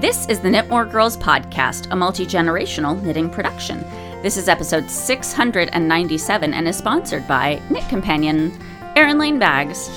This 0.00 0.26
is 0.28 0.40
the 0.40 0.48
Knitmore 0.48 0.90
Girls 0.90 1.14
podcast, 1.18 1.88
a 1.90 1.94
multi 1.94 2.24
generational 2.24 3.02
knitting 3.02 3.28
production. 3.28 3.82
This 4.22 4.38
is 4.38 4.48
episode 4.48 4.90
697 4.90 6.54
and 6.54 6.66
is 6.66 6.78
sponsored 6.78 7.28
by 7.28 7.60
Knit 7.68 7.86
Companion, 7.90 8.58
Erin 8.96 9.18
Lane 9.18 9.38
Bags, 9.38 9.90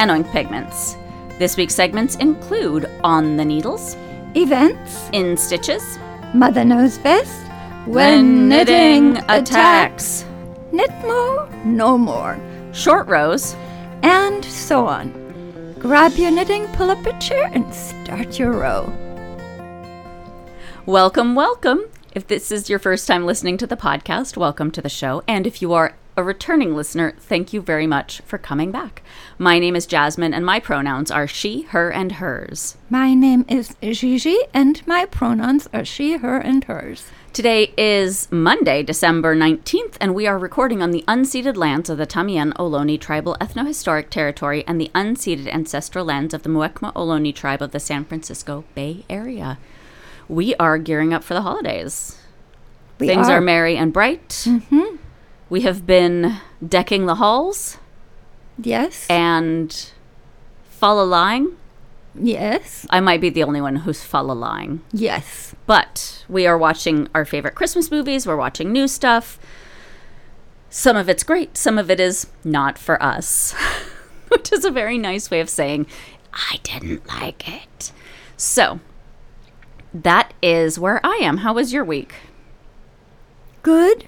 and 0.00 0.10
Oink 0.10 0.28
Pigments. 0.32 0.96
This 1.38 1.56
week's 1.56 1.76
segments 1.76 2.16
include 2.16 2.90
On 3.04 3.36
the 3.36 3.44
Needles, 3.44 3.96
Events, 4.34 5.08
In 5.12 5.36
Stitches, 5.36 6.00
Mother 6.34 6.64
Knows 6.64 6.98
Best, 6.98 7.46
When 7.86 8.48
Knitting 8.48 9.18
Attacks, 9.28 10.24
Knit 10.72 10.90
More, 11.02 11.48
No 11.64 11.96
More, 11.96 12.40
Short 12.72 13.06
Rows, 13.06 13.54
and 14.02 14.44
so 14.44 14.88
on. 14.88 15.76
Grab 15.78 16.16
your 16.16 16.32
knitting, 16.32 16.66
pull 16.72 16.90
up 16.90 17.06
a 17.06 17.16
chair, 17.20 17.48
and 17.54 17.72
start 17.72 18.36
your 18.36 18.50
row. 18.50 18.92
Welcome, 20.86 21.34
welcome. 21.34 21.84
If 22.14 22.26
this 22.26 22.52
is 22.52 22.68
your 22.68 22.78
first 22.78 23.08
time 23.08 23.24
listening 23.24 23.56
to 23.56 23.66
the 23.66 23.74
podcast, 23.74 24.36
welcome 24.36 24.70
to 24.72 24.82
the 24.82 24.90
show. 24.90 25.22
And 25.26 25.46
if 25.46 25.62
you 25.62 25.72
are 25.72 25.96
a 26.14 26.22
returning 26.22 26.76
listener, 26.76 27.14
thank 27.18 27.54
you 27.54 27.62
very 27.62 27.86
much 27.86 28.20
for 28.26 28.36
coming 28.36 28.70
back. 28.70 29.02
My 29.38 29.58
name 29.58 29.76
is 29.76 29.86
Jasmine, 29.86 30.34
and 30.34 30.44
my 30.44 30.60
pronouns 30.60 31.10
are 31.10 31.26
she, 31.26 31.62
her, 31.62 31.90
and 31.90 32.12
hers. 32.12 32.76
My 32.90 33.14
name 33.14 33.46
is 33.48 33.74
Gigi, 33.80 34.36
and 34.52 34.86
my 34.86 35.06
pronouns 35.06 35.70
are 35.72 35.86
she, 35.86 36.18
her, 36.18 36.36
and 36.36 36.64
hers. 36.64 37.06
Today 37.32 37.72
is 37.78 38.30
Monday, 38.30 38.82
December 38.82 39.34
19th, 39.34 39.96
and 40.02 40.14
we 40.14 40.26
are 40.26 40.38
recording 40.38 40.82
on 40.82 40.90
the 40.90 41.04
unceded 41.08 41.56
lands 41.56 41.88
of 41.88 41.96
the 41.96 42.06
Tamiyan 42.06 42.52
Ohlone 42.58 43.00
Tribal 43.00 43.38
Ethnohistoric 43.40 44.10
Territory 44.10 44.62
and 44.66 44.78
the 44.78 44.90
unceded 44.94 45.48
ancestral 45.48 46.04
lands 46.04 46.34
of 46.34 46.42
the 46.42 46.50
Muwekma 46.50 46.92
Ohlone 46.92 47.34
tribe 47.34 47.62
of 47.62 47.70
the 47.70 47.80
San 47.80 48.04
Francisco 48.04 48.64
Bay 48.74 49.06
Area. 49.08 49.56
We 50.28 50.54
are 50.56 50.78
gearing 50.78 51.12
up 51.12 51.22
for 51.24 51.34
the 51.34 51.42
holidays. 51.42 52.18
We 52.98 53.06
Things 53.06 53.28
are. 53.28 53.38
are. 53.38 53.40
merry 53.40 53.76
and 53.76 53.92
bright. 53.92 54.28
Mm-hmm. 54.46 54.96
We 55.50 55.62
have 55.62 55.86
been 55.86 56.36
decking 56.66 57.06
the 57.06 57.16
halls 57.16 57.78
Yes. 58.58 59.06
and 59.10 59.90
follow 60.70 61.04
lying. 61.04 61.56
yes. 62.14 62.86
I 62.90 63.00
might 63.00 63.20
be 63.20 63.30
the 63.30 63.42
only 63.42 63.60
one 63.60 63.76
who's 63.76 64.02
follow 64.04 64.34
lying. 64.34 64.80
Yes. 64.92 65.54
But 65.66 66.24
we 66.28 66.46
are 66.46 66.56
watching 66.56 67.08
our 67.14 67.24
favorite 67.24 67.54
Christmas 67.56 67.90
movies. 67.90 68.26
We're 68.26 68.36
watching 68.36 68.72
new 68.72 68.86
stuff. 68.88 69.38
Some 70.70 70.96
of 70.96 71.08
it's 71.08 71.22
great, 71.22 71.56
some 71.56 71.78
of 71.78 71.90
it 71.90 72.00
is 72.00 72.26
not 72.42 72.78
for 72.78 73.00
us, 73.02 73.52
which 74.28 74.52
is 74.52 74.64
a 74.64 74.70
very 74.70 74.98
nice 74.98 75.30
way 75.30 75.40
of 75.40 75.48
saying, 75.48 75.86
I 76.32 76.58
didn't 76.64 77.06
like 77.06 77.48
it. 77.48 77.92
So, 78.36 78.80
that 79.94 80.34
is 80.42 80.78
where 80.78 81.00
I 81.06 81.16
am. 81.22 81.38
How 81.38 81.54
was 81.54 81.72
your 81.72 81.84
week? 81.84 82.14
Good. 83.62 84.06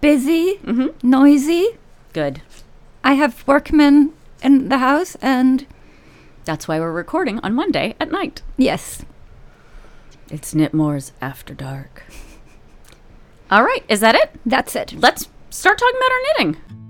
Busy. 0.00 0.58
Mhm. 0.64 0.94
Noisy. 1.02 1.78
Good. 2.12 2.40
I 3.04 3.14
have 3.14 3.46
workmen 3.46 4.12
in 4.42 4.68
the 4.68 4.78
house, 4.78 5.16
and 5.20 5.66
That's 6.44 6.66
why 6.66 6.80
we're 6.80 6.90
recording 6.90 7.38
on 7.40 7.54
Monday 7.54 7.94
at 8.00 8.10
night. 8.10 8.42
yes. 8.56 9.04
It's 10.28 10.54
Knitmore's 10.54 11.12
After 11.20 11.54
Dark. 11.54 12.04
All 13.50 13.62
right, 13.62 13.84
is 13.88 14.00
that 14.00 14.14
it? 14.16 14.40
That's 14.44 14.74
it. 14.74 14.94
Let's 14.98 15.28
start 15.50 15.78
talking 15.78 15.96
about 15.98 16.10
our 16.10 16.20
knitting. 16.46 16.81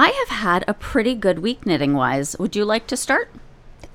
I 0.00 0.08
have 0.20 0.28
had 0.38 0.64
a 0.66 0.74
pretty 0.74 1.14
good 1.14 1.38
week 1.40 1.66
knitting 1.66 1.94
wise. 1.94 2.34
Would 2.38 2.56
you 2.56 2.64
like 2.64 2.86
to 2.88 2.96
start? 2.96 3.30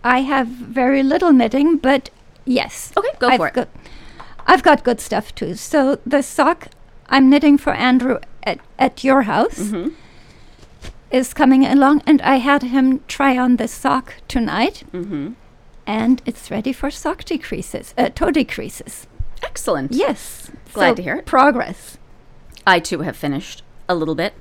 I 0.03 0.19
have 0.21 0.47
very 0.47 1.01
little 1.01 1.33
knitting, 1.33 1.77
but 1.77 2.09
yes. 2.45 2.91
Okay, 2.95 3.09
go 3.19 3.27
I've 3.29 3.37
for 3.39 3.47
it. 3.47 3.53
Got, 3.55 3.69
I've 4.45 4.61
got 4.63 4.83
good 4.83 5.01
stuff 5.01 5.33
too. 5.33 5.55
So 5.55 5.99
the 6.05 6.21
sock 6.21 6.67
I'm 7.09 7.29
knitting 7.29 7.57
for 7.57 7.73
Andrew 7.73 8.19
at, 8.43 8.59
at 8.77 9.03
your 9.03 9.23
house 9.23 9.57
Mm-hmm. 9.59 9.89
is 11.11 11.33
coming 11.33 11.65
along, 11.65 12.01
and 12.05 12.21
I 12.21 12.35
had 12.37 12.61
him 12.63 13.01
try 13.07 13.37
on 13.37 13.55
the 13.57 13.67
sock 13.67 14.07
tonight, 14.27 14.83
Mm-hmm. 14.93 15.33
and 15.87 16.21
it's 16.25 16.51
ready 16.51 16.73
for 16.73 16.91
sock 16.91 17.23
decreases, 17.23 17.93
uh, 17.97 18.09
toe 18.09 18.31
decreases. 18.31 19.07
Excellent. 19.43 19.91
Yes. 19.91 20.51
Glad 20.73 20.91
So, 20.91 20.95
to 20.95 21.01
hear 21.01 21.15
it. 21.17 21.25
Progress. 21.25 21.97
I 22.67 22.79
too 22.79 22.99
have 23.01 23.15
finished 23.17 23.63
a 23.89 23.95
little 23.95 24.15
bit, 24.15 24.33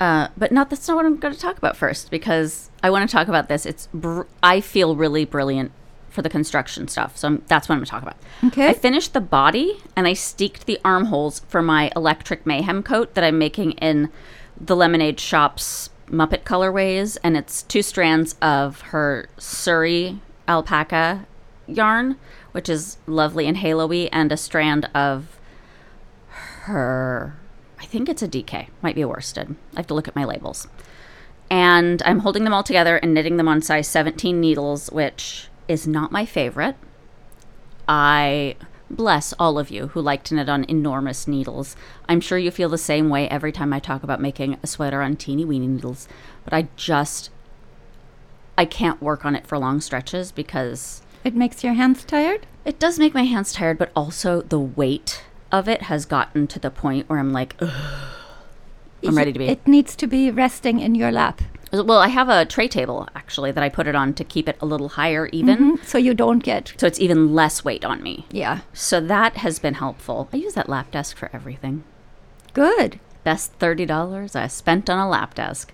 uh, 0.00 0.28
but 0.36 0.52
not. 0.52 0.70
That's 0.70 0.86
not 0.88 0.96
what 0.96 1.06
I'm 1.06 1.16
going 1.16 1.34
to 1.34 1.40
talk 1.40 1.58
about 1.58 1.76
first 1.76 2.10
because 2.10 2.70
I 2.82 2.90
want 2.90 3.08
to 3.08 3.14
talk 3.14 3.28
about 3.28 3.48
this. 3.48 3.66
It's 3.66 3.88
br- 3.94 4.22
I 4.42 4.60
feel 4.60 4.96
really 4.96 5.24
brilliant 5.24 5.72
for 6.10 6.22
the 6.22 6.30
construction 6.30 6.88
stuff, 6.88 7.16
so 7.16 7.28
I'm, 7.28 7.42
that's 7.46 7.68
what 7.68 7.74
I'm 7.74 7.80
going 7.80 7.86
to 7.86 7.90
talk 7.90 8.02
about. 8.02 8.16
Okay. 8.44 8.68
I 8.68 8.72
finished 8.72 9.12
the 9.12 9.20
body 9.20 9.82
and 9.94 10.06
I 10.06 10.14
steeked 10.14 10.64
the 10.64 10.80
armholes 10.84 11.40
for 11.40 11.60
my 11.60 11.92
electric 11.94 12.46
mayhem 12.46 12.82
coat 12.82 13.14
that 13.14 13.22
I'm 13.22 13.38
making 13.38 13.72
in 13.72 14.10
the 14.58 14.74
Lemonade 14.74 15.20
Shop's 15.20 15.90
Muppet 16.08 16.44
colorways, 16.44 17.18
and 17.22 17.36
it's 17.36 17.62
two 17.64 17.82
strands 17.82 18.36
of 18.40 18.80
her 18.82 19.28
Surrey 19.38 20.20
alpaca 20.48 21.26
yarn, 21.66 22.16
which 22.52 22.68
is 22.68 22.96
lovely 23.06 23.46
and 23.46 23.58
halo-y, 23.58 24.08
and 24.12 24.32
a 24.32 24.36
strand 24.36 24.88
of 24.94 25.38
her 26.28 27.34
I 27.78 27.84
think 27.84 28.08
it's 28.08 28.22
a 28.22 28.28
DK, 28.28 28.68
might 28.82 28.94
be 28.94 29.02
a 29.02 29.08
worsted. 29.08 29.54
I 29.74 29.76
have 29.80 29.86
to 29.88 29.94
look 29.94 30.08
at 30.08 30.16
my 30.16 30.24
labels. 30.24 30.66
And 31.50 32.02
I'm 32.04 32.20
holding 32.20 32.44
them 32.44 32.52
all 32.54 32.62
together 32.64 32.96
and 32.96 33.14
knitting 33.14 33.36
them 33.36 33.48
on 33.48 33.62
size 33.62 33.86
17 33.88 34.40
needles, 34.40 34.90
which 34.90 35.48
is 35.68 35.86
not 35.86 36.10
my 36.10 36.24
favorite. 36.26 36.76
I 37.88 38.56
bless 38.90 39.32
all 39.38 39.58
of 39.58 39.70
you 39.70 39.88
who 39.88 40.00
like 40.00 40.22
to 40.24 40.34
knit 40.34 40.48
on 40.48 40.64
enormous 40.68 41.26
needles. 41.28 41.76
I'm 42.08 42.20
sure 42.20 42.38
you 42.38 42.50
feel 42.50 42.68
the 42.68 42.78
same 42.78 43.08
way 43.08 43.28
every 43.28 43.52
time 43.52 43.72
I 43.72 43.78
talk 43.80 44.02
about 44.02 44.20
making 44.20 44.58
a 44.62 44.66
sweater 44.66 45.02
on 45.02 45.16
teeny 45.16 45.44
weeny 45.44 45.66
needles, 45.66 46.08
but 46.44 46.52
I 46.52 46.68
just 46.76 47.30
I 48.58 48.64
can't 48.64 49.02
work 49.02 49.24
on 49.24 49.36
it 49.36 49.46
for 49.46 49.58
long 49.58 49.80
stretches 49.80 50.32
because 50.32 51.02
It 51.24 51.34
makes 51.34 51.62
your 51.62 51.74
hands 51.74 52.04
tired. 52.04 52.46
it 52.64 52.78
does 52.78 52.98
make 52.98 53.12
my 53.14 53.24
hands 53.24 53.52
tired, 53.52 53.76
but 53.78 53.92
also 53.94 54.40
the 54.42 54.58
weight 54.60 55.22
of 55.52 55.68
it 55.68 55.82
has 55.82 56.04
gotten 56.04 56.46
to 56.48 56.58
the 56.58 56.70
point 56.70 57.08
where 57.08 57.18
I'm 57.18 57.32
like. 57.32 57.56
I'm 59.04 59.16
ready 59.16 59.32
to 59.32 59.38
be. 59.38 59.46
It 59.48 59.66
needs 59.66 59.94
to 59.96 60.06
be 60.06 60.30
resting 60.30 60.80
in 60.80 60.94
your 60.94 61.12
lap, 61.12 61.40
well, 61.72 61.98
I 61.98 62.08
have 62.08 62.28
a 62.28 62.44
tray 62.44 62.68
table 62.68 63.08
actually 63.14 63.50
that 63.52 63.62
I 63.62 63.68
put 63.68 63.86
it 63.86 63.94
on 63.94 64.14
to 64.14 64.24
keep 64.24 64.48
it 64.48 64.56
a 64.60 64.66
little 64.66 64.90
higher, 64.90 65.26
even, 65.32 65.76
Mhm, 65.78 65.84
so 65.84 65.98
you 65.98 66.14
don't 66.14 66.38
get. 66.42 66.72
so 66.78 66.86
it's 66.86 67.00
even 67.00 67.34
less 67.34 67.64
weight 67.64 67.84
on 67.84 68.02
me. 68.02 68.24
Yeah. 68.30 68.60
So 68.72 69.00
that 69.00 69.38
has 69.38 69.58
been 69.58 69.74
helpful. 69.74 70.28
I 70.32 70.36
use 70.36 70.54
that 70.54 70.68
lap 70.68 70.90
desk 70.92 71.16
for 71.16 71.28
everything. 71.32 71.84
Good. 72.54 72.98
Best 73.24 73.52
thirty 73.54 73.84
dollars 73.84 74.34
I 74.36 74.46
spent 74.46 74.88
on 74.88 74.98
a 74.98 75.08
lap 75.08 75.34
desk. 75.34 75.72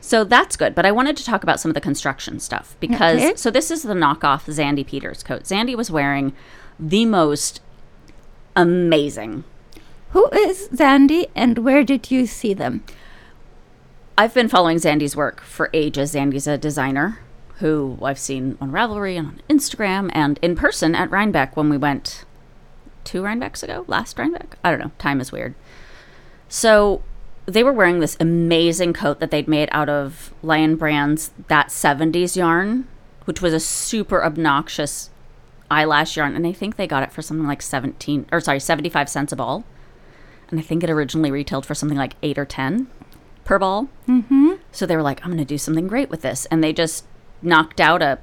So 0.00 0.24
that's 0.24 0.56
good. 0.56 0.74
But 0.74 0.86
I 0.86 0.92
wanted 0.92 1.16
to 1.18 1.24
talk 1.24 1.42
about 1.42 1.60
some 1.60 1.70
of 1.70 1.74
the 1.74 1.80
construction 1.80 2.40
stuff 2.40 2.74
because 2.80 3.20
Okay. 3.22 3.32
so 3.36 3.50
this 3.50 3.70
is 3.70 3.82
the 3.82 3.94
knockoff 3.94 4.46
Xandy 4.46 4.84
Peters 4.86 5.22
coat. 5.22 5.44
Xandy 5.44 5.76
was 5.76 5.90
wearing 5.90 6.32
the 6.80 7.04
most 7.06 7.60
amazing 8.56 9.44
Who 10.10 10.28
is 10.30 10.68
Xandy, 10.68 11.26
and 11.34 11.58
where 11.58 11.82
did 11.82 12.10
you 12.10 12.26
see 12.26 12.54
them? 12.54 12.84
I've 14.16 14.34
been 14.34 14.48
following 14.48 14.76
Xandy's 14.76 15.16
work 15.16 15.40
for 15.40 15.70
ages. 15.74 16.14
Xandy's 16.14 16.46
a 16.46 16.56
designer 16.56 17.18
who 17.56 17.98
I've 18.02 18.18
seen 18.18 18.56
on 18.60 18.70
Ravelry 18.70 19.18
and 19.18 19.26
on 19.26 19.42
Instagram 19.48 20.10
and 20.12 20.38
in 20.42 20.54
person 20.54 20.94
at 20.94 21.10
Rhinebeck 21.10 21.56
when 21.56 21.68
we 21.68 21.76
went 21.76 22.24
two 23.02 23.22
Rhinebecks 23.22 23.62
ago, 23.62 23.84
last 23.88 24.18
Rhinebeck. 24.18 24.56
I 24.62 24.70
don't 24.70 24.80
know. 24.80 24.92
Time 24.98 25.20
is 25.20 25.32
weird. 25.32 25.54
So 26.48 27.02
they 27.46 27.64
were 27.64 27.72
wearing 27.72 28.00
this 28.00 28.16
amazing 28.20 28.92
coat 28.92 29.20
that 29.20 29.30
they'd 29.30 29.48
made 29.48 29.68
out 29.72 29.88
of 29.88 30.32
Lion 30.42 30.76
Brand's 30.76 31.30
that 31.48 31.68
70s 31.68 32.36
yarn, 32.36 32.86
which 33.24 33.42
was 33.42 33.52
a 33.52 33.60
super 33.60 34.24
obnoxious 34.24 35.10
eyelash 35.70 36.16
yarn. 36.16 36.34
And 36.34 36.46
I 36.46 36.52
think 36.52 36.76
they 36.76 36.86
got 36.86 37.02
it 37.02 37.12
for 37.12 37.22
something 37.22 37.46
like 37.46 37.62
17 37.62 38.26
or 38.32 38.40
sorry, 38.40 38.60
75 38.60 39.08
cents 39.08 39.32
a 39.32 39.36
ball. 39.36 39.64
And 40.50 40.60
I 40.60 40.62
think 40.62 40.84
it 40.84 40.90
originally 40.90 41.30
retailed 41.30 41.66
for 41.66 41.74
something 41.74 41.98
like 41.98 42.16
eight 42.22 42.38
or 42.38 42.44
10 42.44 42.88
per 43.44 43.58
ball. 43.58 43.88
Mm-hmm. 44.08 44.52
So 44.72 44.86
they 44.86 44.96
were 44.96 45.02
like, 45.02 45.20
I'm 45.22 45.30
going 45.30 45.38
to 45.38 45.44
do 45.44 45.58
something 45.58 45.88
great 45.88 46.10
with 46.10 46.22
this. 46.22 46.46
And 46.46 46.62
they 46.62 46.72
just 46.72 47.04
knocked 47.42 47.80
out 47.80 48.02
a 48.02 48.18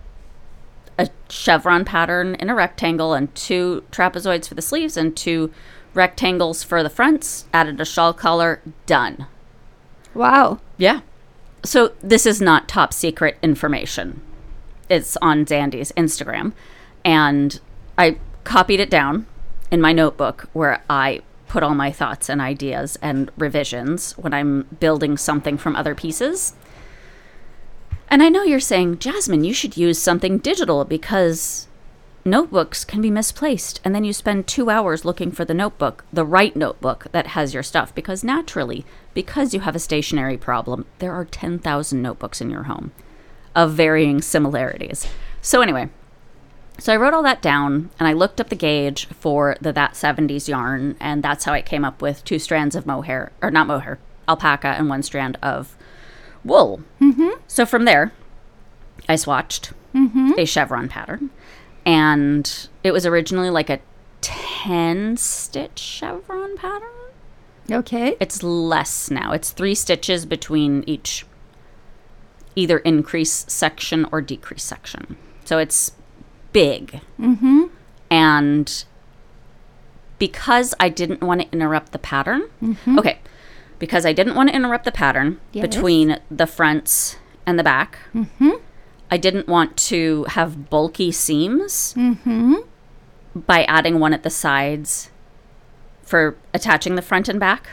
a 0.98 1.10
chevron 1.30 1.84
pattern 1.86 2.36
in 2.36 2.50
a 2.50 2.56
rectangle 2.56 3.14
and 3.14 3.34
two 3.34 3.84
trapezoids 3.92 4.48
for 4.48 4.56
the 4.56 4.62
sleeves 4.62 4.98
and 4.98 5.16
two 5.16 5.52
rectangles 5.94 6.64
for 6.64 6.84
the 6.84 6.90
fronts, 6.90 7.46
added 7.54 7.82
a 7.82 7.86
shawl 7.86 8.14
collar, 8.14 8.62
done. 8.86 9.26
Wow. 10.14 10.60
Yeah. 10.78 11.02
So 11.64 11.94
this 12.02 12.26
is 12.26 12.42
not 12.42 12.68
top 12.68 12.94
secret 12.94 13.38
information. 13.42 14.22
It's 14.90 15.18
on 15.18 15.46
Xandy's 15.46 15.92
Instagram. 15.94 16.54
And 17.04 17.60
I 17.98 18.18
copied 18.44 18.80
it 18.80 18.90
down 18.90 19.28
in 19.70 19.82
my 19.82 19.94
notebook 19.94 20.50
where 20.54 20.84
I 20.90 21.22
put 21.48 21.64
all 21.64 21.76
my 21.76 21.92
thoughts 21.92 22.30
and 22.30 22.40
ideas 22.40 22.98
and 23.02 23.30
revisions 23.38 24.18
when 24.18 24.34
I'm 24.34 24.64
building 24.80 25.18
something 25.18 25.58
from 25.58 25.76
other 25.76 25.94
pieces. 25.94 26.54
And 28.10 28.22
I 28.22 28.30
know 28.30 28.44
you're 28.44 28.60
saying, 28.60 29.00
Jasmine, 29.00 29.44
you 29.44 29.54
should 29.54 29.78
use 29.78 29.98
something 29.98 30.38
digital 30.38 30.86
because 30.86 31.68
notebooks 32.26 32.86
can 32.86 33.02
be 33.02 33.12
misplaced. 33.12 33.80
And 33.84 33.96
then 33.96 34.04
you 34.04 34.14
spend 34.14 34.48
two 34.48 34.70
hours 34.70 35.06
looking 35.06 35.32
for 35.32 35.46
the 35.46 35.54
notebook, 35.54 36.06
the 36.12 36.26
right 36.26 36.56
notebook 36.56 37.08
that 37.12 37.28
has 37.28 37.54
your 37.54 37.64
stuff. 37.64 37.94
Because 37.96 38.24
naturally, 38.24 38.86
because 39.14 39.54
you 39.54 39.62
have 39.62 39.76
a 39.76 39.80
stationary 39.80 40.38
problem, 40.38 40.86
there 41.00 41.14
are 41.14 41.26
10,000 41.26 42.02
notebooks 42.02 42.42
in 42.42 42.50
your 42.50 42.64
home 42.64 42.92
of 43.56 43.74
varying 43.74 44.22
similarities. 44.22 45.08
So, 45.42 45.62
anyway, 45.62 45.90
so 46.82 46.92
I 46.92 46.98
wrote 46.98 47.14
all 47.14 47.22
that 47.22 47.44
down 47.44 47.92
and 48.00 48.08
I 48.08 48.14
looked 48.14 48.42
up 48.42 48.50
the 48.50 48.56
gauge 48.56 49.06
for 49.08 49.56
the 49.62 49.72
That 49.72 49.94
70s 49.94 50.48
yarn. 50.48 50.98
And 51.00 51.22
that's 51.22 51.46
how 51.46 51.54
I 51.54 51.62
came 51.62 51.86
up 51.86 52.02
with 52.02 52.26
two 52.26 52.40
strands 52.40 52.76
of 52.76 52.88
mohair, 52.88 53.32
or 53.40 53.52
not 53.52 53.68
mohair, 53.68 54.00
alpaca, 54.28 54.70
and 54.70 54.90
one 54.90 55.04
strand 55.04 55.38
of 55.44 55.78
wool. 56.44 56.82
Mm-hmm. 57.00 57.30
So 57.48 57.68
from 57.68 57.86
there, 57.86 58.12
I 59.08 59.14
swatched 59.14 59.74
a 60.40 60.46
chevron 60.46 60.90
pattern, 60.90 61.30
and 61.86 62.68
it 62.84 62.92
was 62.92 63.06
originally 63.06 63.52
like 63.52 63.70
a 63.70 63.80
10 64.22 65.18
stitch 65.18 65.78
chevron 65.78 66.58
pattern. 66.58 66.90
Okay. 67.70 68.16
It's 68.20 68.42
less 68.42 69.12
now. 69.12 69.34
It's 69.34 69.52
three 69.52 69.76
stitches 69.76 70.26
between 70.26 70.84
each 70.88 71.26
either 72.56 72.80
increase 72.80 73.46
section 73.48 74.08
or 74.12 74.20
decrease 74.20 74.64
section. 74.64 75.18
So 75.46 75.58
it's 75.58 75.92
big. 76.54 77.02
Mm-hmm. 77.20 77.64
And 78.10 78.86
because 80.20 80.74
I 80.80 80.90
didn't 80.90 81.22
want 81.22 81.42
to 81.42 81.52
interrupt 81.52 81.92
the 81.94 82.00
pattern, 82.00 82.50
okay, 82.98 83.20
because 83.80 84.06
I 84.06 84.14
didn't 84.14 84.36
want 84.36 84.50
to 84.50 84.56
interrupt 84.56 84.86
the 84.86 84.92
pattern 84.92 85.40
Yes. 85.54 85.66
between 85.68 86.20
the 86.30 86.46
fronts 86.46 87.18
and 87.46 87.58
the 87.58 87.64
back, 87.64 87.98
mm-hmm. 88.14 88.52
I 89.10 89.18
didn't 89.18 89.48
want 89.48 89.78
to 89.90 90.26
have 90.30 90.70
bulky 90.70 91.12
seams 91.12 91.96
by 93.36 93.64
adding 93.64 94.00
one 94.00 94.14
at 94.14 94.24
the 94.24 94.30
sides 94.30 95.10
for 96.04 96.36
attaching 96.54 96.96
the 96.96 97.02
front 97.02 97.28
and 97.30 97.40
back 97.40 97.68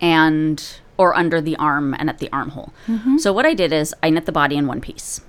and 0.00 0.80
or 0.98 1.16
under 1.16 1.40
the 1.40 1.56
arm 1.56 1.94
and 1.98 2.10
at 2.10 2.18
the 2.18 2.28
armhole. 2.32 2.72
So 3.18 3.32
what 3.32 3.46
I 3.46 3.54
did 3.54 3.72
is 3.72 3.94
I 4.02 4.10
knit 4.10 4.26
the 4.26 4.32
body 4.32 4.56
in 4.56 4.66
one 4.66 4.80
piece. 4.80 5.20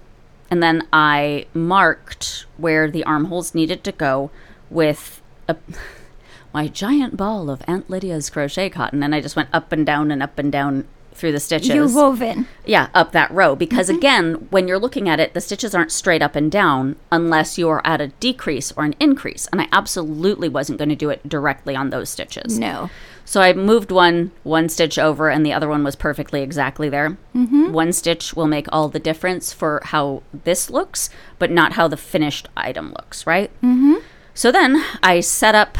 And 0.49 0.61
then 0.61 0.87
I 0.93 1.47
marked 1.53 2.45
where 2.57 2.89
the 2.89 3.03
armholes 3.03 3.55
needed 3.55 3.83
to 3.83 3.91
go 3.91 4.31
with 4.69 5.21
a, 5.47 5.55
my 6.53 6.67
giant 6.67 7.17
ball 7.17 7.49
of 7.49 7.61
Aunt 7.67 7.89
Lydia's 7.89 8.29
crochet 8.29 8.69
cotton 8.69 9.03
and 9.03 9.13
I 9.13 9.21
just 9.21 9.35
went 9.35 9.49
up 9.51 9.71
and 9.71 9.85
down 9.85 10.11
and 10.11 10.21
up 10.21 10.37
and 10.39 10.51
down 10.51 10.87
through 11.15 11.31
the 11.31 11.39
stitches. 11.39 11.69
You 11.69 11.87
wove 11.87 12.21
in. 12.21 12.45
Yeah, 12.65 12.89
up 12.93 13.13
that 13.13 13.31
row. 13.31 13.55
Because 13.55 13.87
mm-hmm. 13.87 13.97
again, 13.97 14.33
when 14.49 14.67
you're 14.67 14.79
looking 14.79 15.07
at 15.09 15.19
it, 15.19 15.33
the 15.33 15.41
stitches 15.41 15.73
aren't 15.73 15.91
straight 15.91 16.21
up 16.21 16.35
and 16.35 16.51
down 16.51 16.97
unless 17.11 17.57
you're 17.57 17.81
at 17.85 18.01
a 18.01 18.07
decrease 18.07 18.71
or 18.73 18.83
an 18.83 18.95
increase. 18.99 19.47
And 19.47 19.61
I 19.61 19.67
absolutely 19.71 20.49
wasn't 20.49 20.77
going 20.77 20.89
to 20.89 20.95
do 20.95 21.09
it 21.09 21.27
directly 21.27 21.75
on 21.75 21.89
those 21.89 22.09
stitches. 22.09 22.59
No. 22.59 22.89
So 23.27 23.41
I 23.41 23.53
moved 23.53 23.91
one 23.91 24.31
one 24.43 24.69
stitch 24.69 24.99
over, 24.99 25.29
and 25.29 25.43
the 25.43 25.51
other 25.51 25.67
one 25.67 25.83
was 25.83 25.95
perfectly 25.95 26.41
exactly 26.41 26.89
there. 26.89 27.17
Mm-hmm. 27.35 27.73
One 27.73 27.91
stitch 27.91 28.35
will 28.35 28.47
make 28.47 28.67
all 28.71 28.87
the 28.87 28.99
difference 28.99 29.51
for 29.51 29.81
how 29.85 30.21
this 30.43 30.69
looks, 30.69 31.09
but 31.39 31.49
not 31.49 31.73
how 31.73 31.87
the 31.87 31.97
finished 31.97 32.47
item 32.55 32.89
looks, 32.91 33.25
right? 33.25 33.49
Mm-hmm. 33.63 33.95
So 34.35 34.51
then 34.51 34.83
I 35.01 35.21
set 35.21 35.55
up 35.55 35.77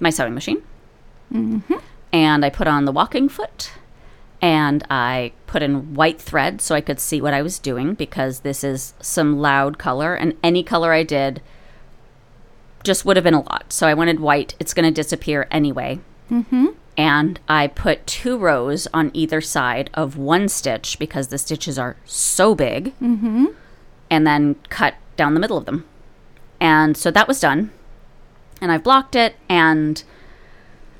my 0.00 0.10
sewing 0.10 0.34
machine, 0.34 0.62
and 2.12 2.44
I 2.44 2.50
put 2.50 2.66
on 2.66 2.84
the 2.84 2.92
walking 2.92 3.28
foot, 3.28 3.70
and 4.42 4.82
I 4.90 5.32
put 5.46 5.62
in 5.62 5.94
white 5.94 6.20
thread 6.20 6.60
so 6.60 6.74
I 6.74 6.80
could 6.80 6.98
see 6.98 7.20
what 7.20 7.34
I 7.34 7.42
was 7.42 7.58
doing 7.58 7.94
because 7.94 8.40
this 8.40 8.64
is 8.64 8.94
some 9.00 9.38
loud 9.38 9.78
color, 9.78 10.14
and 10.14 10.36
any 10.42 10.62
color 10.62 10.92
I 10.92 11.04
did 11.04 11.42
just 12.82 13.04
would 13.04 13.16
have 13.16 13.24
been 13.24 13.34
a 13.34 13.42
lot. 13.42 13.72
So 13.72 13.86
I 13.86 13.94
wanted 13.94 14.20
white. 14.20 14.54
It's 14.58 14.74
going 14.74 14.86
to 14.86 14.90
disappear 14.90 15.46
anyway. 15.50 16.00
Mm-hmm. 16.30 16.66
And 16.96 17.40
I 17.48 17.66
put 17.66 18.06
two 18.06 18.36
rows 18.36 18.86
on 18.92 19.10
either 19.14 19.40
side 19.40 19.90
of 19.94 20.16
one 20.16 20.48
stitch 20.48 20.98
because 20.98 21.28
the 21.28 21.38
stitches 21.38 21.78
are 21.78 21.96
so 22.04 22.54
big. 22.54 22.98
Mm-hmm. 23.00 23.46
And 24.10 24.26
then 24.26 24.56
cut 24.68 24.94
down 25.16 25.34
the 25.34 25.40
middle 25.40 25.56
of 25.56 25.66
them. 25.66 25.86
And 26.60 26.96
so 26.96 27.10
that 27.10 27.28
was 27.28 27.40
done. 27.40 27.70
And 28.60 28.70
I've 28.70 28.84
blocked 28.84 29.14
it. 29.14 29.36
And 29.48 30.02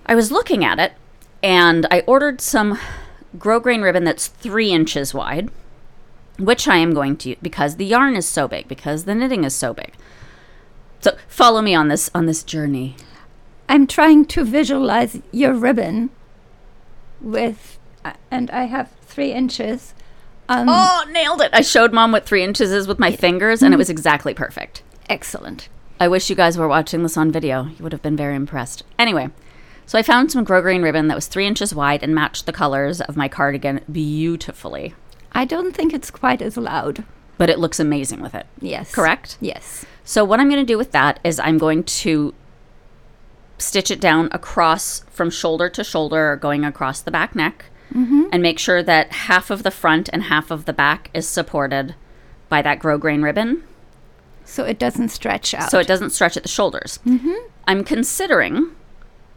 I 0.06 0.14
was 0.14 0.30
looking 0.30 0.64
at 0.64 0.78
it. 0.78 0.92
And 1.42 1.86
I 1.90 2.00
ordered 2.06 2.40
some 2.40 2.78
grosgrain 3.38 3.82
ribbon 3.82 4.04
that's 4.04 4.26
three 4.26 4.72
inches 4.72 5.14
wide, 5.14 5.50
which 6.38 6.68
I 6.68 6.76
am 6.76 6.94
going 6.94 7.16
to 7.18 7.36
because 7.40 7.76
the 7.76 7.86
yarn 7.86 8.16
is 8.16 8.28
so 8.28 8.48
big, 8.48 8.68
because 8.68 9.04
the 9.04 9.14
knitting 9.14 9.44
is 9.44 9.54
so 9.54 9.72
big. 9.72 9.94
So 11.00 11.16
follow 11.28 11.62
me 11.62 11.74
on 11.74 11.88
this 11.88 12.10
on 12.14 12.26
this 12.26 12.42
journey. 12.42 12.96
I'm 13.68 13.86
trying 13.86 14.24
to 14.26 14.44
visualize 14.44 15.20
your 15.32 15.54
ribbon 15.54 16.10
with, 17.20 17.78
uh, 18.04 18.14
and 18.30 18.50
I 18.50 18.64
have 18.64 18.90
three 19.02 19.32
inches. 19.32 19.94
Um, 20.48 20.66
Oh, 20.68 21.04
nailed 21.10 21.40
it! 21.40 21.50
I 21.52 21.60
showed 21.60 21.92
mom 21.92 22.10
what 22.12 22.26
three 22.26 22.42
inches 22.42 22.72
is 22.72 22.88
with 22.88 22.98
my 22.98 23.14
fingers, 23.14 23.62
and 23.62 23.72
it 23.72 23.76
was 23.76 23.88
exactly 23.90 24.34
perfect. 24.34 24.82
Excellent. 25.08 25.68
I 26.00 26.08
wish 26.08 26.30
you 26.30 26.36
guys 26.36 26.56
were 26.58 26.66
watching 26.68 27.02
this 27.02 27.16
on 27.16 27.30
video. 27.30 27.64
You 27.66 27.82
would 27.82 27.92
have 27.92 28.02
been 28.02 28.16
very 28.16 28.34
impressed. 28.34 28.82
Anyway, 28.98 29.28
so 29.86 29.98
I 29.98 30.02
found 30.02 30.32
some 30.32 30.44
grosgrain 30.44 30.82
ribbon 30.82 31.08
that 31.08 31.14
was 31.14 31.26
three 31.28 31.46
inches 31.46 31.74
wide 31.74 32.02
and 32.02 32.14
matched 32.14 32.46
the 32.46 32.52
colors 32.52 33.00
of 33.02 33.16
my 33.16 33.28
cardigan 33.28 33.80
beautifully. 33.90 34.94
I 35.32 35.44
don't 35.44 35.76
think 35.76 35.92
it's 35.92 36.10
quite 36.10 36.42
as 36.42 36.56
loud. 36.56 37.04
But 37.38 37.50
it 37.50 37.58
looks 37.58 37.78
amazing 37.78 38.20
with 38.20 38.34
it. 38.34 38.46
Yes. 38.60 38.92
Correct? 38.92 39.36
Yes. 39.40 39.84
So 40.04 40.24
what 40.24 40.40
I'm 40.40 40.48
going 40.48 40.60
to 40.60 40.72
do 40.72 40.78
with 40.78 40.92
that 40.92 41.20
is 41.22 41.38
I'm 41.38 41.58
going 41.58 41.84
to 41.84 42.34
stitch 43.58 43.90
it 43.90 44.00
down 44.00 44.28
across 44.32 45.00
from 45.10 45.30
shoulder 45.30 45.68
to 45.68 45.84
shoulder, 45.84 46.36
going 46.36 46.64
across 46.64 47.00
the 47.00 47.10
back 47.10 47.34
neck, 47.34 47.66
mm-hmm. 47.92 48.24
and 48.32 48.42
make 48.42 48.58
sure 48.58 48.82
that 48.82 49.12
half 49.12 49.50
of 49.50 49.62
the 49.62 49.70
front 49.70 50.08
and 50.12 50.24
half 50.24 50.50
of 50.50 50.64
the 50.64 50.72
back 50.72 51.10
is 51.12 51.28
supported 51.28 51.94
by 52.48 52.62
that 52.62 52.80
grosgrain 52.80 53.22
ribbon, 53.22 53.62
So 54.44 54.64
it 54.64 54.78
doesn't 54.78 55.10
stretch 55.10 55.54
out. 55.54 55.70
so 55.70 55.78
it 55.78 55.86
doesn't 55.86 56.10
stretch 56.10 56.36
at 56.36 56.42
the 56.42 56.48
shoulders. 56.48 56.98
Mm-hmm. 57.06 57.34
I'm 57.68 57.84
considering 57.84 58.74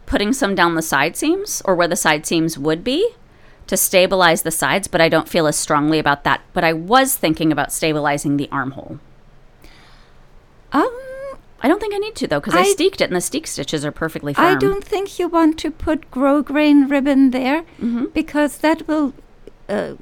putting 0.06 0.32
some 0.32 0.54
down 0.54 0.74
the 0.74 0.82
side 0.82 1.16
seams 1.16 1.62
or 1.64 1.74
where 1.74 1.88
the 1.88 1.96
side 1.96 2.26
seams 2.26 2.58
would 2.58 2.82
be 2.82 3.10
to 3.66 3.76
stabilize 3.76 4.42
the 4.42 4.50
sides, 4.50 4.88
but 4.88 5.00
I 5.00 5.08
don't 5.08 5.28
feel 5.28 5.46
as 5.46 5.56
strongly 5.56 5.98
about 5.98 6.24
that. 6.24 6.40
But 6.52 6.64
I 6.64 6.72
was 6.72 7.16
thinking 7.16 7.52
about 7.52 7.72
stabilizing 7.72 8.36
the 8.36 8.48
armhole. 8.50 8.98
Um, 10.74 10.90
I 11.62 11.68
don't 11.68 11.80
think 11.80 11.94
I 11.94 11.98
need 11.98 12.14
to 12.16 12.26
though, 12.26 12.40
because 12.40 12.54
I, 12.54 12.60
I- 12.60 12.74
steeked 12.74 13.00
it 13.00 13.04
and 13.04 13.16
the 13.16 13.20
steek 13.22 13.46
stitches 13.46 13.84
are 13.84 13.92
perfectly 13.92 14.34
firm. 14.34 14.44
I 14.44 14.54
don't 14.56 14.84
think 14.84 15.18
you 15.18 15.28
want 15.28 15.58
to 15.60 15.70
put 15.70 16.10
grosgrain 16.10 16.90
ribbon 16.90 17.30
there 17.30 17.62
Mm-hmm. 17.80 18.06
because 18.12 18.58
that 18.58 18.86
will 18.86 19.14
uh, 19.68 19.94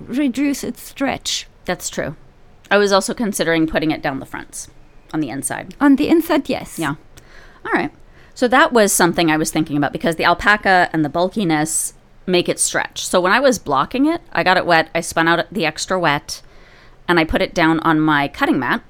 reduce 0.00 0.64
its 0.64 0.80
stretch. 0.82 1.46
That's 1.66 1.90
true. 1.90 2.16
I 2.70 2.78
was 2.78 2.92
also 2.92 3.12
considering 3.14 3.66
putting 3.66 3.90
it 3.90 4.02
down 4.02 4.18
the 4.20 4.26
fronts 4.26 4.68
on 5.12 5.20
the 5.20 5.28
inside. 5.30 5.74
On 5.80 5.96
the 5.96 6.08
inside, 6.08 6.48
yes. 6.48 6.78
Yeah. 6.78 6.94
All 7.64 7.72
right. 7.72 7.92
So 8.34 8.48
that 8.48 8.72
was 8.72 8.92
something 8.92 9.30
I 9.30 9.36
was 9.36 9.50
thinking 9.50 9.76
about 9.76 9.92
because 9.92 10.16
the 10.16 10.24
alpaca 10.24 10.90
and 10.92 11.04
the 11.04 11.08
bulkiness 11.08 11.94
make 12.26 12.48
it 12.48 12.58
stretch. 12.58 13.06
So 13.06 13.20
when 13.20 13.32
I 13.32 13.40
was 13.40 13.58
blocking 13.58 14.06
it, 14.06 14.20
I 14.32 14.42
got 14.42 14.56
it 14.56 14.66
wet. 14.66 14.90
I 14.94 15.00
spun 15.00 15.28
out 15.28 15.46
the 15.52 15.64
extra 15.64 15.98
wet 15.98 16.42
and 17.08 17.18
I 17.20 17.24
put 17.24 17.40
it 17.40 17.54
down 17.54 17.80
on 17.80 18.00
my 18.00 18.28
cutting 18.28 18.58
mat 18.58 18.82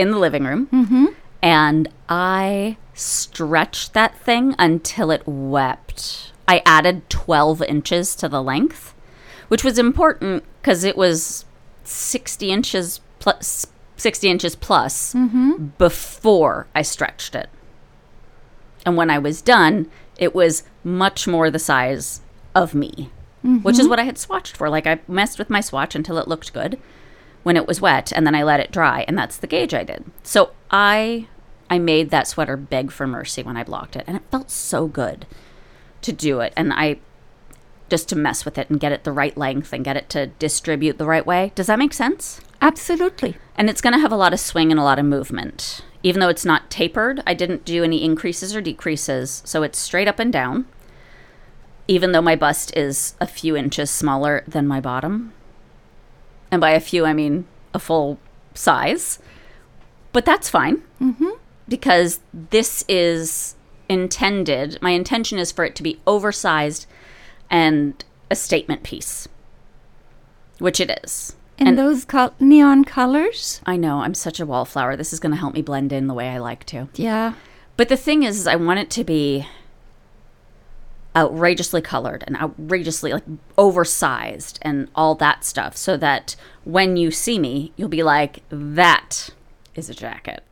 in 0.00 0.10
the 0.10 0.18
living 0.18 0.44
room. 0.44 0.66
Mm-hmm. 0.72 1.06
And 1.42 1.88
I 2.08 2.76
stretched 2.94 3.94
that 3.94 4.16
thing 4.18 4.54
until 4.58 5.10
it 5.10 5.22
wept. 5.26 6.32
I 6.46 6.62
added 6.66 7.08
12 7.08 7.62
inches 7.62 8.14
to 8.16 8.28
the 8.28 8.42
length, 8.42 8.94
which 9.48 9.64
was 9.64 9.78
important 9.78 10.44
because 10.60 10.84
it 10.84 10.96
was 10.96 11.44
60 11.84 12.50
inches 12.50 13.00
plus 13.18 13.66
60 13.96 14.28
inches 14.28 14.56
plus 14.56 15.14
mm-hmm. 15.14 15.66
before 15.78 16.66
I 16.74 16.82
stretched 16.82 17.34
it. 17.34 17.48
And 18.86 18.96
when 18.96 19.10
I 19.10 19.18
was 19.18 19.42
done, 19.42 19.90
it 20.16 20.34
was 20.34 20.62
much 20.82 21.28
more 21.28 21.50
the 21.50 21.58
size 21.58 22.22
of 22.54 22.74
me, 22.74 23.10
which 23.42 23.74
is 23.74 23.80
mm-hmm. 23.80 23.90
what 23.90 23.98
I 23.98 24.04
had 24.04 24.16
swatched 24.16 24.56
for. 24.56 24.70
Like 24.70 24.86
I 24.86 25.00
messed 25.06 25.38
with 25.38 25.50
my 25.50 25.60
swatch 25.60 25.94
until 25.94 26.18
it 26.18 26.28
looked 26.28 26.54
good 26.54 26.80
when 27.42 27.56
it 27.56 27.66
was 27.66 27.80
wet 27.80 28.12
and 28.12 28.26
then 28.26 28.34
I 28.34 28.42
let 28.42 28.60
it 28.60 28.72
dry 28.72 29.04
and 29.08 29.16
that's 29.16 29.36
the 29.36 29.46
gauge 29.46 29.74
I 29.74 29.84
did. 29.84 30.04
So 30.22 30.50
I 30.70 31.28
I 31.68 31.78
made 31.78 32.10
that 32.10 32.26
sweater 32.26 32.56
beg 32.56 32.90
for 32.90 33.06
mercy 33.06 33.42
when 33.42 33.56
I 33.56 33.64
blocked 33.64 33.96
it 33.96 34.04
and 34.06 34.16
it 34.16 34.22
felt 34.30 34.50
so 34.50 34.86
good 34.86 35.26
to 36.02 36.12
do 36.12 36.40
it 36.40 36.52
and 36.56 36.72
I 36.72 36.98
just 37.88 38.08
to 38.08 38.16
mess 38.16 38.44
with 38.44 38.56
it 38.56 38.70
and 38.70 38.78
get 38.78 38.92
it 38.92 39.04
the 39.04 39.12
right 39.12 39.36
length 39.36 39.72
and 39.72 39.84
get 39.84 39.96
it 39.96 40.08
to 40.10 40.26
distribute 40.26 40.98
the 40.98 41.06
right 41.06 41.26
way. 41.26 41.52
Does 41.54 41.66
that 41.66 41.78
make 41.78 41.92
sense? 41.92 42.40
Absolutely. 42.62 43.36
And 43.56 43.68
it's 43.68 43.80
going 43.80 43.94
to 43.94 44.00
have 44.00 44.12
a 44.12 44.16
lot 44.16 44.32
of 44.32 44.38
swing 44.38 44.70
and 44.70 44.78
a 44.78 44.84
lot 44.84 44.98
of 44.98 45.04
movement 45.04 45.82
even 46.02 46.20
though 46.20 46.28
it's 46.28 46.44
not 46.44 46.70
tapered, 46.70 47.22
I 47.26 47.34
didn't 47.34 47.64
do 47.64 47.84
any 47.84 48.02
increases 48.02 48.56
or 48.56 48.60
decreases. 48.60 49.42
So 49.44 49.62
it's 49.62 49.78
straight 49.78 50.08
up 50.08 50.18
and 50.18 50.32
down, 50.32 50.66
even 51.88 52.12
though 52.12 52.22
my 52.22 52.36
bust 52.36 52.74
is 52.76 53.14
a 53.20 53.26
few 53.26 53.56
inches 53.56 53.90
smaller 53.90 54.42
than 54.46 54.66
my 54.66 54.80
bottom. 54.80 55.32
And 56.50 56.60
by 56.60 56.70
a 56.70 56.80
few, 56.80 57.04
I 57.04 57.12
mean 57.12 57.46
a 57.74 57.78
full 57.78 58.18
size. 58.54 59.18
But 60.12 60.24
that's 60.24 60.48
fine 60.50 60.82
mm-hmm. 61.00 61.30
because 61.68 62.20
this 62.32 62.84
is 62.88 63.54
intended, 63.88 64.78
my 64.80 64.90
intention 64.90 65.38
is 65.38 65.52
for 65.52 65.64
it 65.64 65.76
to 65.76 65.82
be 65.82 66.00
oversized 66.06 66.86
and 67.48 68.04
a 68.30 68.36
statement 68.36 68.82
piece, 68.82 69.28
which 70.58 70.80
it 70.80 71.00
is. 71.04 71.36
In 71.58 71.68
And- 71.68 71.78
those 71.78 72.04
col- 72.04 72.34
neon 72.40 72.84
colors? 72.84 73.60
I 73.66 73.76
know, 73.76 74.00
I'm 74.00 74.14
such 74.14 74.40
a 74.40 74.46
wallflower. 74.46 74.96
This 74.96 75.12
is 75.12 75.20
going 75.20 75.32
to 75.32 75.38
help 75.38 75.54
me 75.54 75.62
blend 75.62 75.92
in 75.92 76.06
the 76.06 76.14
way 76.14 76.30
I 76.30 76.38
like 76.38 76.64
to. 76.66 76.88
Yeah. 76.94 77.34
But 77.76 77.88
the 77.88 77.96
thing 77.96 78.22
is, 78.22 78.38
is 78.40 78.46
I 78.46 78.56
want 78.56 78.80
it 78.80 78.90
to 78.90 79.04
be 79.04 79.46
outrageously 81.16 81.82
colored 81.82 82.22
and 82.26 82.36
outrageously 82.36 83.12
like 83.12 83.24
oversized 83.58 84.58
and 84.62 84.88
all 84.94 85.14
that 85.16 85.44
stuff 85.44 85.76
so 85.76 85.96
that 85.96 86.36
when 86.64 86.96
you 86.96 87.10
see 87.10 87.38
me, 87.38 87.72
you'll 87.76 87.88
be 87.88 88.02
like, 88.02 88.42
that 88.50 89.30
is 89.74 89.90
a 89.90 89.94
jacket. 89.94 90.44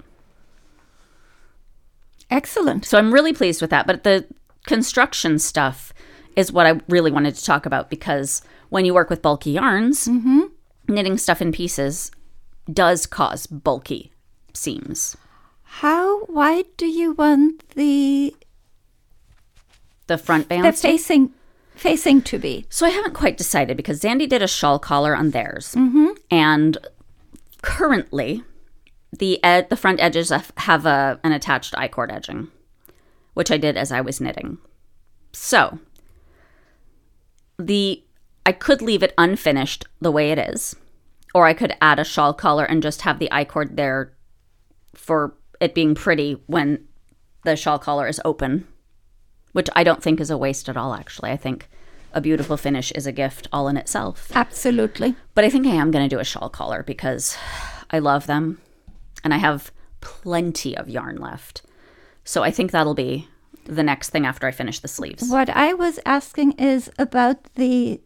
Excellent. 2.30 2.84
So 2.84 2.98
I'm 2.98 3.14
really 3.14 3.32
pleased 3.32 3.60
with 3.60 3.70
that. 3.70 3.86
But 3.86 4.04
the 4.04 4.26
construction 4.66 5.38
stuff 5.38 5.92
is 6.36 6.52
what 6.52 6.66
I 6.66 6.80
really 6.88 7.10
wanted 7.10 7.34
to 7.34 7.44
talk 7.44 7.66
about 7.66 7.88
because 7.90 8.42
when 8.68 8.84
you 8.84 8.94
work 8.94 9.10
with 9.10 9.22
bulky 9.22 9.52
yarns, 9.52 10.06
mm-hmm. 10.06 10.42
knitting 10.88 11.18
stuff 11.18 11.40
in 11.40 11.52
pieces 11.52 12.10
does 12.70 13.06
cause 13.06 13.46
bulky 13.46 14.12
seams. 14.52 15.16
How 15.62 16.24
wide 16.24 16.66
do 16.76 16.86
you 16.86 17.12
want 17.12 17.68
the 17.70 18.34
The 20.08 20.18
front 20.18 20.48
band. 20.48 20.64
the 20.64 20.72
facing 20.72 21.32
facing 21.76 22.22
to 22.22 22.38
be? 22.38 22.66
So 22.70 22.86
I 22.86 22.90
haven't 22.90 23.14
quite 23.14 23.36
decided 23.36 23.76
because 23.76 24.00
Xandy 24.00 24.28
did 24.28 24.42
a 24.42 24.48
shawl 24.48 24.78
collar 24.78 25.14
on 25.14 25.30
theirs, 25.30 25.74
mm-hmm. 25.74 26.08
and 26.30 26.76
currently, 27.62 28.42
the 29.16 29.42
ed- 29.44 29.68
the 29.70 29.76
front 29.76 30.00
edges 30.00 30.30
have- 30.30 30.52
have 30.56 30.86
a 30.86 31.20
an 31.22 31.32
attached 31.32 31.74
I 31.76 31.88
cord 31.88 32.10
edging, 32.10 32.48
which 33.34 33.50
I 33.50 33.58
did 33.58 33.76
as 33.76 33.92
I 33.92 34.00
was 34.00 34.20
knitting. 34.20 34.58
So 35.32 35.78
the 37.58 38.02
I 38.46 38.52
could 38.52 38.80
leave 38.80 39.02
it 39.02 39.14
unfinished 39.18 39.84
the 40.00 40.10
way 40.10 40.30
it 40.30 40.38
is, 40.38 40.74
or 41.34 41.46
I 41.46 41.52
could 41.52 41.76
add 41.82 41.98
a 41.98 42.04
shawl 42.04 42.32
collar 42.32 42.64
and 42.64 42.82
just 42.82 43.02
have 43.02 43.18
the 43.18 43.30
I 43.30 43.44
cord 43.44 43.76
there 43.76 44.14
for 44.94 45.34
it 45.60 45.74
being 45.74 45.94
pretty 45.94 46.42
when 46.46 46.86
the 47.44 47.56
shawl 47.56 47.78
collar 47.78 48.08
is 48.08 48.20
open 48.24 48.66
which 49.52 49.68
I 49.74 49.84
don't 49.84 50.02
think 50.02 50.20
is 50.20 50.30
a 50.30 50.38
waste 50.38 50.68
at 50.68 50.76
all, 50.76 50.94
actually. 50.94 51.30
I 51.30 51.36
think 51.36 51.68
a 52.12 52.20
beautiful 52.20 52.56
finish 52.56 52.90
is 52.92 53.06
a 53.06 53.12
gift 53.12 53.48
all 53.52 53.68
in 53.68 53.76
itself. 53.76 54.30
Absolutely. 54.34 55.14
But 55.34 55.44
I 55.44 55.50
think 55.50 55.66
I 55.66 55.74
am 55.74 55.90
going 55.90 56.08
to 56.08 56.14
do 56.14 56.20
a 56.20 56.24
shawl 56.24 56.48
collar 56.48 56.82
because 56.82 57.36
I 57.90 57.98
love 57.98 58.26
them 58.26 58.60
and 59.22 59.34
I 59.34 59.38
have 59.38 59.70
plenty 60.00 60.76
of 60.76 60.88
yarn 60.88 61.16
left. 61.16 61.62
So 62.24 62.42
I 62.42 62.50
think 62.50 62.70
that'll 62.70 62.94
be 62.94 63.28
the 63.64 63.82
next 63.82 64.10
thing 64.10 64.24
after 64.24 64.46
I 64.46 64.50
finish 64.52 64.80
the 64.80 64.88
sleeves. 64.88 65.28
What 65.28 65.50
I 65.50 65.74
was 65.74 66.00
asking 66.06 66.52
is 66.52 66.90
about 66.98 67.44
the 67.54 68.00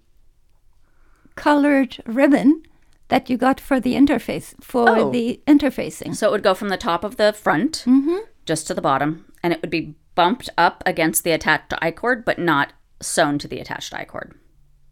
colored 1.35 1.99
ribbon 2.07 2.63
that 3.09 3.29
you 3.31 3.37
got 3.37 3.61
for 3.61 3.79
the 3.79 3.95
interface 3.95 4.55
for 4.63 4.89
Oh. 4.89 5.11
the 5.11 5.41
interfacing. 5.47 6.17
So 6.17 6.29
it 6.29 6.33
would 6.33 6.43
go 6.43 6.55
from 6.55 6.69
the 6.69 6.77
top 6.77 7.05
of 7.05 7.17
the 7.17 7.33
front 7.33 7.85
mm-hmm. 7.87 8.19
just 8.47 8.67
to 8.67 8.75
the 8.75 8.81
bottom 8.83 9.27
and 9.43 9.53
it 9.53 9.61
would 9.61 9.71
be 9.71 9.95
bumped 10.15 10.51
up 10.59 10.83
against 10.87 11.25
the 11.25 11.33
attached 11.33 11.73
I 11.81 11.91
cord, 11.91 12.25
but 12.25 12.39
not 12.39 12.73
sewn 13.01 13.39
to 13.39 13.49
the 13.49 13.59
attached 13.61 13.95
I 13.95 14.05
cord. 14.05 14.35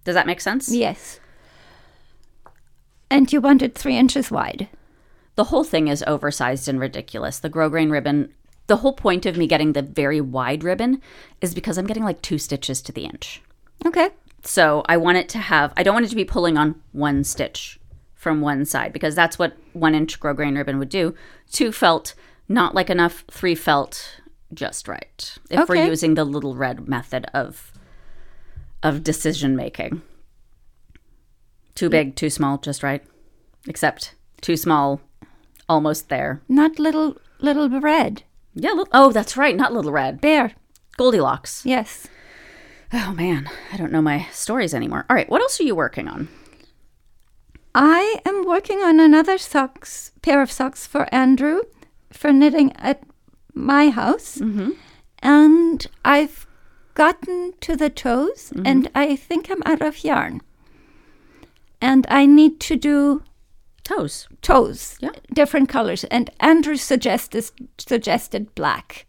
Does 0.05 0.15
that 0.15 0.27
make 0.27 0.41
sense? 0.41 0.73
Yes. 0.73 1.21
And 3.11 3.33
you 3.33 3.41
want 3.41 3.63
it 3.63 3.77
three 3.77 3.97
inches 3.97 4.31
wide. 4.31 4.69
the 5.41 5.45
whole 5.45 5.65
thing 5.65 5.89
is 5.89 6.05
oversized 6.07 6.69
and 6.69 6.79
ridiculous. 6.79 7.39
The 7.39 7.49
grosgrain 7.49 7.91
ribbon, 7.91 8.35
the 8.67 8.77
whole 8.77 8.93
point 8.93 9.25
of 9.25 9.39
me 9.39 9.47
getting 9.47 9.73
the 9.73 9.81
very 9.81 10.21
wide 10.21 10.63
ribbon 10.63 11.01
is 11.41 11.55
because 11.55 11.79
I'm 11.79 11.87
getting 11.87 12.05
like 12.05 12.21
two 12.21 12.37
stitches 12.37 12.83
to 12.83 12.93
the 12.93 13.07
inch. 13.07 13.41
Okay. 13.87 14.11
So 14.43 14.83
I 14.87 14.99
want 14.99 15.17
it 15.17 15.31
to 15.31 15.39
have, 15.39 15.73
I 15.79 15.83
don't 15.83 15.95
want 15.95 16.05
it 16.05 16.11
to 16.11 16.15
be 16.17 16.27
pulling 16.27 16.59
on 16.59 16.83
one 16.93 17.25
stitch 17.25 17.81
from 18.15 18.43
one 18.43 18.67
side 18.67 18.93
because 18.93 19.15
that's 19.15 19.39
what 19.39 19.57
one 19.73 19.95
inch 19.95 20.21
grosgrain 20.21 20.57
ribbon 20.57 20.79
would 20.79 20.91
do. 20.91 21.15
Two 21.51 21.73
felt 21.73 22.15
not 22.47 22.75
like 22.75 22.91
enough, 22.91 23.25
three 23.31 23.55
felt 23.55 24.20
just 24.53 24.89
right. 24.89 25.39
If 25.51 25.69
we're 25.69 25.87
using 25.87 26.15
the 26.15 26.25
little 26.25 26.55
red 26.55 26.89
method 26.89 27.27
of 27.35 27.73
of 28.83 29.05
decision 29.05 29.57
making. 29.57 30.03
Too 31.75 31.91
big, 31.91 32.17
too 32.17 32.31
small, 32.31 32.59
just 32.59 32.83
right. 32.83 33.03
Except 33.67 34.15
too 34.41 34.57
small, 34.57 35.01
almost 35.69 36.09
there. 36.09 36.41
Not 36.49 36.79
little 36.79 37.17
little 37.41 37.69
red. 37.81 38.23
Yeah. 38.55 38.73
Li- 38.73 38.85
oh, 38.93 39.13
that's 39.13 39.37
right. 39.37 39.57
Not 39.57 39.73
Little 39.73 39.93
Red. 39.93 40.21
Bear. 40.21 40.53
Goldilocks. 40.97 41.65
Yes. 41.65 42.09
Oh 42.93 43.13
man, 43.13 43.49
I 43.73 43.77
don't 43.77 43.93
know 43.93 44.03
my 44.03 44.27
stories 44.33 44.75
anymore. 44.75 45.07
All 45.09 45.15
right, 45.15 45.31
what 45.31 45.41
else 45.41 45.61
are 45.61 45.65
you 45.65 45.77
working 45.77 46.09
on? 46.09 46.29
I 47.73 48.21
am 48.27 48.45
working 48.45 48.81
on 48.81 48.99
another 48.99 49.39
socks 49.39 50.11
pair 50.23 50.43
of 50.43 50.51
socks 50.51 50.87
for 50.89 51.13
Andrew 51.15 51.63
for 52.13 52.33
knitting 52.33 52.75
at 52.77 53.05
my 53.61 53.91
house. 53.91 54.41
And 55.23 55.87
I've 56.05 56.47
gotten 56.95 57.53
to 57.61 57.77
the 57.77 57.91
toes 57.91 58.53
and 58.65 58.91
I 58.95 59.17
think 59.17 59.51
I'm 59.51 59.63
out 59.65 59.83
of 59.83 60.03
yarn. 60.05 60.41
And 61.81 62.07
I 62.11 62.27
need 62.27 62.61
to 62.61 62.77
do 62.77 63.23
Toes. 63.85 64.29
toes, 64.43 64.97
Yeah. 65.01 65.11
different 65.33 65.69
colors. 65.69 66.05
And 66.05 66.31
Andrew 66.41 66.77
suggested 66.77 67.51
suggested 67.79 68.55
black. 68.55 69.07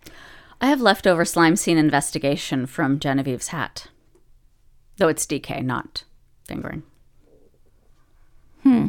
I 0.62 0.68
have 0.68 0.80
leftover 0.82 1.26
slime 1.26 1.56
scene 1.56 1.78
investigation 1.78 2.66
from 2.66 3.00
Genevieve's 3.00 3.50
hat. 3.50 3.88
Though 4.98 5.08
it's 5.10 5.26
DK, 5.26 5.62
not 5.64 6.04
fingering. 6.48 6.84
Hmm. 8.64 8.88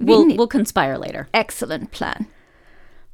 We'll, 0.00 0.36
we'll 0.36 0.46
conspire 0.48 0.98
later. 0.98 1.28
Excellent 1.32 1.90
plan. 1.90 2.26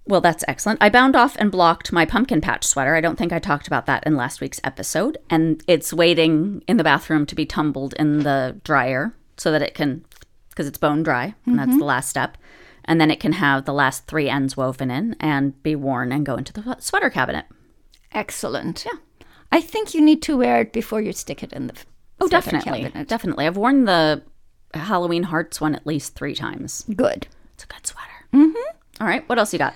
Well, 0.06 0.20
that's 0.20 0.44
excellent. 0.48 0.82
I 0.82 0.88
bound 0.88 1.14
off 1.14 1.36
and 1.38 1.50
blocked 1.52 1.92
my 1.92 2.04
pumpkin 2.04 2.40
patch 2.40 2.64
sweater. 2.64 2.96
I 2.96 3.00
don't 3.00 3.16
think 3.16 3.32
I 3.32 3.38
talked 3.38 3.66
about 3.68 3.86
that 3.86 4.04
in 4.04 4.16
last 4.16 4.40
week's 4.40 4.60
episode. 4.64 5.16
And 5.30 5.62
it's 5.68 5.92
waiting 5.92 6.62
in 6.66 6.76
the 6.76 6.84
bathroom 6.84 7.24
to 7.26 7.34
be 7.36 7.46
tumbled 7.46 7.94
in 7.98 8.20
the 8.24 8.60
dryer 8.64 9.14
so 9.36 9.52
that 9.52 9.62
it 9.62 9.74
can, 9.74 10.04
because 10.50 10.66
it's 10.66 10.78
bone 10.78 11.02
dry, 11.04 11.34
and 11.46 11.56
that's 11.58 11.78
the 11.78 11.84
last 11.84 12.08
step. 12.08 12.36
And 12.84 13.00
then 13.00 13.12
it 13.12 13.20
can 13.20 13.34
have 13.34 13.64
the 13.64 13.72
last 13.72 14.08
three 14.08 14.28
ends 14.28 14.56
woven 14.56 14.90
in 14.90 15.14
and 15.20 15.60
be 15.62 15.76
worn 15.76 16.10
and 16.10 16.26
go 16.26 16.34
into 16.34 16.52
the 16.52 16.76
sweater 16.80 17.08
cabinet. 17.10 17.44
Excellent. 18.10 18.84
Yeah. 18.84 18.98
I 19.52 19.60
think 19.60 19.94
you 19.94 20.00
need 20.00 20.20
to 20.22 20.36
wear 20.36 20.62
it 20.62 20.72
before 20.72 21.00
you 21.00 21.12
stick 21.12 21.42
it 21.44 21.52
in 21.52 21.68
the 21.68 21.74
Oh, 22.20 22.26
definitely. 22.28 22.82
cabinet. 22.82 23.08
Definitely. 23.08 23.46
I've 23.46 23.56
worn 23.56 23.84
the 23.84 24.22
Halloween 24.74 25.24
Hearts 25.24 25.60
one 25.60 25.74
at 25.74 25.86
least 25.86 26.14
three 26.14 26.34
times. 26.34 26.84
Good. 26.94 27.26
It's 27.54 27.64
a 27.64 27.66
good 27.68 27.86
sweater. 27.86 28.08
Mm-hmm. 28.32 28.76
All 29.00 29.06
right. 29.06 29.28
What 29.28 29.38
else 29.38 29.52
you 29.52 29.58
got? 29.58 29.74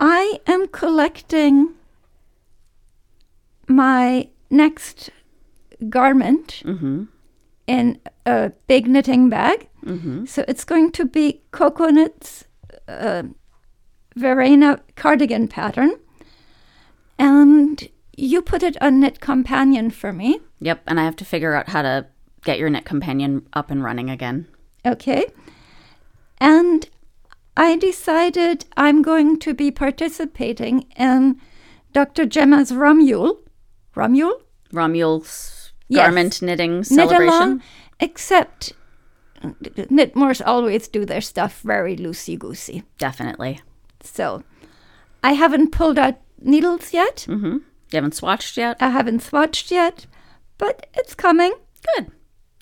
I 0.00 0.40
am 0.46 0.66
collecting 0.68 1.74
my 3.68 4.28
next 4.48 5.10
garment 5.88 6.62
in 7.66 8.00
a 8.26 8.52
big 8.66 8.88
knitting 8.88 9.28
bag. 9.28 9.68
So 10.26 10.44
it's 10.48 10.64
going 10.64 10.90
to 10.92 11.04
be 11.04 11.42
Coconut's 11.52 12.44
uh, 12.88 13.24
Verena 14.16 14.80
cardigan 14.96 15.46
pattern. 15.48 15.92
And 17.18 17.88
you 18.16 18.42
put 18.42 18.62
it 18.62 18.80
on 18.82 19.00
Knit 19.00 19.20
Companion 19.20 19.90
for 19.90 20.12
me. 20.12 20.40
Yep. 20.60 20.82
And 20.86 20.98
I 20.98 21.04
have 21.04 21.16
to 21.16 21.24
figure 21.24 21.54
out 21.54 21.68
how 21.68 21.82
to 21.82 22.06
get 22.42 22.58
your 22.58 22.70
knit 22.70 22.84
companion 22.86 23.46
up 23.52 23.70
and 23.70 23.84
running 23.84 24.08
again. 24.10 24.48
Okay. 24.84 25.26
And 26.38 26.88
I 27.56 27.76
decided 27.76 28.64
I'm 28.76 29.02
going 29.02 29.38
to 29.40 29.54
be 29.54 29.70
participating 29.70 30.86
in 30.96 31.40
Dr. 31.92 32.24
Gemma's 32.26 32.72
Romule. 32.72 33.38
Romule? 33.94 34.40
Romul's 34.72 35.56
Yes. 35.88 36.04
garment 36.06 36.40
knitting 36.42 36.76
Knit 36.76 36.86
celebration. 36.86 37.28
along, 37.28 37.62
except 37.98 38.72
knitmores 39.42 40.40
always 40.46 40.86
do 40.86 41.04
their 41.04 41.20
stuff 41.20 41.60
very 41.62 41.96
loosey 41.96 42.38
goosey. 42.38 42.84
Definitely. 42.98 43.60
So 44.02 44.44
I 45.24 45.32
haven't 45.32 45.72
pulled 45.72 45.98
out 45.98 46.18
needles 46.40 46.92
yet. 46.92 47.26
Mm-hmm. 47.28 47.56
You 47.56 47.62
haven't 47.92 48.14
swatched 48.14 48.56
yet? 48.56 48.76
I 48.80 48.90
haven't 48.90 49.22
swatched 49.22 49.72
yet, 49.72 50.06
but 50.58 50.86
it's 50.94 51.14
coming. 51.16 51.54
Good. 51.96 52.12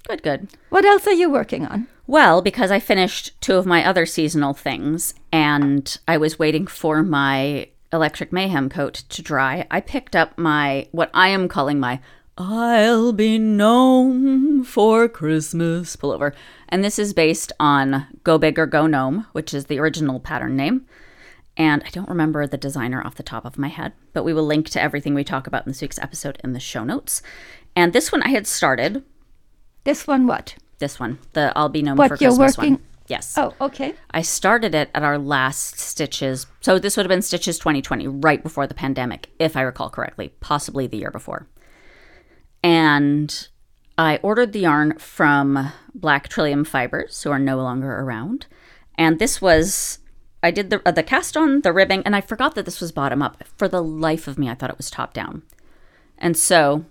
Good, 0.08 0.22
good. 0.22 0.48
What 0.70 0.86
else 0.86 1.06
are 1.06 1.12
you 1.12 1.28
working 1.28 1.66
on? 1.66 1.86
Well, 2.08 2.40
because 2.40 2.70
I 2.70 2.80
finished 2.80 3.38
two 3.42 3.56
of 3.56 3.66
my 3.66 3.84
other 3.84 4.06
seasonal 4.06 4.54
things 4.54 5.12
and 5.30 5.94
I 6.08 6.16
was 6.16 6.38
waiting 6.38 6.66
for 6.66 7.02
my 7.02 7.68
Electric 7.92 8.32
Mayhem 8.32 8.70
coat 8.70 8.94
to 9.10 9.20
dry, 9.20 9.66
I 9.70 9.82
picked 9.82 10.16
up 10.16 10.38
my, 10.38 10.88
what 10.90 11.10
I 11.12 11.28
am 11.28 11.48
calling 11.48 11.78
my 11.78 12.00
I'll 12.38 13.12
be 13.12 13.36
gnome 13.36 14.64
for 14.64 15.06
Christmas 15.06 15.96
pullover. 15.96 16.32
And 16.70 16.82
this 16.82 16.98
is 16.98 17.12
based 17.12 17.52
on 17.60 18.06
Go 18.24 18.38
Big 18.38 18.58
or 18.58 18.64
Go 18.64 18.86
Gnome, 18.86 19.26
which 19.32 19.52
is 19.52 19.66
the 19.66 19.78
original 19.78 20.18
pattern 20.18 20.56
name. 20.56 20.86
And 21.58 21.82
I 21.84 21.90
don't 21.90 22.08
remember 22.08 22.46
the 22.46 22.56
designer 22.56 23.04
off 23.04 23.16
the 23.16 23.22
top 23.22 23.44
of 23.44 23.58
my 23.58 23.68
head, 23.68 23.92
but 24.14 24.24
we 24.24 24.32
will 24.32 24.46
link 24.46 24.70
to 24.70 24.80
everything 24.80 25.12
we 25.12 25.24
talk 25.24 25.46
about 25.46 25.66
in 25.66 25.72
this 25.72 25.82
week's 25.82 25.98
episode 25.98 26.40
in 26.42 26.54
the 26.54 26.60
show 26.60 26.84
notes. 26.84 27.20
And 27.76 27.92
this 27.92 28.10
one 28.10 28.22
I 28.22 28.28
had 28.28 28.46
started. 28.46 29.04
This 29.84 30.06
one, 30.06 30.26
what? 30.26 30.54
This 30.78 30.98
one, 31.00 31.18
the 31.32 31.52
I'll 31.56 31.68
be 31.68 31.82
gnome 31.82 31.96
What, 31.96 32.08
for 32.08 32.16
Christmas 32.16 32.56
working- 32.56 32.74
one. 32.74 32.82
Yes. 33.08 33.38
Oh, 33.38 33.54
okay. 33.58 33.94
I 34.10 34.20
started 34.20 34.74
it 34.74 34.90
at 34.94 35.02
our 35.02 35.16
last 35.16 35.78
Stitches. 35.78 36.46
So 36.60 36.78
this 36.78 36.94
would 36.94 37.06
have 37.06 37.08
been 37.08 37.22
Stitches 37.22 37.58
2020, 37.58 38.06
right 38.06 38.42
before 38.42 38.66
the 38.66 38.74
pandemic, 38.74 39.30
if 39.38 39.56
I 39.56 39.62
recall 39.62 39.88
correctly, 39.88 40.34
possibly 40.40 40.86
the 40.86 40.98
year 40.98 41.10
before. 41.10 41.46
And 42.62 43.48
I 43.96 44.18
ordered 44.22 44.52
the 44.52 44.60
yarn 44.60 44.98
from 44.98 45.72
Black 45.94 46.28
Trillium 46.28 46.64
Fibers, 46.64 47.22
who 47.22 47.30
are 47.30 47.38
no 47.38 47.56
longer 47.56 47.90
around. 48.00 48.46
And 48.96 49.18
this 49.18 49.40
was, 49.40 50.00
I 50.42 50.50
did 50.50 50.70
the, 50.70 50.86
uh, 50.86 50.90
the 50.90 51.02
cast 51.02 51.34
on, 51.36 51.62
the 51.62 51.72
ribbing, 51.72 52.02
and 52.04 52.14
I 52.14 52.20
forgot 52.20 52.54
that 52.56 52.64
this 52.64 52.80
was 52.80 52.92
bottom 52.92 53.22
up. 53.22 53.42
For 53.56 53.68
the 53.68 53.82
life 53.82 54.28
of 54.28 54.38
me, 54.38 54.48
I 54.50 54.54
thought 54.54 54.70
it 54.70 54.76
was 54.76 54.90
top 54.90 55.14
down. 55.14 55.42
And 56.18 56.36
so 56.36 56.84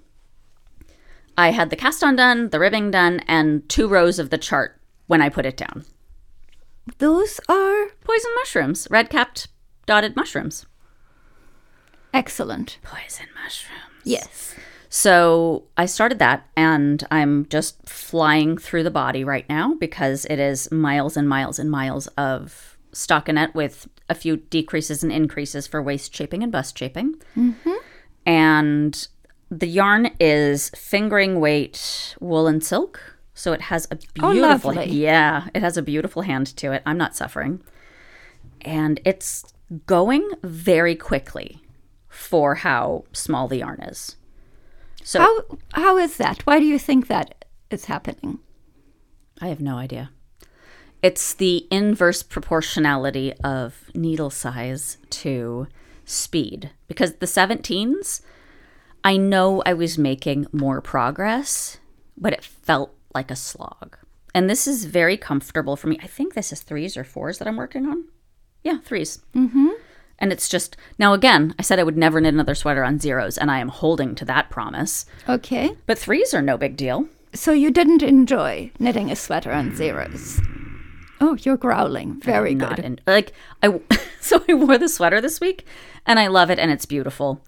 I 1.38 1.52
had 1.52 1.70
the 1.70 1.76
cast 1.76 2.04
on 2.04 2.16
done, 2.16 2.50
the 2.50 2.60
ribbing 2.60 2.92
done, 2.92 3.20
and 3.28 3.68
two 3.70 3.88
rows 3.88 4.18
of 4.20 4.30
the 4.32 4.38
chart 4.38 4.80
when 5.06 5.22
I 5.22 5.30
put 5.30 5.46
it 5.46 5.56
down 5.58 5.86
Those 6.98 7.40
are 7.48 7.90
poison 8.02 8.32
mushrooms, 8.36 8.88
red 8.90 9.10
capped 9.10 9.48
dotted 9.86 10.16
mushrooms. 10.16 10.66
excellent. 12.14 12.80
Poison 12.84 13.28
mushrooms. 13.44 14.04
Yes. 14.04 14.56
So 14.90 15.66
I 15.78 15.86
started 15.86 16.20
that 16.20 16.48
and 16.56 17.04
I'm 17.12 17.46
just 17.48 17.88
flying 17.88 18.58
through 18.58 18.84
the 18.84 18.92
body 18.92 19.24
right 19.24 19.48
now 19.50 19.76
because 19.76 20.26
it 20.26 20.40
is 20.40 20.72
miles 20.72 21.18
and 21.18 21.28
miles 21.28 21.60
and 21.60 21.70
miles 21.70 22.08
of 22.18 22.78
stockinette 22.94 23.54
with 23.54 23.88
a 24.10 24.16
few 24.16 24.38
decreases 24.38 25.04
and 25.04 25.12
increases 25.12 25.68
for 25.68 25.82
waist 25.84 26.16
shaping 26.16 26.42
and 26.42 26.52
bust 26.52 26.78
shaping. 26.78 27.16
Mm-hmm. 27.38 27.74
And 28.26 29.08
the 29.50 29.68
yarn 29.68 30.12
is 30.20 30.70
fingering 30.76 31.40
weight 31.40 32.16
wool 32.20 32.48
and 32.48 32.64
silk. 32.64 33.00
So 33.34 33.54
it 33.54 33.62
has 33.62 33.88
a 33.92 33.98
Oh, 34.20 34.32
beautiful, 34.34 34.74
lovely. 34.74 34.92
yeah, 34.94 35.48
it 35.54 35.62
has 35.62 35.78
a 35.78 35.82
beautiful 35.82 36.24
hand 36.24 36.48
to 36.58 36.72
it. 36.72 36.82
I'm 36.86 36.98
not 36.98 37.16
suffering. 37.16 37.62
And 38.62 39.00
it's 39.06 39.46
going 39.86 40.28
very 40.44 40.96
quickly 40.96 41.62
for 42.10 42.56
how 42.56 43.04
small 43.14 43.48
the 43.48 43.58
yarn 43.58 43.80
is. 43.82 44.16
So 45.04 45.20
How 45.20 45.58
how 45.74 45.98
is 45.98 46.18
that? 46.18 46.42
Why 46.46 46.60
do 46.60 46.66
you 46.66 46.80
think 46.80 47.08
that 47.08 47.46
is 47.70 47.86
happening? 47.86 48.40
I 49.40 49.48
have 49.50 49.62
no 49.62 49.78
idea. 49.78 50.10
It's 51.04 51.36
the 51.36 51.68
inverse 51.70 52.24
proportionality 52.24 53.34
of 53.44 53.92
needle 53.94 54.32
size 54.32 54.98
to 55.12 55.68
speed. 56.06 56.72
Because 56.88 57.14
the 57.14 57.28
17s, 57.28 58.22
I 59.08 59.16
know 59.16 59.64
I 59.66 59.74
was 59.74 59.98
making 59.98 60.48
more 60.52 60.82
progress, 60.82 61.78
but 62.18 62.34
it 62.34 62.44
felt 62.44 62.94
like 63.16 63.32
a 63.32 63.38
slog. 63.38 63.98
And 64.36 64.50
this 64.50 64.68
is 64.68 64.84
very 64.84 65.16
comfortable 65.16 65.78
for 65.78 65.88
me. 65.88 65.98
I 66.04 66.08
think 66.08 66.34
this 66.34 66.52
is 66.52 66.62
threes 66.62 66.98
or 66.98 67.06
fours 67.06 67.38
that 67.38 67.48
I'm 67.48 67.56
working 67.56 67.86
on. 67.86 68.10
Yeah, 68.66 68.80
3s 68.86 69.22
Mm-hmm. 69.34 69.70
And 70.20 70.34
it's 70.34 70.50
just, 70.50 70.76
now 71.00 71.14
again, 71.14 71.56
I 71.58 71.62
said 71.62 71.80
I 71.80 71.84
would 71.84 71.96
never 71.96 72.20
knit 72.20 72.34
another 72.34 72.54
sweater 72.54 72.84
on 72.84 73.00
zeros, 73.00 73.38
and 73.38 73.50
I 73.50 73.60
am 73.60 73.70
holding 73.70 74.14
to 74.16 74.26
that 74.26 74.50
promise. 74.50 75.06
Okay. 75.30 75.72
But 75.86 75.98
threes 75.98 76.34
are 76.34 76.42
no 76.42 76.58
big 76.58 76.76
deal. 76.76 77.08
So 77.34 77.54
you 77.54 77.72
didn't 77.72 78.04
enjoy 78.04 78.72
knitting 78.78 79.10
a 79.10 79.16
sweater 79.16 79.54
on 79.54 79.74
zeros. 79.74 80.42
Oh, 81.22 81.38
you're 81.44 81.56
growling. 81.56 82.20
Very 82.20 82.56
good. 82.56 82.80
in 82.80 83.00
like 83.08 83.32
I 83.64 83.80
so 84.20 84.44
I 84.50 84.54
wore 84.54 84.78
the 84.78 84.90
sweater 84.90 85.22
this 85.22 85.40
week 85.40 85.66
and 86.06 86.20
I 86.20 86.28
love 86.28 86.50
it 86.52 86.60
and 86.60 86.72
it's 86.72 86.86
beautiful. 86.86 87.42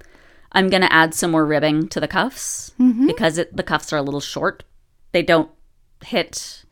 I'm 0.52 0.70
gonna 0.70 0.88
add 0.90 1.14
some 1.14 1.32
more 1.32 1.46
ribbing 1.46 1.88
to 1.90 2.00
the 2.00 2.08
cuffs 2.08 2.72
mm-hmm. 2.80 3.08
because 3.08 3.38
it, 3.38 3.56
the 3.56 3.64
cuffs 3.64 3.94
are 3.94 3.98
a 3.98 4.02
little 4.02 4.22
short. 4.22 4.64
They 5.12 5.22
don't 5.22 5.50
hit 6.04 6.66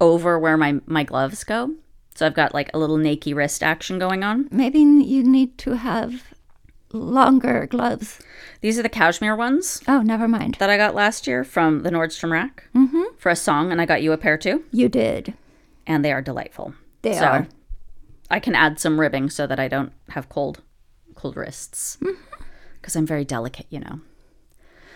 over 0.00 0.38
where 0.38 0.56
my 0.56 0.80
my 0.86 1.04
gloves 1.04 1.44
go. 1.44 1.74
So 2.14 2.26
I've 2.26 2.34
got 2.34 2.54
like 2.54 2.70
a 2.72 2.78
little 2.78 2.98
nakey 2.98 3.34
wrist 3.34 3.62
action 3.62 3.98
going 3.98 4.22
on. 4.22 4.48
Maybe 4.50 4.78
you 4.78 5.22
need 5.24 5.58
to 5.58 5.76
have 5.76 6.34
longer 6.92 7.66
gloves. 7.66 8.20
These 8.60 8.78
are 8.78 8.82
the 8.82 8.88
cashmere 8.88 9.34
ones 9.34 9.82
Oh, 9.88 10.00
never 10.00 10.28
mind. 10.28 10.54
that 10.60 10.70
I 10.70 10.76
got 10.76 10.94
last 10.94 11.26
year 11.26 11.42
from 11.42 11.82
the 11.82 11.90
Nordstrom 11.90 12.30
rack 12.30 12.68
mm-hmm. 12.74 13.02
for 13.18 13.30
a 13.30 13.36
song, 13.36 13.72
and 13.72 13.80
I 13.80 13.86
got 13.86 14.02
you 14.02 14.12
a 14.12 14.16
pair 14.18 14.38
too, 14.38 14.64
You 14.70 14.88
did. 14.88 15.34
and 15.86 16.04
they 16.04 16.12
are 16.12 16.22
delightful. 16.22 16.74
They 17.02 17.14
so 17.14 17.24
are. 17.24 17.48
I 18.30 18.38
can 18.38 18.54
add 18.54 18.78
some 18.78 19.00
ribbing 19.00 19.28
so 19.30 19.46
that 19.46 19.58
I 19.58 19.66
don't 19.68 19.92
have 20.10 20.28
cold, 20.28 20.62
cold 21.16 21.36
wrists 21.36 21.98
mm-hmm. 22.00 22.14
Because 22.84 22.96
I'm 22.96 23.06
very 23.06 23.24
delicate, 23.24 23.64
you 23.70 23.80
know. 23.80 24.00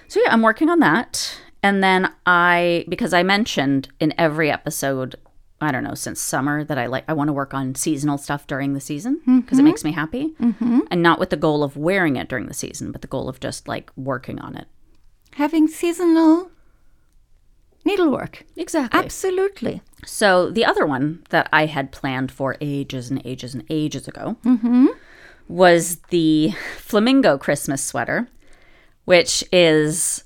So 0.08 0.20
yeah, 0.20 0.30
I'm 0.30 0.42
working 0.42 0.68
on 0.68 0.80
that, 0.80 1.40
and 1.62 1.82
then 1.82 2.12
I 2.26 2.84
because 2.86 3.14
I 3.14 3.22
mentioned 3.22 3.88
in 3.98 4.12
every 4.18 4.50
episode, 4.50 5.16
I 5.62 5.72
don't 5.72 5.84
know 5.84 5.94
since 5.94 6.20
summer 6.20 6.64
that 6.64 6.76
I 6.76 6.84
like 6.84 7.04
I 7.08 7.14
want 7.14 7.28
to 7.28 7.32
work 7.32 7.54
on 7.54 7.74
seasonal 7.74 8.18
stuff 8.18 8.46
during 8.46 8.74
the 8.74 8.80
season 8.80 9.22
because 9.24 9.58
it 9.58 9.62
mm-hmm. 9.62 9.64
makes 9.64 9.84
me 9.84 9.92
happy, 9.92 10.34
mm-hmm. 10.38 10.80
and 10.90 11.02
not 11.02 11.18
with 11.18 11.30
the 11.30 11.36
goal 11.38 11.64
of 11.64 11.78
wearing 11.78 12.16
it 12.16 12.28
during 12.28 12.46
the 12.46 12.54
season, 12.54 12.92
but 12.92 13.00
the 13.00 13.08
goal 13.08 13.26
of 13.26 13.40
just 13.40 13.66
like 13.66 13.90
working 13.96 14.38
on 14.38 14.54
it. 14.54 14.66
Having 15.36 15.68
seasonal 15.68 16.50
needlework. 17.86 18.44
Exactly. 18.54 19.00
Absolutely. 19.00 19.80
So 20.04 20.50
the 20.50 20.66
other 20.66 20.84
one 20.84 21.24
that 21.30 21.48
I 21.54 21.64
had 21.64 21.90
planned 21.90 22.30
for 22.30 22.56
ages 22.60 23.10
and 23.10 23.22
ages 23.24 23.54
and 23.54 23.64
ages 23.70 24.06
ago 24.06 24.36
mm-hmm. 24.44 24.88
Was 25.48 25.96
the 26.10 26.52
flamingo 26.76 27.38
Christmas 27.38 27.82
sweater, 27.82 28.28
which 29.04 29.42
is 29.50 30.24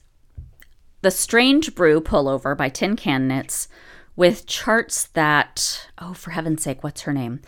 the 1.03 1.11
Strange 1.11 1.75
Brew 1.75 2.01
pullover 2.01 2.57
by 2.57 2.69
Tin 2.69 2.97
Can 2.97 3.29
Knits 3.29 3.69
with 4.17 4.47
charts 4.47 5.07
that 5.09 5.89
oh 5.99 6.13
for 6.13 6.33
heaven's 6.33 6.63
sake, 6.63 6.83
what's 6.83 7.03
her 7.03 7.13
name? 7.13 7.41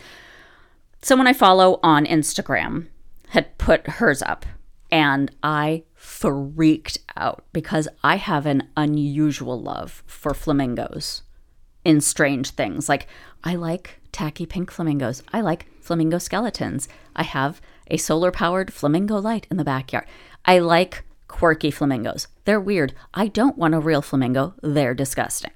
Someone 1.03 1.27
I 1.27 1.33
follow 1.33 1.79
on 1.83 2.07
Instagram 2.07 2.87
had 3.29 3.59
put 3.59 3.87
hers 3.87 4.23
up 4.23 4.47
and 4.91 5.31
I 5.43 5.83
freaked 5.95 6.99
out 7.17 7.45
because 7.53 7.89
I 8.03 8.17
have 8.17 8.47
an 8.47 8.69
unusual 8.77 9.61
love 9.61 10.03
for 10.07 10.33
flamingos 10.33 11.23
in 11.85 12.01
strange 12.01 12.51
things. 12.51 12.89
Like, 12.89 13.09
I 13.43 13.57
like 13.57 14.01
tacky 14.13 14.47
pink 14.47 14.71
flamingos. 14.71 15.23
I 15.33 15.41
like 15.41 15.67
flamingo 15.85 16.19
skeletons. 16.19 16.89
I 17.15 17.23
have 17.23 17.61
a 17.89 17.97
solar 17.97 18.31
powered 18.31 18.73
flamingo 18.73 19.19
light 19.21 19.47
in 19.51 19.57
the 19.59 19.65
backyard. 19.65 20.07
I 20.45 20.59
like 20.59 21.05
quirky 21.29 21.71
flamingos. 21.71 22.27
They're 22.45 22.61
weird. 22.61 22.95
I 23.13 23.29
don't 23.29 23.59
want 23.59 23.75
a 23.75 23.81
real 23.81 24.03
flamingo. 24.03 24.55
They're 24.63 24.95
disgusting. 24.95 25.53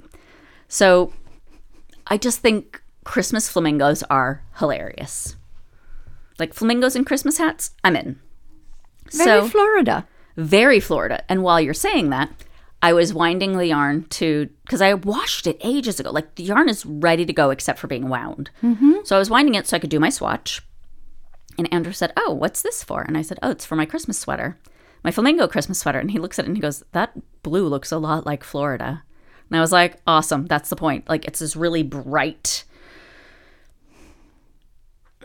So, 0.69 1.12
I 2.07 2.17
just 2.19 2.41
think 2.41 2.83
Christmas 3.05 3.49
flamingos 3.49 4.03
are 4.05 4.43
hilarious. 4.59 5.37
Like 6.38 6.55
flamingos 6.55 6.95
and 6.95 7.07
Christmas 7.07 7.38
hats, 7.38 7.71
I'm 7.83 7.97
in. 7.97 8.19
Very 9.12 9.49
Florida. 9.49 10.07
very 10.37 10.81
Florida. 10.81 11.25
And 11.29 11.43
while 11.43 11.61
you're 11.61 11.75
saying 11.75 12.11
that, 12.11 12.31
I 12.81 12.93
was 12.93 13.12
winding 13.12 13.57
the 13.57 13.67
yarn 13.67 14.05
to 14.11 14.49
because 14.64 14.81
I 14.81 14.95
washed 14.95 15.47
it 15.47 15.61
ages 15.62 15.99
ago. 15.99 16.11
Like 16.11 16.37
the 16.37 16.45
yarn 16.45 16.69
is 16.69 16.87
ready 16.87 17.27
to 17.27 17.33
go 17.33 17.51
except 17.51 17.79
for 17.79 17.88
being 17.88 18.09
wound. 18.09 18.51
Mm-hmm. 18.62 18.99
So 19.05 19.17
I 19.17 19.19
was 19.19 19.31
winding 19.31 19.57
it 19.57 19.67
so 19.67 19.77
I 19.77 19.81
could 19.81 19.91
do 19.91 20.01
my 20.01 20.11
swatch. 20.11 20.62
And 21.57 21.73
Andrew 21.73 21.93
said, 21.93 22.12
"Oh, 22.17 22.33
what's 22.33 22.62
this 22.62 22.85
for?" 22.85 23.03
And 23.03 23.19
I 23.19 23.23
said, 23.23 23.38
"Oh, 23.43 23.51
it's 23.51 23.67
for 23.67 23.75
my 23.75 23.85
Christmas 23.85 24.19
sweater, 24.19 24.59
my 25.03 25.11
flamingo 25.11 25.49
Christmas 25.49 25.81
sweater." 25.81 25.99
And 25.99 26.12
he 26.12 26.21
looks 26.21 26.38
at 26.38 26.45
it 26.45 26.49
and 26.49 26.57
he 26.57 26.62
goes, 26.62 26.85
"That 26.93 27.19
blue 27.43 27.67
looks 27.67 27.91
a 27.91 27.99
lot 27.99 28.27
like 28.27 28.45
Florida." 28.45 29.03
And 29.51 29.59
I 29.59 29.61
was 29.61 29.73
like, 29.73 29.97
"Awesome, 30.07 30.47
that's 30.47 30.69
the 30.69 30.77
point. 30.77 31.09
Like 31.09 31.25
it's 31.25 31.41
this 31.41 31.57
really 31.57 31.83
bright." 31.83 32.64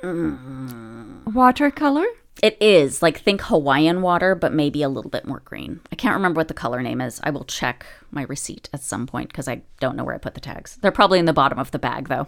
Mm, 0.01 1.33
Watercolor? 1.33 2.05
It 2.41 2.57
is 2.61 3.01
like 3.01 3.19
think 3.19 3.41
Hawaiian 3.41 4.01
water, 4.01 4.35
but 4.35 4.53
maybe 4.53 4.81
a 4.81 4.89
little 4.89 5.11
bit 5.11 5.25
more 5.25 5.41
green. 5.45 5.79
I 5.91 5.95
can't 5.95 6.15
remember 6.15 6.39
what 6.39 6.47
the 6.47 6.53
color 6.53 6.81
name 6.81 6.99
is. 6.99 7.21
I 7.23 7.29
will 7.29 7.45
check 7.45 7.85
my 8.11 8.23
receipt 8.23 8.69
at 8.73 8.81
some 8.81 9.07
point 9.07 9.29
because 9.29 9.47
I 9.47 9.61
don't 9.79 9.95
know 9.95 10.03
where 10.03 10.15
I 10.15 10.17
put 10.17 10.33
the 10.33 10.41
tags. 10.41 10.77
They're 10.81 10.91
probably 10.91 11.19
in 11.19 11.25
the 11.25 11.33
bottom 11.33 11.59
of 11.59 11.71
the 11.71 11.79
bag 11.79 12.09
though. 12.09 12.27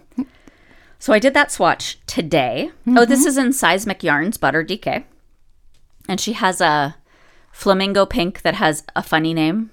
So 0.99 1.13
I 1.13 1.19
did 1.19 1.33
that 1.33 1.51
swatch 1.51 1.99
today. 2.07 2.71
Oh, 2.87 3.05
this 3.05 3.21
mm-hmm. 3.21 3.27
is 3.27 3.37
in 3.37 3.53
Seismic 3.53 4.03
Yarns 4.03 4.37
Butter 4.37 4.63
DK. 4.63 5.03
And 6.07 6.19
she 6.19 6.33
has 6.33 6.61
a 6.61 6.95
flamingo 7.51 8.05
pink 8.05 8.41
that 8.43 8.55
has 8.55 8.83
a 8.95 9.03
funny 9.03 9.33
name. 9.33 9.71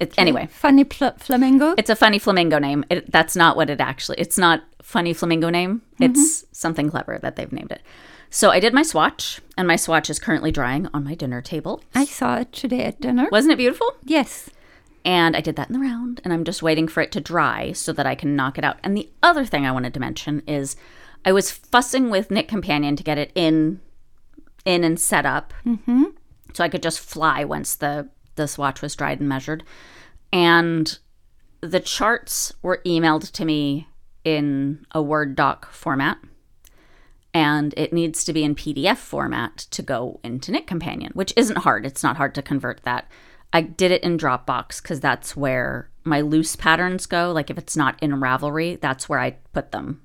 It, 0.00 0.14
anyway, 0.16 0.48
Funny 0.50 0.84
pl- 0.84 1.14
flamingo. 1.18 1.74
it's 1.76 1.90
a 1.90 1.96
funny 1.96 2.18
flamingo 2.18 2.58
name. 2.58 2.84
It, 2.88 3.10
that's 3.10 3.34
not 3.34 3.56
what 3.56 3.68
it 3.68 3.80
actually. 3.80 4.18
It's 4.18 4.38
not 4.38 4.62
funny 4.80 5.12
flamingo 5.12 5.50
name. 5.50 5.82
It's 5.98 6.20
mm-hmm. 6.20 6.48
something 6.52 6.90
clever 6.90 7.18
that 7.18 7.36
they've 7.36 7.52
named 7.52 7.72
it. 7.72 7.82
So 8.30 8.50
I 8.50 8.60
did 8.60 8.74
my 8.74 8.82
swatch, 8.82 9.40
and 9.56 9.66
my 9.66 9.76
swatch 9.76 10.10
is 10.10 10.18
currently 10.18 10.52
drying 10.52 10.88
on 10.92 11.04
my 11.04 11.14
dinner 11.14 11.40
table. 11.40 11.82
I 11.94 12.04
saw 12.04 12.38
it 12.38 12.52
today 12.52 12.84
at 12.84 13.00
dinner. 13.00 13.28
Wasn't 13.32 13.52
it 13.52 13.56
beautiful? 13.56 13.96
Yes. 14.04 14.50
And 15.04 15.34
I 15.36 15.40
did 15.40 15.56
that 15.56 15.68
in 15.68 15.72
the 15.72 15.80
round, 15.80 16.20
and 16.22 16.32
I'm 16.32 16.44
just 16.44 16.62
waiting 16.62 16.88
for 16.88 17.00
it 17.00 17.12
to 17.12 17.20
dry 17.20 17.72
so 17.72 17.92
that 17.94 18.06
I 18.06 18.14
can 18.14 18.36
knock 18.36 18.58
it 18.58 18.64
out. 18.64 18.78
And 18.84 18.96
the 18.96 19.08
other 19.22 19.46
thing 19.46 19.64
I 19.64 19.72
wanted 19.72 19.94
to 19.94 20.00
mention 20.00 20.42
is 20.46 20.76
I 21.24 21.32
was 21.32 21.50
fussing 21.50 22.10
with 22.10 22.30
Knit 22.30 22.48
Companion 22.48 22.96
to 22.96 23.02
get 23.02 23.18
it 23.18 23.32
in, 23.34 23.80
in 24.64 24.84
and 24.84 25.00
set 25.00 25.24
up, 25.24 25.54
mm-hmm. 25.64 26.04
so 26.52 26.62
I 26.62 26.68
could 26.68 26.82
just 26.82 27.00
fly 27.00 27.44
once 27.44 27.74
the 27.74 28.08
the 28.36 28.46
swatch 28.46 28.82
was 28.82 28.94
dried 28.94 29.18
and 29.18 29.28
measured. 29.28 29.64
And 30.32 30.98
the 31.60 31.80
charts 31.80 32.52
were 32.62 32.80
emailed 32.86 33.32
to 33.32 33.44
me 33.44 33.88
in 34.24 34.86
a 34.92 35.02
Word 35.02 35.34
doc 35.34 35.72
format, 35.72 36.18
and 37.34 37.74
it 37.76 37.92
needs 37.92 38.24
to 38.24 38.32
be 38.32 38.44
in 38.44 38.54
PDF 38.54 38.96
format 38.96 39.56
to 39.70 39.82
go 39.82 40.20
into 40.22 40.50
Knit 40.50 40.66
Companion, 40.66 41.12
which 41.14 41.32
isn't 41.36 41.58
hard. 41.58 41.84
It's 41.84 42.02
not 42.02 42.16
hard 42.16 42.34
to 42.34 42.42
convert 42.42 42.82
that. 42.84 43.08
I 43.52 43.62
did 43.62 43.90
it 43.90 44.02
in 44.02 44.18
Dropbox 44.18 44.82
because 44.82 45.00
that's 45.00 45.36
where 45.36 45.90
my 46.04 46.20
loose 46.20 46.56
patterns 46.56 47.06
go. 47.06 47.32
Like 47.32 47.50
if 47.50 47.58
it's 47.58 47.76
not 47.76 48.02
in 48.02 48.12
Ravelry, 48.12 48.80
that's 48.80 49.08
where 49.08 49.18
I 49.18 49.36
put 49.52 49.72
them. 49.72 50.02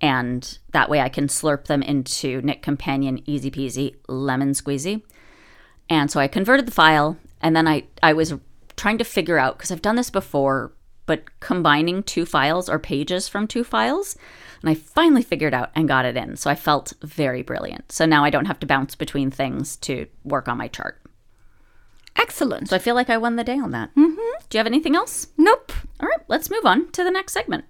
And 0.00 0.58
that 0.72 0.88
way 0.88 1.00
I 1.00 1.10
can 1.10 1.26
slurp 1.26 1.66
them 1.66 1.82
into 1.82 2.40
Knit 2.40 2.62
Companion 2.62 3.22
easy 3.26 3.50
peasy, 3.50 3.96
lemon 4.08 4.52
squeezy. 4.52 5.02
And 5.88 6.10
so 6.10 6.20
I 6.20 6.28
converted 6.28 6.66
the 6.66 6.72
file 6.72 7.18
and 7.40 7.54
then 7.54 7.68
I, 7.68 7.84
I 8.02 8.12
was 8.12 8.34
trying 8.76 8.98
to 8.98 9.04
figure 9.04 9.38
out 9.38 9.58
because 9.58 9.70
I've 9.70 9.82
done 9.82 9.96
this 9.96 10.10
before, 10.10 10.72
but 11.10 11.40
combining 11.40 12.04
two 12.04 12.24
files 12.24 12.68
or 12.68 12.78
pages 12.78 13.26
from 13.26 13.48
two 13.48 13.64
files. 13.64 14.16
And 14.60 14.70
I 14.70 14.74
finally 14.74 15.24
figured 15.24 15.52
out 15.52 15.72
and 15.74 15.88
got 15.88 16.04
it 16.04 16.16
in. 16.16 16.36
So 16.36 16.48
I 16.48 16.54
felt 16.54 16.92
very 17.02 17.42
brilliant. 17.42 17.90
So 17.90 18.06
now 18.06 18.22
I 18.22 18.30
don't 18.30 18.44
have 18.44 18.60
to 18.60 18.66
bounce 18.66 18.94
between 18.94 19.28
things 19.28 19.74
to 19.78 20.06
work 20.22 20.46
on 20.46 20.56
my 20.56 20.68
chart. 20.68 21.02
Excellent. 22.14 22.68
So 22.68 22.76
I 22.76 22.78
feel 22.78 22.94
like 22.94 23.10
I 23.10 23.16
won 23.16 23.34
the 23.34 23.42
day 23.42 23.58
on 23.58 23.72
that. 23.72 23.90
Mm-hmm. 23.96 24.14
Do 24.48 24.56
you 24.56 24.60
have 24.60 24.68
anything 24.68 24.94
else? 24.94 25.26
nope. 25.36 25.72
All 25.98 26.08
right, 26.08 26.20
let's 26.28 26.48
move 26.48 26.64
on 26.64 26.92
to 26.92 27.02
the 27.02 27.10
next 27.10 27.32
segment. 27.32 27.64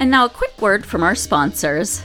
And 0.00 0.10
now 0.10 0.24
a 0.24 0.28
quick 0.28 0.60
word 0.60 0.84
from 0.84 1.04
our 1.04 1.14
sponsors. 1.14 2.02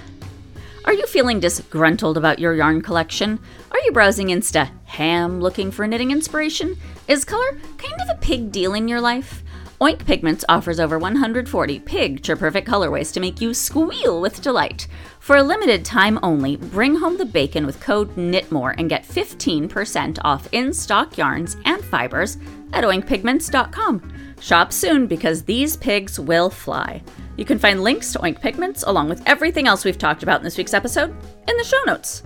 Are 0.85 0.93
you 0.93 1.07
feeling 1.07 1.39
disgruntled 1.39 2.15
about 2.15 2.37
your 2.37 2.53
yarn 2.53 2.83
collection? 2.83 3.39
Are 3.71 3.79
you 3.79 3.91
browsing 3.91 4.27
Insta 4.27 4.69
ham 4.85 5.41
looking 5.41 5.71
for 5.71 5.87
knitting 5.87 6.11
inspiration? 6.11 6.77
Is 7.07 7.25
color 7.25 7.59
kind 7.79 7.99
of 8.03 8.09
a 8.11 8.19
pig 8.21 8.51
deal 8.51 8.75
in 8.75 8.87
your 8.87 9.01
life? 9.01 9.41
Oink 9.81 10.05
Pigments 10.05 10.43
offers 10.49 10.77
over 10.77 10.99
140 10.99 11.79
picture 11.79 12.35
perfect 12.35 12.67
colorways 12.67 13.13
to 13.13 13.21
make 13.21 13.39
you 13.39 13.53
squeal 13.53 14.19
with 14.19 14.41
delight. 14.41 14.87
For 15.21 15.37
a 15.37 15.43
limited 15.43 15.85
time 15.85 16.19
only, 16.21 16.57
bring 16.57 16.95
home 16.95 17.17
the 17.17 17.23
bacon 17.23 17.65
with 17.65 17.79
code 17.79 18.13
KNITMORE 18.17 18.75
and 18.77 18.89
get 18.89 19.07
15% 19.07 20.19
off 20.25 20.49
in 20.51 20.73
stock 20.73 21.17
yarns 21.17 21.55
and 21.63 21.81
fibers 21.81 22.35
at 22.73 22.83
oinkpigments.com. 22.83 24.13
Shop 24.41 24.73
soon 24.73 25.07
because 25.07 25.43
these 25.43 25.77
pigs 25.77 26.19
will 26.19 26.49
fly. 26.49 27.01
You 27.37 27.45
can 27.45 27.57
find 27.57 27.81
links 27.81 28.11
to 28.11 28.19
Oink 28.19 28.41
Pigments 28.41 28.83
along 28.83 29.07
with 29.07 29.23
everything 29.25 29.65
else 29.65 29.85
we've 29.85 29.97
talked 29.97 30.23
about 30.23 30.41
in 30.41 30.43
this 30.43 30.57
week's 30.57 30.73
episode 30.73 31.11
in 31.47 31.57
the 31.57 31.63
show 31.63 31.81
notes. 31.85 32.23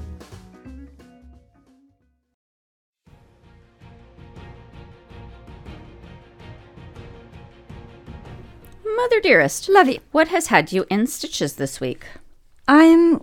Mother 8.95 9.19
dearest, 9.19 9.69
Lovey. 9.69 9.99
what 10.11 10.27
has 10.29 10.47
had 10.47 10.71
you 10.71 10.85
in 10.89 11.07
stitches 11.07 11.55
this 11.55 11.79
week? 11.79 12.05
I'm 12.67 13.21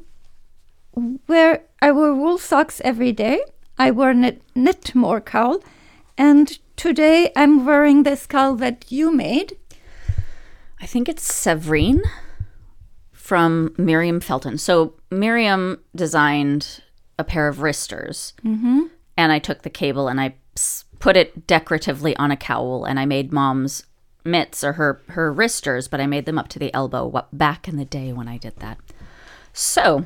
where 1.26 1.62
I 1.80 1.92
wear 1.92 2.14
wool 2.14 2.38
socks 2.38 2.80
every 2.84 3.12
day. 3.12 3.40
I 3.78 3.90
wear 3.90 4.12
knit, 4.12 4.42
knit 4.54 4.94
more 4.94 5.20
cowl, 5.20 5.62
and 6.18 6.58
today 6.76 7.32
I'm 7.36 7.64
wearing 7.64 8.02
this 8.02 8.26
cowl 8.26 8.56
that 8.56 8.90
you 8.90 9.14
made. 9.14 9.56
I 10.80 10.86
think 10.86 11.08
it's 11.08 11.22
Severine 11.22 12.02
from 13.12 13.74
Miriam 13.78 14.20
Felton. 14.20 14.58
So 14.58 14.94
Miriam 15.10 15.80
designed 15.94 16.82
a 17.18 17.24
pair 17.24 17.48
of 17.48 17.60
wristers, 17.60 18.34
mm-hmm. 18.44 18.82
and 19.16 19.32
I 19.32 19.38
took 19.38 19.62
the 19.62 19.70
cable 19.70 20.08
and 20.08 20.20
I 20.20 20.34
put 20.98 21.16
it 21.16 21.46
decoratively 21.46 22.16
on 22.16 22.30
a 22.30 22.36
cowl, 22.36 22.84
and 22.84 23.00
I 23.00 23.06
made 23.06 23.32
mom's 23.32 23.84
mitts 24.24 24.62
or 24.62 24.74
her 24.74 25.00
her 25.08 25.32
wristers, 25.32 25.88
but 25.88 26.00
I 26.00 26.06
made 26.06 26.26
them 26.26 26.38
up 26.38 26.48
to 26.48 26.58
the 26.58 26.72
elbow 26.74 27.06
What 27.06 27.36
back 27.36 27.68
in 27.68 27.76
the 27.76 27.84
day 27.84 28.12
when 28.12 28.28
I 28.28 28.36
did 28.36 28.56
that. 28.56 28.78
So, 29.52 30.04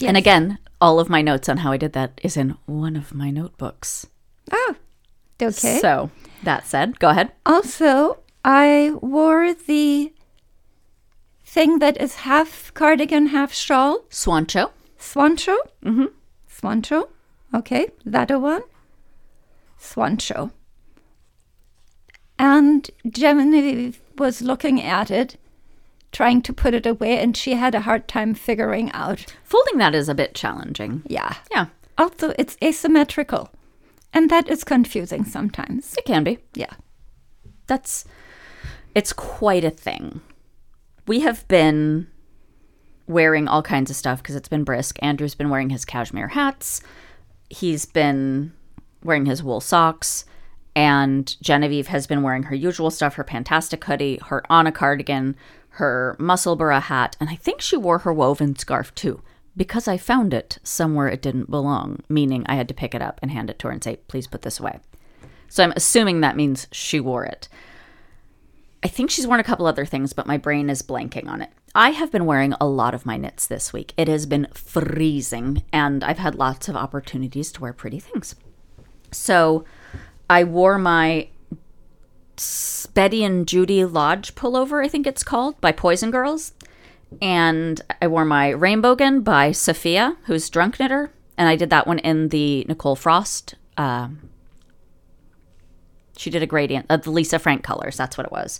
and 0.00 0.16
again, 0.16 0.58
all 0.80 0.98
of 1.00 1.08
my 1.08 1.22
notes 1.22 1.48
on 1.48 1.58
how 1.58 1.72
I 1.72 1.76
did 1.76 1.92
that 1.92 2.20
is 2.22 2.36
in 2.36 2.56
one 2.66 2.96
of 2.96 3.14
my 3.14 3.30
notebooks. 3.30 4.06
Oh, 4.50 4.76
okay. 5.40 5.78
So 5.78 6.10
that 6.42 6.66
said, 6.66 6.98
go 6.98 7.10
ahead. 7.10 7.32
Also, 7.44 8.18
I 8.44 8.92
wore 9.00 9.54
the 9.54 10.12
thing 11.44 11.78
that 11.78 12.00
is 12.00 12.16
half 12.16 12.72
cardigan, 12.74 13.26
half 13.26 13.52
shawl. 13.52 14.00
Swancho. 14.10 14.70
Swancho? 14.98 15.56
Mm-hmm. 15.84 16.06
Swancho. 16.50 17.08
Okay, 17.54 17.88
that 18.04 18.30
a 18.30 18.38
one. 18.38 18.62
Swancho. 19.80 20.50
And 22.38 22.90
Genevieve 23.08 24.00
was 24.18 24.42
looking 24.42 24.80
at 24.82 25.10
it, 25.10 25.36
trying 26.12 26.42
to 26.42 26.52
put 26.52 26.74
it 26.74 26.86
away, 26.86 27.18
and 27.18 27.36
she 27.36 27.54
had 27.54 27.74
a 27.74 27.80
hard 27.80 28.08
time 28.08 28.34
figuring 28.34 28.90
out. 28.92 29.26
Folding 29.44 29.78
that 29.78 29.94
is 29.94 30.08
a 30.08 30.14
bit 30.14 30.34
challenging. 30.34 31.02
Yeah. 31.06 31.34
Yeah, 31.50 31.66
Also, 31.98 32.34
it's 32.38 32.56
asymmetrical, 32.62 33.50
and 34.12 34.30
that 34.30 34.48
is 34.48 34.64
confusing 34.64 35.24
sometimes. 35.24 35.94
it 35.96 36.04
can 36.04 36.24
be. 36.24 36.38
Yeah. 36.54 36.72
that's 37.66 38.04
it's 38.94 39.12
quite 39.12 39.64
a 39.64 39.70
thing. 39.70 40.20
We 41.06 41.20
have 41.20 41.46
been 41.48 42.06
wearing 43.06 43.46
all 43.46 43.62
kinds 43.62 43.90
of 43.90 43.96
stuff 43.96 44.22
because 44.22 44.34
it's 44.36 44.48
been 44.48 44.64
brisk. 44.64 44.98
Andrew's 45.02 45.34
been 45.34 45.50
wearing 45.50 45.70
his 45.70 45.84
cashmere 45.84 46.28
hats. 46.28 46.80
He's 47.50 47.84
been 47.86 48.52
wearing 49.04 49.26
his 49.26 49.42
wool 49.42 49.60
socks. 49.60 50.24
And 50.76 51.34
Genevieve 51.40 51.86
has 51.88 52.06
been 52.06 52.22
wearing 52.22 52.44
her 52.44 52.54
usual 52.54 52.90
stuff 52.90 53.14
her 53.14 53.24
Fantastic 53.24 53.82
hoodie, 53.82 54.20
her 54.26 54.42
Anna 54.50 54.70
cardigan, 54.70 55.34
her 55.70 56.14
Musselburgh 56.18 56.82
hat, 56.82 57.16
and 57.18 57.30
I 57.30 57.34
think 57.34 57.60
she 57.60 57.76
wore 57.76 58.00
her 58.00 58.12
woven 58.12 58.54
scarf 58.56 58.94
too 58.94 59.22
because 59.56 59.88
I 59.88 59.96
found 59.96 60.34
it 60.34 60.58
somewhere 60.62 61.08
it 61.08 61.22
didn't 61.22 61.50
belong, 61.50 62.00
meaning 62.10 62.44
I 62.46 62.56
had 62.56 62.68
to 62.68 62.74
pick 62.74 62.94
it 62.94 63.00
up 63.00 63.18
and 63.22 63.30
hand 63.30 63.48
it 63.48 63.58
to 63.60 63.68
her 63.68 63.72
and 63.72 63.82
say, 63.82 63.96
please 64.06 64.26
put 64.26 64.42
this 64.42 64.60
away. 64.60 64.80
So 65.48 65.64
I'm 65.64 65.72
assuming 65.74 66.20
that 66.20 66.36
means 66.36 66.66
she 66.72 67.00
wore 67.00 67.24
it. 67.24 67.48
I 68.82 68.88
think 68.88 69.10
she's 69.10 69.26
worn 69.26 69.40
a 69.40 69.44
couple 69.44 69.66
other 69.66 69.86
things, 69.86 70.12
but 70.12 70.26
my 70.26 70.36
brain 70.36 70.68
is 70.68 70.82
blanking 70.82 71.26
on 71.26 71.40
it. 71.40 71.50
I 71.74 71.90
have 71.90 72.12
been 72.12 72.26
wearing 72.26 72.52
a 72.60 72.66
lot 72.66 72.92
of 72.92 73.06
my 73.06 73.16
knits 73.16 73.46
this 73.46 73.72
week. 73.72 73.94
It 73.96 74.08
has 74.08 74.26
been 74.26 74.48
freezing, 74.52 75.62
and 75.72 76.04
I've 76.04 76.18
had 76.18 76.34
lots 76.34 76.68
of 76.68 76.76
opportunities 76.76 77.50
to 77.52 77.62
wear 77.62 77.72
pretty 77.72 77.98
things. 77.98 78.34
So 79.10 79.64
I 80.28 80.44
wore 80.44 80.78
my 80.78 81.28
Betty 82.94 83.24
and 83.24 83.46
Judy 83.46 83.84
Lodge 83.84 84.34
pullover, 84.34 84.84
I 84.84 84.88
think 84.88 85.06
it's 85.06 85.22
called, 85.22 85.60
by 85.60 85.72
Poison 85.72 86.10
Girls. 86.10 86.52
And 87.22 87.80
I 88.02 88.08
wore 88.08 88.24
my 88.24 88.52
Rainbowgan 88.52 89.22
by 89.22 89.52
Sophia, 89.52 90.16
who's 90.24 90.50
Drunk 90.50 90.80
Knitter. 90.80 91.12
And 91.38 91.48
I 91.48 91.56
did 91.56 91.70
that 91.70 91.86
one 91.86 91.98
in 92.00 92.28
the 92.28 92.64
Nicole 92.68 92.96
Frost. 92.96 93.54
Um, 93.76 94.30
she 96.16 96.30
did 96.30 96.42
a 96.42 96.46
gradient 96.46 96.86
of 96.88 97.02
the 97.02 97.10
Lisa 97.10 97.38
Frank 97.38 97.62
colors. 97.62 97.96
That's 97.96 98.16
what 98.16 98.26
it 98.26 98.32
was. 98.32 98.58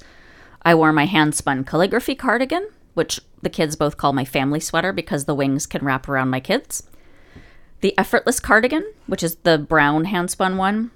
I 0.62 0.74
wore 0.74 0.92
my 0.92 1.06
hand 1.06 1.34
spun 1.34 1.64
calligraphy 1.64 2.14
cardigan, 2.14 2.68
which 2.94 3.20
the 3.42 3.50
kids 3.50 3.76
both 3.76 3.96
call 3.96 4.12
my 4.12 4.24
family 4.24 4.60
sweater 4.60 4.92
because 4.92 5.24
the 5.24 5.34
wings 5.34 5.66
can 5.66 5.84
wrap 5.84 6.08
around 6.08 6.30
my 6.30 6.40
kids. 6.40 6.82
The 7.80 7.96
effortless 7.98 8.40
cardigan, 8.40 8.92
which 9.06 9.22
is 9.22 9.36
the 9.36 9.58
brown 9.58 10.06
hand 10.06 10.30
spun 10.30 10.56
one. 10.56 10.90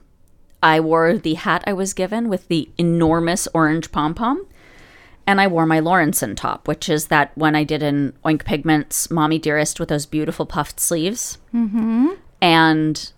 I 0.62 0.80
wore 0.80 1.16
the 1.16 1.34
hat 1.34 1.64
I 1.66 1.72
was 1.72 1.94
given 1.94 2.28
with 2.28 2.48
the 2.48 2.68
enormous 2.78 3.48
orange 3.54 3.92
pom 3.92 4.14
pom. 4.14 4.46
And 5.26 5.40
I 5.40 5.46
wore 5.46 5.66
my 5.66 5.80
Lawrenson 5.80 6.34
top, 6.36 6.66
which 6.66 6.88
is 6.88 7.06
that 7.06 7.36
one 7.36 7.54
I 7.54 7.62
did 7.62 7.82
in 7.82 8.14
Oink 8.24 8.44
Pigments 8.44 9.10
Mommy 9.10 9.38
Dearest 9.38 9.78
with 9.78 9.88
those 9.90 10.04
beautiful 10.06 10.44
puffed 10.44 10.80
sleeves. 10.80 11.38
Mm-hmm. 11.54 12.08
And 12.42 13.12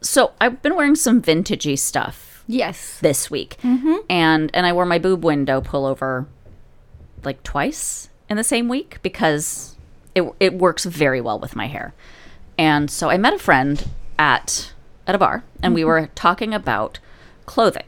so 0.00 0.32
I've 0.40 0.60
been 0.62 0.74
wearing 0.74 0.96
some 0.96 1.22
vintagey 1.22 1.78
stuff 1.78 2.42
Yes. 2.48 2.98
this 3.00 3.30
week. 3.30 3.56
And 3.62 4.50
and 4.54 4.66
I 4.66 4.72
wore 4.72 4.86
my 4.86 4.98
boob 4.98 5.24
window 5.24 5.60
pullover 5.60 6.26
like 7.24 7.42
twice 7.42 8.08
in 8.28 8.36
the 8.36 8.44
same 8.44 8.68
week 8.68 8.98
because 9.02 9.76
it 10.14 10.24
it 10.40 10.54
works 10.54 10.84
very 10.84 11.20
well 11.20 11.38
with 11.38 11.54
my 11.54 11.66
hair. 11.66 11.94
And 12.58 12.90
so 12.90 13.10
I 13.10 13.16
met 13.16 13.34
a 13.34 13.38
friend 13.38 13.84
at 14.18 14.72
at 15.06 15.14
a 15.14 15.18
bar 15.18 15.44
and 15.62 15.74
we 15.74 15.82
mm-hmm. 15.82 15.88
were 15.88 16.10
talking 16.14 16.52
about 16.54 16.98
clothing. 17.46 17.86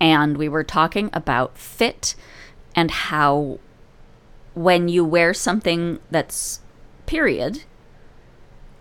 and 0.00 0.36
we 0.36 0.48
were 0.48 0.64
talking 0.64 1.08
about 1.12 1.56
fit 1.56 2.14
and 2.74 2.90
how 2.90 3.58
when 4.54 4.88
you 4.88 5.04
wear 5.04 5.32
something 5.34 5.98
that's 6.10 6.60
period, 7.06 7.64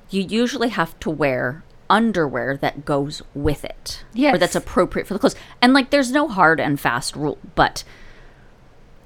you 0.09 0.21
usually 0.21 0.69
have 0.69 0.97
to 0.99 1.09
wear 1.09 1.63
underwear 1.89 2.57
that 2.57 2.83
goes 2.83 3.21
with 3.33 3.63
it 3.63 4.03
or 4.33 4.37
that's 4.37 4.55
appropriate 4.55 5.05
for 5.07 5.13
the 5.13 5.19
clothes. 5.19 5.35
And 5.61 5.73
like 5.73 5.89
there's 5.89 6.11
no 6.11 6.27
hard 6.27 6.59
and 6.59 6.79
fast 6.79 7.15
rule, 7.15 7.37
but 7.55 7.83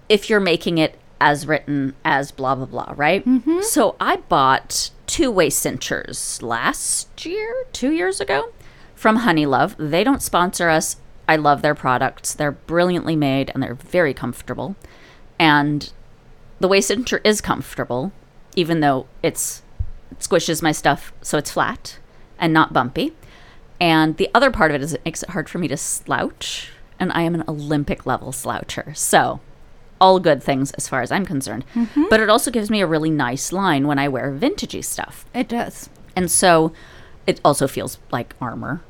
if 0.07 0.29
you're 0.29 0.39
making 0.39 0.77
it 0.77 0.97
as 1.21 1.45
written 1.45 1.95
as 2.05 2.31
blah 2.31 2.55
blah 2.55 2.65
blah, 2.65 2.93
right? 2.95 3.25
Mm-hmm. 3.25 3.61
So 3.61 3.95
I 3.99 4.17
bought 4.17 4.91
two 5.09 5.31
waist 5.31 5.59
cinchers 5.59 6.39
last 6.43 7.25
year, 7.25 7.65
two 7.73 7.91
years 7.91 8.21
ago, 8.21 8.53
from 8.93 9.19
Honeylove. 9.19 9.75
They 9.77 10.03
don't 10.03 10.21
sponsor 10.21 10.69
us. 10.69 10.97
I 11.27 11.35
love 11.35 11.63
their 11.63 11.73
products. 11.73 12.35
They're 12.35 12.51
brilliantly 12.51 13.15
made 13.15 13.49
and 13.53 13.61
they're 13.63 13.73
very 13.73 14.13
comfortable. 14.13 14.75
And 15.39 15.91
the 16.59 16.67
waist 16.67 16.91
cincher 16.91 17.19
is 17.23 17.41
comfortable, 17.41 18.11
even 18.55 18.81
though 18.81 19.07
it's 19.23 19.63
it 20.11 20.19
squishes 20.19 20.61
my 20.61 20.71
stuff 20.71 21.11
so 21.21 21.39
it's 21.39 21.51
flat 21.51 21.97
and 22.37 22.53
not 22.53 22.71
bumpy. 22.71 23.13
And 23.79 24.17
the 24.17 24.29
other 24.35 24.51
part 24.51 24.69
of 24.69 24.75
it 24.75 24.83
is 24.83 24.93
it 24.93 25.05
makes 25.05 25.23
it 25.23 25.31
hard 25.31 25.49
for 25.49 25.57
me 25.57 25.67
to 25.69 25.77
slouch, 25.77 26.71
and 26.99 27.11
I 27.13 27.21
am 27.21 27.33
an 27.33 27.45
Olympic 27.47 28.05
level 28.05 28.31
sloucher. 28.31 28.95
So, 28.95 29.39
all 30.01 30.19
good 30.19 30.41
things 30.41 30.71
as 30.71 30.87
far 30.87 31.01
as 31.01 31.11
I'm 31.11 31.25
concerned. 31.25 31.65
Mm-hmm. 31.75 32.05
But 32.09 32.19
it 32.19 32.29
also 32.29 32.51
gives 32.51 32.69
me 32.69 32.81
a 32.81 32.87
really 32.87 33.09
nice 33.09 33.51
line 33.51 33.87
when 33.87 33.99
I 33.99 34.07
wear 34.07 34.31
vintagey 34.31 34.83
stuff. 34.83 35.25
It 35.33 35.47
does. 35.47 35.89
And 36.15 36.29
so 36.29 36.73
it 37.27 37.39
also 37.43 37.67
feels 37.67 37.99
like 38.11 38.35
armor. 38.41 38.81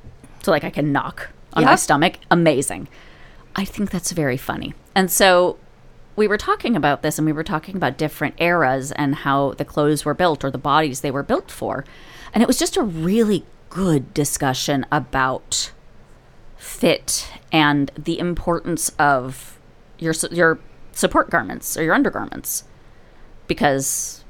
So 0.44 0.52
like 0.52 0.64
I 0.64 0.70
can 0.70 0.92
knock 0.92 1.30
on 1.54 1.66
my 1.66 1.76
stomach. 1.76 2.16
Amazing. 2.32 2.88
I 3.56 3.66
think 3.66 3.92
that's 3.92 4.12
very 4.12 4.38
funny. 4.38 4.74
And 4.96 5.12
so 5.12 5.58
we 6.16 6.28
were 6.28 6.38
talking 6.38 6.76
about 6.76 7.02
this 7.02 7.18
and 7.18 7.26
we 7.26 7.32
were 7.32 7.44
talking 7.44 7.76
about 7.76 7.98
different 7.98 8.36
eras 8.38 8.92
and 8.92 9.16
how 9.16 9.54
the 9.54 9.66
clothes 9.66 10.06
were 10.06 10.14
built 10.14 10.44
or 10.44 10.52
the 10.52 10.58
bodies 10.58 11.02
they 11.02 11.12
were 11.12 11.24
built 11.24 11.50
for. 11.50 11.86
And 12.34 12.44
it 12.44 12.48
was 12.48 12.60
just 12.60 12.78
a 12.78 12.84
really 12.84 13.46
good 13.70 14.14
discussion 14.14 14.86
about 14.92 15.72
fit 16.58 17.32
and 17.52 17.92
the 17.98 18.20
importance 18.20 18.90
of 19.00 19.58
your 19.98 20.14
your 20.32 20.60
support 20.92 21.30
garments 21.30 21.78
or 21.78 21.84
your 21.84 21.94
undergarments 21.94 22.64
because 23.48 24.24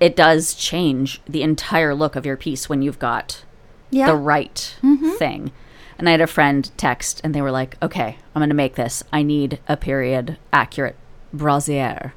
it 0.00 0.16
does 0.16 0.54
change 0.54 1.20
the 1.28 1.42
entire 1.42 1.94
look 1.94 2.16
of 2.16 2.24
your 2.26 2.36
piece 2.36 2.68
when 2.68 2.82
you've 2.82 2.98
got 2.98 3.44
Yeah. 3.90 4.06
the 4.06 4.16
right 4.16 4.76
mm-hmm. 4.82 5.12
thing. 5.12 5.52
And 5.98 6.08
I 6.08 6.12
had 6.12 6.20
a 6.22 6.26
friend 6.26 6.70
text 6.78 7.20
and 7.22 7.34
they 7.34 7.42
were 7.42 7.50
like, 7.50 7.76
okay, 7.82 8.16
I'm 8.34 8.40
going 8.40 8.48
to 8.48 8.54
make 8.54 8.74
this. 8.76 9.02
I 9.12 9.22
need 9.22 9.60
a 9.68 9.76
period 9.76 10.38
accurate 10.52 10.96
brassiere. 11.32 12.14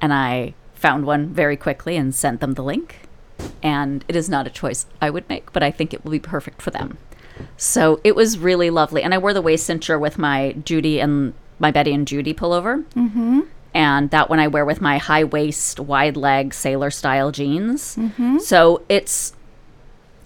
And 0.00 0.12
I 0.12 0.54
found 0.74 1.04
one 1.04 1.30
very 1.30 1.56
quickly 1.56 1.96
and 1.96 2.14
sent 2.14 2.40
them 2.40 2.54
the 2.54 2.62
link. 2.62 3.00
And 3.62 4.04
it 4.06 4.14
is 4.14 4.28
not 4.28 4.46
a 4.46 4.50
choice 4.50 4.86
I 5.02 5.10
would 5.10 5.28
make, 5.28 5.52
but 5.52 5.62
I 5.64 5.70
think 5.72 5.92
it 5.92 6.04
will 6.04 6.12
be 6.12 6.20
perfect 6.20 6.62
for 6.62 6.70
them. 6.70 6.98
So 7.56 8.00
it 8.04 8.14
was 8.14 8.38
really 8.38 8.70
lovely. 8.70 9.02
And 9.02 9.12
I 9.12 9.18
wore 9.18 9.34
the 9.34 9.42
waist 9.42 9.68
cincher 9.68 9.98
with 9.98 10.16
my 10.18 10.52
Judy 10.64 11.00
and 11.00 11.34
my 11.58 11.70
Betty 11.70 11.92
and 11.92 12.06
Judy 12.06 12.34
pullover. 12.34 12.84
Mm-hmm. 12.94 13.40
And 13.74 14.10
that 14.10 14.30
one 14.30 14.38
I 14.38 14.48
wear 14.48 14.64
with 14.64 14.80
my 14.80 14.98
high 14.98 15.24
waist, 15.24 15.78
wide 15.78 16.16
leg 16.16 16.54
sailor 16.54 16.90
style 16.90 17.30
jeans. 17.30 17.98
So 18.40 18.82
it's 18.88 19.34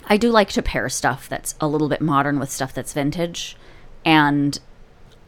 I 0.06 0.16
do 0.16 0.30
like 0.30 0.50
to 0.50 0.62
pair 0.62 0.88
stuff 0.88 1.28
that's 1.28 1.54
a 1.60 1.68
little 1.68 1.88
bit 1.88 2.00
modern 2.00 2.38
with 2.38 2.50
stuff 2.50 2.72
that's 2.74 2.92
vintage. 2.92 3.56
And 4.04 4.58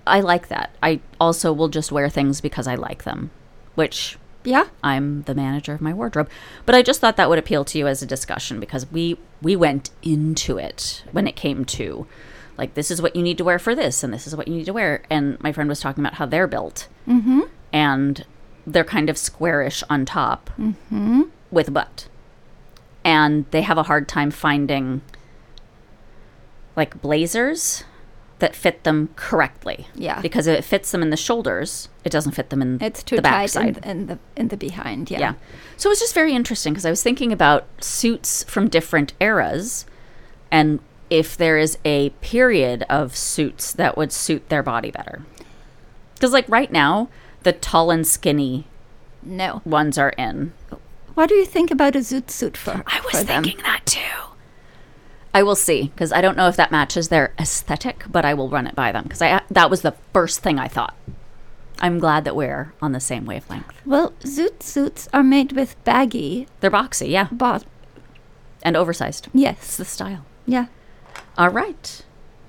I 0.07 0.21
like 0.21 0.49
that. 0.49 0.75
I 0.83 1.01
also 1.21 1.53
will 1.53 1.69
just 1.69 1.93
wear 1.93 2.09
things 2.09 2.41
because 2.41 2.67
I 2.67 2.75
like 2.75 3.05
them, 3.05 3.31
which 3.75 4.19
yeah. 4.45 4.67
I'm 4.83 5.23
the 5.23 5.35
manager 5.35 5.73
of 5.73 5.81
my 5.81 5.95
wardrobe. 5.95 6.29
But 6.67 6.75
I 6.75 6.83
just 6.83 7.01
thought 7.01 7.17
that 7.17 7.29
would 7.29 7.39
appeal 7.39 7.65
to 7.67 7.79
you 7.79 7.87
as 7.87 8.03
a 8.03 8.07
discussion 8.07 8.59
because 8.59 8.91
we 8.91 9.19
we 9.41 9.55
went 9.57 9.91
into 10.03 10.59
it 10.59 11.05
when 11.13 11.27
it 11.27 11.37
came 11.37 11.65
to 11.65 12.07
like 12.63 12.75
this 12.75 12.93
is 12.93 13.03
what 13.03 13.17
you 13.17 13.23
need 13.23 13.39
to 13.39 13.43
wear 13.43 13.59
for 13.59 13.75
this 13.75 14.05
and 14.05 14.15
this 14.15 14.25
is 14.25 14.37
what 14.37 14.47
you 14.47 14.55
need 14.55 14.67
to 14.67 14.73
wear. 14.73 15.03
And 15.11 15.37
my 15.43 15.51
friend 15.51 15.69
was 15.69 15.81
talking 15.81 16.05
about 16.05 16.15
how 16.15 16.27
they're 16.27 16.47
built. 16.47 16.87
Mm-hmm. 17.09 17.41
And 17.73 18.25
they're 18.65 18.85
kind 18.85 19.11
of 19.11 19.19
squarish 19.19 19.83
on 19.91 20.05
top 20.05 20.49
mm-hmm. 20.57 21.23
with 21.51 21.67
a 21.67 21.71
butt. 21.73 22.07
And 23.05 23.47
they 23.51 23.63
have 23.63 23.79
a 23.79 23.83
hard 23.83 24.07
time 24.07 24.31
finding 24.31 25.01
like 26.77 27.03
blazers 27.03 27.83
that 28.39 28.55
fit 28.55 28.85
them 28.85 29.09
correctly. 29.17 29.89
Yeah. 29.97 30.21
Because 30.21 30.47
if 30.47 30.57
it 30.61 30.63
fits 30.63 30.93
them 30.93 31.03
in 31.03 31.11
the 31.11 31.17
shoulders, 31.17 31.89
it 32.05 32.13
doesn't 32.13 32.33
fit 32.33 32.51
them 32.51 32.63
in 32.63 32.81
It's 32.81 33.03
too 33.03 33.17
the 33.17 33.23
tight 33.23 33.57
in, 33.57 33.77
in 33.83 34.07
the 34.07 34.21
in 34.37 34.49
the 34.49 34.57
behind. 34.57 35.11
Yeah. 35.11 35.19
Yeah. 35.19 35.35
So 35.77 35.89
it 35.89 35.93
was 35.93 35.99
just 35.99 36.15
very 36.15 36.33
interesting 36.33 36.75
because 36.75 36.87
I 36.87 36.91
was 36.91 37.03
thinking 37.03 37.33
about 37.33 37.67
suits 37.83 38.45
from 38.45 38.69
different 38.69 39.15
eras 39.19 39.85
and 40.53 40.79
if 41.13 41.37
there 41.37 41.59
is 41.59 41.77
a 41.85 42.09
period 42.23 42.85
of 42.89 43.15
suits 43.15 43.71
that 43.75 43.99
would 43.99 44.11
suit 44.13 44.49
their 44.49 44.63
body 44.63 44.91
better. 44.91 45.21
Because, 46.15 46.33
like, 46.33 46.49
right 46.49 46.73
now, 46.73 47.11
the 47.43 47.53
tall 47.53 47.91
and 47.91 48.07
skinny 48.07 48.67
No. 49.23 49.61
ones 49.67 49.99
are 49.99 50.15
in. 50.17 50.53
What 51.13 51.29
do 51.29 51.35
you 51.35 51.45
think 51.45 51.71
about 51.71 51.95
a 51.95 51.99
zoot 51.99 52.31
suit 52.31 52.57
for? 52.57 52.83
I 52.87 53.01
was 53.05 53.21
for 53.21 53.25
them? 53.25 53.45
thinking 53.45 53.63
that 53.63 53.85
too. 53.85 54.01
I 55.35 55.43
will 55.43 55.55
see 55.57 55.85
because 55.95 56.13
I 56.13 56.23
don't 56.23 56.37
know 56.37 56.49
if 56.49 56.57
that 56.57 56.71
matches 56.73 57.09
their 57.09 57.35
aesthetic, 57.39 58.05
but 58.11 58.25
I 58.25 58.33
will 58.33 58.49
run 58.49 58.67
it 58.67 58.75
by 58.75 58.91
them 58.93 59.03
because 59.05 59.21
I 59.21 59.31
uh, 59.33 59.41
that 59.51 59.69
was 59.71 59.83
the 59.83 59.95
first 60.15 60.41
thing 60.41 60.59
I 60.59 60.69
thought. 60.69 60.95
I'm 61.81 61.99
glad 61.99 62.25
that 62.25 62.37
we're 62.37 62.73
on 62.81 62.93
the 62.93 63.01
same 63.01 63.27
wavelength. 63.27 63.67
Well, 63.85 64.13
zoot 64.21 64.63
suits 64.63 65.09
are 65.13 65.23
made 65.23 65.53
with 65.53 65.83
baggy 65.85 66.47
They're 66.61 66.71
boxy, 66.71 67.11
yeah, 67.11 67.29
bot. 67.33 67.65
and 68.63 68.77
oversized. 68.77 69.27
It's 69.27 69.35
Yes. 69.35 69.77
the 69.77 69.85
style. 69.85 70.25
Yeah. 70.47 70.67
All 71.39 71.49
right. 71.49 72.03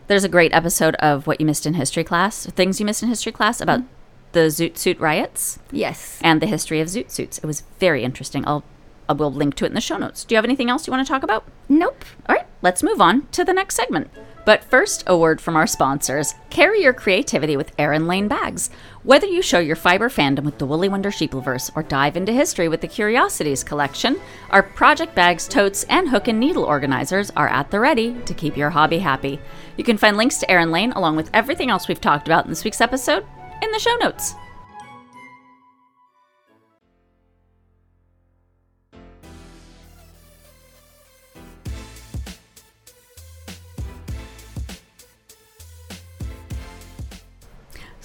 There's 0.08 0.26
a 0.26 0.30
great 0.30 0.54
episode 0.54 0.96
of 0.96 1.26
What 1.26 1.40
You 1.40 1.46
Missed 1.46 1.66
in 1.66 1.76
History 1.76 2.04
Class, 2.04 2.46
Things 2.48 2.80
You 2.80 2.86
Missed 2.86 3.02
in 3.02 3.10
History 3.10 3.32
Class 3.32 3.62
about 3.62 3.80
mm-hmm. 3.80 3.94
the 4.34 4.40
Zoot 4.42 4.78
Suit 4.78 5.00
riots 5.00 5.60
Yes. 5.72 6.20
and 6.22 6.42
the 6.42 6.48
history 6.48 6.82
of 6.82 6.90
Zoot 6.90 7.10
Suits. 7.10 7.38
It 7.38 7.46
was 7.46 7.64
very 7.80 8.04
interesting. 8.04 8.46
I'll 8.46 8.64
I 9.08 9.14
will 9.14 9.32
link 9.32 9.56
to 9.56 9.66
it 9.66 9.68
in 9.68 9.74
the 9.74 9.82
show 9.82 9.98
notes. 9.98 10.24
Do 10.24 10.34
you 10.34 10.38
have 10.38 10.46
anything 10.46 10.70
else 10.70 10.88
you 10.88 10.92
want 10.92 11.06
to 11.06 11.12
talk 11.12 11.24
about? 11.24 11.44
Nope. 11.68 12.06
All 12.28 12.36
right, 12.36 12.48
let's 12.62 12.84
move 12.84 13.02
on 13.02 13.28
to 13.32 13.44
the 13.44 13.54
next 13.54 13.76
segment. 13.76 14.10
But 14.46 14.64
first, 14.64 15.04
a 15.08 15.18
word 15.18 15.42
from 15.42 15.56
our 15.56 15.68
sponsors. 15.68 16.36
Carry 16.50 16.82
your 16.82 16.94
creativity 16.94 17.58
with 17.58 17.74
Erin 17.78 18.08
Lane 18.08 18.28
bags. 18.28 18.70
Whether 19.04 19.28
you 19.28 19.42
show 19.42 19.60
your 19.60 19.76
fiber 19.76 20.08
fandom 20.08 20.44
with 20.46 20.60
the 20.60 20.66
Woolly 20.66 20.88
Wonder 20.88 21.12
Sheepliverse 21.12 21.72
or 21.76 21.84
dive 21.84 22.16
into 22.16 22.32
history 22.32 22.70
with 22.70 22.80
the 22.80 22.88
Curiosities 22.88 23.62
collection, 23.62 24.18
our 24.50 24.64
project 24.64 25.14
bags, 25.14 25.46
totes, 25.46 25.84
and 25.90 26.08
hook 26.08 26.30
and 26.30 26.40
needle 26.40 26.64
organizers 26.64 27.30
are 27.32 27.50
at 27.50 27.70
the 27.70 27.82
ready 27.82 28.14
to 28.22 28.34
keep 28.34 28.56
your 28.56 28.70
hobby 28.70 29.00
happy. 29.00 29.42
You 29.76 29.84
can 29.84 29.98
find 29.98 30.16
links 30.16 30.38
to 30.38 30.50
Erin 30.50 30.72
Lane 30.72 30.94
along 30.94 31.18
with 31.18 31.30
everything 31.34 31.70
else 31.70 31.90
we've 31.90 32.00
talked 32.00 32.30
about 32.30 32.46
in 32.46 32.50
this 32.50 32.64
week's 32.64 32.80
episode 32.80 33.26
in 33.62 33.72
the 33.72 33.80
show 33.80 33.94
notes. 33.98 34.36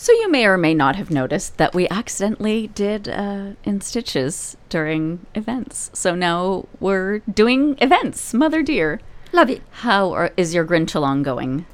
So 0.09 0.15
you 0.15 0.31
may 0.31 0.47
or 0.47 0.57
may 0.57 0.73
not 0.73 0.97
have 0.97 1.11
noticed 1.11 1.59
that 1.59 1.75
we 1.75 1.87
accidentally 1.91 2.69
did 2.69 3.11
uh, 3.11 3.51
in 3.63 3.83
stitches 3.83 4.57
during 4.71 5.27
events. 5.35 5.91
So 5.93 6.15
now 6.15 6.65
we're 6.81 7.19
doing 7.19 7.77
events, 7.83 8.33
mother 8.33 8.63
dear. 8.63 9.03
Love 9.33 9.51
it. 9.51 9.61
How 9.85 10.13
are, 10.15 10.33
is 10.39 10.55
your 10.55 10.65
Grinch 10.65 10.95
along 10.95 11.25
going? 11.25 11.67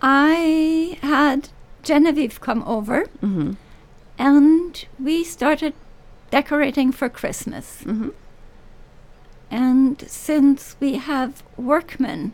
I 0.00 0.96
had 1.02 1.50
Genevieve 1.82 2.40
come 2.40 2.62
over 2.62 3.04
Mm-hmm. 3.22 3.52
and 4.18 4.86
we 4.98 5.22
started 5.22 5.74
decorating 6.30 6.92
for 6.92 7.10
Christmas. 7.10 7.82
Mhm. 7.84 8.14
And 9.50 10.02
since 10.08 10.76
we 10.80 10.94
have 10.94 11.42
workmen 11.58 12.32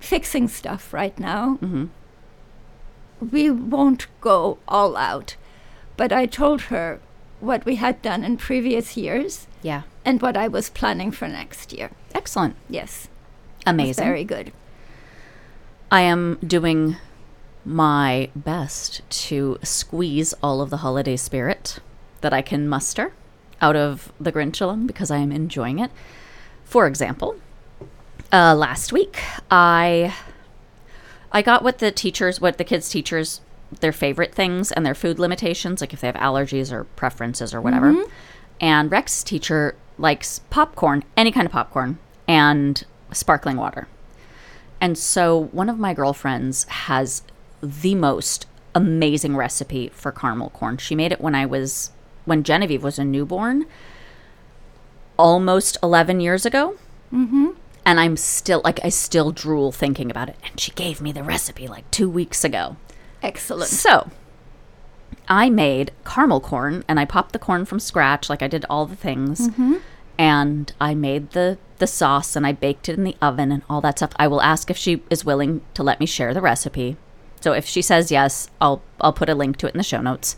fixing 0.00 0.48
stuff 0.48 0.92
right 0.92 1.16
now, 1.20 1.58
Mm-hmm. 1.62 1.84
We 3.20 3.50
won't 3.50 4.06
go 4.20 4.58
all 4.68 4.96
out. 4.96 5.36
But 5.96 6.12
I 6.12 6.26
told 6.26 6.62
her 6.62 7.00
what 7.40 7.64
we 7.64 7.76
had 7.76 8.00
done 8.02 8.24
in 8.24 8.36
previous 8.36 8.96
years 8.96 9.46
Yeah. 9.62 9.82
and 10.04 10.20
what 10.22 10.36
I 10.36 10.48
was 10.48 10.70
planning 10.70 11.10
for 11.10 11.28
next 11.28 11.72
year. 11.72 11.90
Excellent. 12.14 12.56
Yes, 12.68 13.08
Amazing. 13.66 14.04
very 14.04 14.24
good. 14.24 14.52
I 15.90 16.02
am 16.02 16.38
doing 16.46 16.96
my 17.64 18.30
best 18.34 19.02
to 19.10 19.58
squeeze 19.62 20.32
all 20.42 20.60
of 20.60 20.70
the 20.70 20.78
holiday 20.78 21.16
spirit 21.16 21.78
that 22.20 22.32
I 22.32 22.42
can 22.42 22.68
muster 22.68 23.12
out 23.60 23.76
of 23.76 24.12
the 24.20 24.32
Grinch 24.32 24.60
along 24.60 24.86
because 24.86 25.10
I 25.10 25.18
am 25.18 25.32
enjoying 25.32 25.78
it. 25.78 25.90
For 26.64 26.86
example, 26.86 27.36
uh, 28.32 28.54
last 28.54 28.92
week 28.92 29.18
I 29.50 30.14
I 31.32 31.42
got 31.42 31.62
what 31.62 31.78
the 31.78 31.90
teachers, 31.90 32.40
what 32.40 32.58
the 32.58 32.64
kids' 32.64 32.88
teachers, 32.88 33.40
their 33.80 33.92
favorite 33.92 34.34
things 34.34 34.72
and 34.72 34.84
their 34.84 34.94
food 34.94 35.18
limitations, 35.18 35.80
like 35.80 35.92
if 35.92 36.00
they 36.00 36.06
have 36.06 36.16
allergies 36.16 36.72
or 36.72 36.84
preferences 36.84 37.52
or 37.52 37.60
whatever. 37.60 37.94
And 38.60 38.90
Rex's 38.90 39.22
teacher 39.22 39.76
likes 39.98 40.40
popcorn, 40.50 41.04
any 41.16 41.30
kind 41.30 41.46
of 41.46 41.52
popcorn, 41.52 41.98
and 42.26 42.84
sparkling 43.12 43.56
water. 43.56 43.88
And 44.80 44.96
so 44.96 45.48
one 45.52 45.68
of 45.68 45.78
my 45.78 45.92
girlfriends 45.92 46.64
has 46.64 47.22
the 47.62 47.94
most 47.94 48.46
amazing 48.74 49.36
recipe 49.36 49.88
for 49.88 50.12
caramel 50.12 50.50
corn. 50.50 50.76
She 50.78 50.94
made 50.94 51.12
it 51.12 51.20
when 51.20 51.34
I 51.34 51.46
was 51.46 51.90
when 52.24 52.42
Genevieve 52.42 52.82
was 52.82 52.98
a 52.98 53.04
newborn, 53.04 53.64
almost 55.18 55.78
11 55.82 56.20
years 56.20 56.44
ago. 56.44 56.76
Mm-hmm. 57.12 57.48
And 57.88 57.98
I'm 57.98 58.18
still 58.18 58.60
like 58.64 58.84
I 58.84 58.90
still 58.90 59.32
drool 59.32 59.72
thinking 59.72 60.10
about 60.10 60.28
it. 60.28 60.36
And 60.46 60.60
she 60.60 60.72
gave 60.72 61.00
me 61.00 61.10
the 61.10 61.22
recipe 61.22 61.66
like 61.66 61.90
two 61.90 62.10
weeks 62.10 62.44
ago. 62.44 62.76
Excellent. 63.22 63.70
So 63.70 64.10
I 65.26 65.48
made 65.48 65.92
caramel 66.04 66.40
corn 66.40 66.84
and 66.86 67.00
I 67.00 67.06
popped 67.06 67.32
the 67.32 67.38
corn 67.38 67.64
from 67.64 67.80
scratch, 67.80 68.28
like 68.28 68.42
I 68.42 68.46
did 68.46 68.66
all 68.68 68.84
the 68.84 68.94
things. 68.94 69.48
Mm-hmm. 69.48 69.76
And 70.18 70.70
I 70.78 70.94
made 70.94 71.30
the, 71.30 71.56
the 71.78 71.86
sauce 71.86 72.36
and 72.36 72.46
I 72.46 72.52
baked 72.52 72.90
it 72.90 72.98
in 72.98 73.04
the 73.04 73.16
oven 73.22 73.50
and 73.50 73.62
all 73.70 73.80
that 73.80 74.00
stuff. 74.00 74.12
I 74.16 74.28
will 74.28 74.42
ask 74.42 74.70
if 74.70 74.76
she 74.76 75.02
is 75.08 75.24
willing 75.24 75.62
to 75.72 75.82
let 75.82 75.98
me 75.98 76.04
share 76.04 76.34
the 76.34 76.42
recipe. 76.42 76.98
So 77.40 77.54
if 77.54 77.64
she 77.64 77.80
says 77.80 78.12
yes, 78.12 78.50
I'll 78.60 78.82
I'll 79.00 79.14
put 79.14 79.30
a 79.30 79.34
link 79.34 79.56
to 79.58 79.66
it 79.66 79.72
in 79.72 79.78
the 79.78 79.82
show 79.82 80.02
notes. 80.02 80.36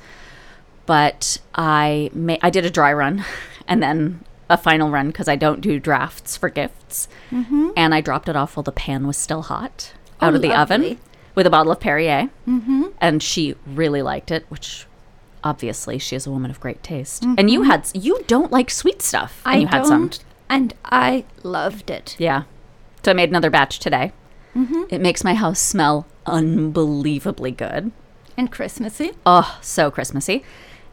But 0.87 1.39
I 1.57 2.13
ma- 2.15 2.39
I 2.43 2.51
did 2.51 2.65
a 2.65 2.71
dry 2.71 2.93
run 2.93 3.25
and 3.67 3.83
then 3.83 4.25
a 4.51 4.59
final 4.59 4.91
run 4.91 5.07
because 5.07 5.29
I 5.29 5.37
don't 5.37 5.63
do 5.63 5.81
drafts 5.81 6.37
for 6.37 6.51
gifts. 6.51 7.09
Mm-hmm. 7.31 7.71
And 7.77 7.95
I 7.95 8.03
dropped 8.03 8.29
it 8.29 8.37
off 8.37 8.57
while 8.57 8.65
the 8.65 8.73
pan 8.73 9.07
was 9.07 9.17
still 9.17 9.43
hot 9.43 9.95
oh, 10.21 10.27
out 10.27 10.33
Oh, 10.33 10.37
of 10.37 10.43
the 10.43 10.53
oven 10.53 10.99
with 11.35 11.47
a 11.47 11.51
bottle 11.51 11.73
of 11.73 11.81
Perrier. 11.81 12.29
Mm-hmm. 12.47 12.89
And 13.01 13.23
she 13.23 13.55
really 13.65 14.03
liked 14.03 14.31
it, 14.31 14.45
which 14.49 14.87
obviously 15.43 15.99
she 15.99 16.17
is 16.17 16.27
a 16.27 16.31
woman 16.31 16.51
of 16.51 16.61
great 16.61 16.83
taste. 16.83 17.25
And 17.25 17.49
you 17.49 17.61
mm-hmm. 17.61 17.71
had 17.71 17.91
you 17.95 18.23
don't 18.27 18.53
like 18.53 18.71
sweet 18.71 19.01
stuff, 19.01 19.41
and 19.47 19.55
I 19.55 19.59
you 19.61 19.67
had 19.69 19.85
don't, 19.85 20.15
some. 20.15 20.27
and 20.51 20.75
I 20.85 21.25
loved 21.43 21.89
it. 21.89 22.17
Yeah. 22.19 22.43
So 23.05 23.13
I 23.13 23.15
made 23.15 23.31
another 23.31 23.51
batch 23.51 23.79
today. 23.79 24.13
Mm-hmm. 24.55 24.83
It 24.91 25.01
makes 25.01 25.25
my 25.25 25.35
house 25.35 25.61
smell 25.61 26.07
unbelievably 26.27 27.53
good. 27.53 27.93
And 28.37 28.51
Christmassy. 28.51 29.13
Oh, 29.25 29.59
so 29.63 29.91
Christmassy. 29.91 30.45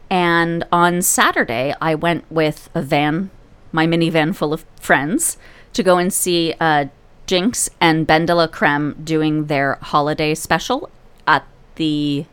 And 0.10 0.64
on 0.72 1.02
Saturday, 1.02 1.74
I 1.82 1.96
went 1.96 2.30
with 2.32 2.70
a 2.74 2.82
van, 2.82 3.30
my 3.72 3.86
minivan 3.86 4.36
full 4.36 4.54
of 4.54 4.66
friends, 4.80 5.38
to 5.74 5.84
go 5.84 5.98
and 5.98 6.12
see 6.12 6.54
uh, 6.60 6.86
Jinkx 7.28 7.70
and 7.82 8.08
BenDeLaCreme 8.08 9.04
doing 9.04 9.46
their 9.46 9.76
holiday 9.82 10.34
special 10.34 10.90
at 11.28 11.46
the 11.76 12.26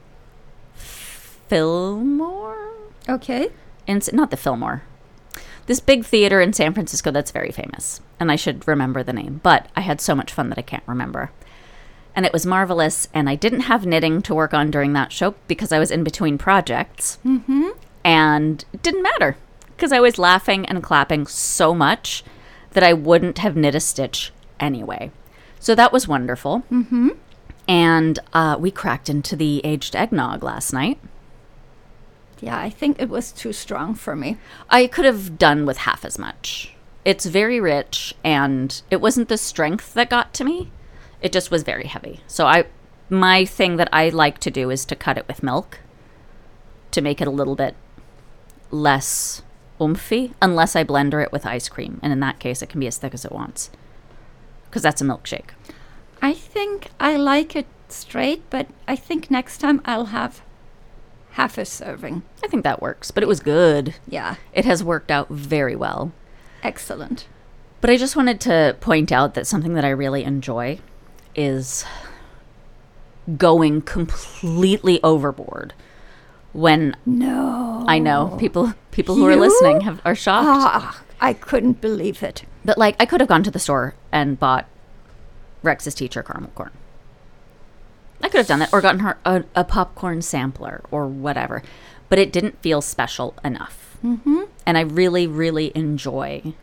Fillmore? 0.74 2.72
Okay. 3.08 3.48
In, 3.86 4.00
not 4.12 4.30
the 4.30 4.36
Fillmore. 4.36 4.82
This 5.66 5.80
big 5.80 6.04
theater 6.04 6.40
in 6.40 6.52
San 6.52 6.74
Francisco 6.74 7.10
that's 7.10 7.30
very 7.30 7.50
famous. 7.50 8.00
And 8.20 8.30
I 8.30 8.36
should 8.36 8.66
remember 8.68 9.02
the 9.02 9.12
name, 9.12 9.40
but 9.42 9.68
I 9.74 9.80
had 9.80 10.00
so 10.00 10.14
much 10.14 10.32
fun 10.32 10.48
that 10.50 10.58
I 10.58 10.62
can't 10.62 10.82
remember. 10.86 11.30
And 12.14 12.24
it 12.24 12.32
was 12.32 12.46
marvelous. 12.46 13.08
And 13.12 13.28
I 13.28 13.34
didn't 13.34 13.60
have 13.60 13.86
knitting 13.86 14.22
to 14.22 14.34
work 14.34 14.54
on 14.54 14.70
during 14.70 14.92
that 14.92 15.12
show 15.12 15.34
because 15.48 15.72
I 15.72 15.78
was 15.78 15.90
in 15.90 16.04
between 16.04 16.38
projects. 16.38 17.18
Mm-hmm. 17.26 17.70
And 18.04 18.64
it 18.72 18.82
didn't 18.82 19.02
matter 19.02 19.36
because 19.76 19.92
I 19.92 20.00
was 20.00 20.18
laughing 20.18 20.66
and 20.66 20.82
clapping 20.82 21.26
so 21.26 21.74
much 21.74 22.24
that 22.72 22.82
I 22.82 22.92
wouldn't 22.92 23.38
have 23.38 23.56
knit 23.56 23.74
a 23.74 23.80
stitch 23.80 24.32
anyway. 24.60 25.10
So 25.60 25.74
that 25.74 25.92
was 25.92 26.06
wonderful. 26.06 26.62
Mm-hmm. 26.70 27.10
And 27.66 28.18
uh, 28.32 28.56
we 28.58 28.70
cracked 28.70 29.08
into 29.08 29.36
the 29.36 29.64
aged 29.64 29.96
eggnog 29.96 30.42
last 30.42 30.72
night. 30.72 30.98
Yeah, 32.40 32.58
I 32.58 32.68
think 32.68 33.00
it 33.00 33.08
was 33.08 33.32
too 33.32 33.52
strong 33.52 33.94
for 33.94 34.14
me. 34.14 34.36
I 34.68 34.86
could 34.86 35.06
have 35.06 35.38
done 35.38 35.64
with 35.64 35.78
half 35.78 36.04
as 36.04 36.18
much. 36.18 36.74
It's 37.04 37.26
very 37.26 37.60
rich 37.60 38.14
and 38.22 38.82
it 38.90 39.00
wasn't 39.00 39.28
the 39.28 39.38
strength 39.38 39.94
that 39.94 40.10
got 40.10 40.34
to 40.34 40.44
me. 40.44 40.70
It 41.22 41.32
just 41.32 41.50
was 41.50 41.62
very 41.62 41.86
heavy. 41.86 42.20
So 42.26 42.46
I 42.46 42.66
my 43.10 43.44
thing 43.44 43.76
that 43.76 43.88
I 43.92 44.08
like 44.08 44.38
to 44.40 44.50
do 44.50 44.70
is 44.70 44.84
to 44.86 44.96
cut 44.96 45.18
it 45.18 45.28
with 45.28 45.42
milk 45.42 45.78
to 46.90 47.00
make 47.00 47.20
it 47.20 47.28
a 47.28 47.30
little 47.30 47.54
bit 47.54 47.74
less 48.70 49.42
oomphy 49.80 50.32
unless 50.40 50.76
I 50.76 50.84
blender 50.84 51.22
it 51.22 51.32
with 51.32 51.46
ice 51.46 51.68
cream 51.68 51.98
and 52.02 52.12
in 52.12 52.20
that 52.20 52.38
case 52.38 52.62
it 52.62 52.68
can 52.68 52.80
be 52.80 52.86
as 52.86 52.96
thick 52.98 53.14
as 53.14 53.24
it 53.24 53.32
wants. 53.32 53.70
Cuz 54.70 54.82
that's 54.82 55.00
a 55.00 55.04
milkshake. 55.04 55.50
I 56.22 56.32
think 56.32 56.88
I 56.98 57.16
like 57.16 57.54
it 57.56 57.66
straight, 57.88 58.42
but 58.50 58.66
I 58.88 58.96
think 58.96 59.30
next 59.30 59.58
time 59.58 59.80
I'll 59.84 60.06
have 60.06 60.42
half 61.32 61.58
a 61.58 61.64
serving. 61.64 62.22
I 62.42 62.46
think 62.48 62.62
that 62.64 62.80
works, 62.80 63.10
but 63.10 63.22
it 63.22 63.26
was 63.28 63.40
good. 63.40 63.94
Yeah, 64.08 64.36
It 64.52 64.64
has 64.64 64.82
worked 64.84 65.10
out 65.10 65.28
very 65.28 65.74
well. 65.76 66.12
excellent. 66.62 67.26
But 67.80 67.90
I 67.90 67.96
just 67.98 68.16
wanted 68.16 68.40
to 68.42 68.76
point 68.80 69.12
out 69.12 69.34
that 69.34 69.46
something 69.46 69.74
that 69.74 69.84
I 69.84 69.90
really 69.90 70.24
enjoy 70.24 70.78
is 71.34 71.84
going 73.36 73.82
completely 73.82 75.02
overboard 75.02 75.74
when 76.54 76.96
No. 77.04 77.84
I 77.86 77.98
know 77.98 78.34
people 78.40 78.72
people 78.90 79.14
who 79.16 79.26
are 79.26 79.36
listening 79.36 79.82
have 79.82 80.00
are 80.04 80.14
shocked. 80.14 80.46
Ah, 80.48 81.02
I 81.20 81.34
couldn't 81.34 81.82
believe 81.82 82.22
it. 82.22 82.44
But 82.64 82.78
like 82.78 82.96
I 82.98 83.04
could 83.04 83.20
have 83.20 83.28
gone 83.28 83.42
to 83.42 83.50
the 83.50 83.58
store 83.58 83.94
and 84.10 84.38
bought 84.38 84.66
Rex's 85.62 85.94
teacher 85.94 86.22
caramel 86.22 86.52
corn. 86.54 86.70
I 88.22 88.28
could 88.28 88.38
have 88.38 88.46
done 88.46 88.60
that 88.60 88.72
or 88.72 88.80
gotten 88.80 89.00
her 89.00 89.18
a, 89.26 89.44
a 89.54 89.64
popcorn 89.64 90.22
sampler 90.22 90.82
or 90.90 91.06
whatever. 91.06 91.62
But 92.08 92.18
it 92.18 92.32
didn't 92.32 92.62
feel 92.62 92.80
special 92.80 93.34
enough. 93.44 93.98
Mm-hmm. 94.04 94.42
And 94.64 94.78
I 94.78 94.82
really, 94.82 95.26
really 95.26 95.72
enjoy 95.74 96.54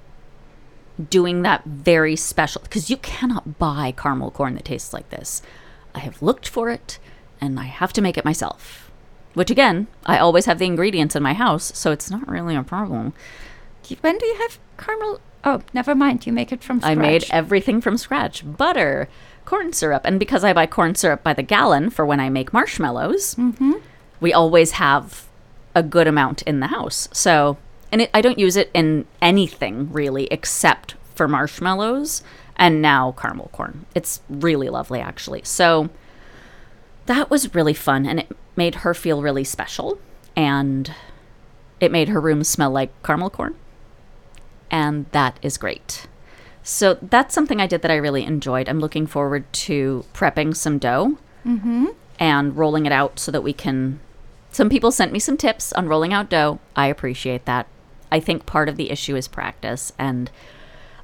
doing 1.09 1.41
that 1.41 1.63
very 1.65 2.15
special 2.15 2.61
because 2.61 2.89
you 2.89 2.97
cannot 2.97 3.59
buy 3.59 3.93
caramel 3.95 4.31
corn 4.31 4.55
that 4.55 4.65
tastes 4.65 4.93
like 4.93 5.09
this. 5.09 5.41
I 5.93 5.99
have 5.99 6.21
looked 6.21 6.47
for 6.47 6.69
it 6.69 6.99
and 7.39 7.59
I 7.59 7.65
have 7.65 7.91
to 7.93 8.01
make 8.01 8.17
it 8.17 8.25
myself. 8.25 8.80
Which 9.33 9.49
again, 9.49 9.87
I 10.05 10.17
always 10.17 10.45
have 10.45 10.59
the 10.59 10.65
ingredients 10.65 11.15
in 11.15 11.23
my 11.23 11.33
house, 11.33 11.71
so 11.77 11.91
it's 11.91 12.11
not 12.11 12.27
really 12.27 12.55
a 12.55 12.63
problem. 12.63 13.13
When 14.01 14.17
do 14.17 14.25
you 14.25 14.35
have 14.35 14.59
caramel? 14.77 15.21
Oh, 15.43 15.61
never 15.73 15.95
mind. 15.95 16.27
You 16.27 16.33
make 16.33 16.51
it 16.51 16.63
from 16.63 16.79
scratch. 16.79 16.91
I 16.91 17.01
made 17.01 17.25
everything 17.31 17.81
from 17.81 17.97
scratch 17.97 18.43
butter, 18.45 19.07
corn 19.45 19.73
syrup. 19.73 20.03
And 20.05 20.19
because 20.19 20.43
I 20.43 20.53
buy 20.53 20.67
corn 20.67 20.95
syrup 20.95 21.23
by 21.23 21.33
the 21.33 21.43
gallon 21.43 21.89
for 21.89 22.05
when 22.05 22.19
I 22.19 22.29
make 22.29 22.53
marshmallows, 22.53 23.35
mm-hmm. 23.35 23.73
we 24.19 24.33
always 24.33 24.71
have 24.71 25.27
a 25.73 25.81
good 25.81 26.07
amount 26.07 26.41
in 26.43 26.59
the 26.59 26.67
house. 26.67 27.07
So, 27.11 27.57
and 27.91 28.01
it, 28.03 28.09
I 28.13 28.21
don't 28.21 28.39
use 28.39 28.55
it 28.55 28.69
in 28.73 29.05
anything 29.21 29.91
really 29.91 30.25
except 30.25 30.95
for 31.15 31.27
marshmallows 31.27 32.23
and 32.55 32.81
now 32.81 33.13
caramel 33.13 33.49
corn. 33.51 33.85
It's 33.95 34.21
really 34.29 34.69
lovely, 34.69 34.99
actually. 34.99 35.41
So, 35.43 35.89
that 37.07 37.29
was 37.29 37.53
really 37.55 37.73
fun 37.73 38.05
and 38.05 38.19
it 38.19 38.37
made 38.55 38.75
her 38.75 38.93
feel 38.93 39.21
really 39.21 39.43
special. 39.43 39.99
And 40.35 40.93
it 41.79 41.91
made 41.91 42.09
her 42.09 42.21
room 42.21 42.43
smell 42.43 42.71
like 42.71 42.91
caramel 43.03 43.29
corn 43.29 43.55
and 44.71 45.05
that 45.11 45.37
is 45.43 45.57
great. 45.57 46.07
So 46.63 46.97
that's 47.01 47.35
something 47.35 47.59
I 47.59 47.67
did 47.67 47.81
that 47.81 47.91
I 47.91 47.95
really 47.95 48.23
enjoyed. 48.23 48.69
I'm 48.69 48.79
looking 48.79 49.05
forward 49.05 49.51
to 49.53 50.05
prepping 50.13 50.55
some 50.55 50.79
dough 50.79 51.17
mm-hmm. 51.45 51.87
and 52.19 52.55
rolling 52.55 52.85
it 52.85 52.91
out 52.91 53.19
so 53.19 53.31
that 53.31 53.43
we 53.43 53.53
can. 53.53 53.99
Some 54.51 54.69
people 54.69 54.91
sent 54.91 55.11
me 55.11 55.19
some 55.19 55.37
tips 55.37 55.73
on 55.73 55.87
rolling 55.87 56.13
out 56.13 56.29
dough. 56.29 56.59
I 56.75 56.87
appreciate 56.87 57.45
that. 57.45 57.67
I 58.11 58.19
think 58.19 58.45
part 58.45 58.69
of 58.69 58.77
the 58.77 58.91
issue 58.91 59.15
is 59.15 59.27
practice, 59.27 59.93
and 59.97 60.29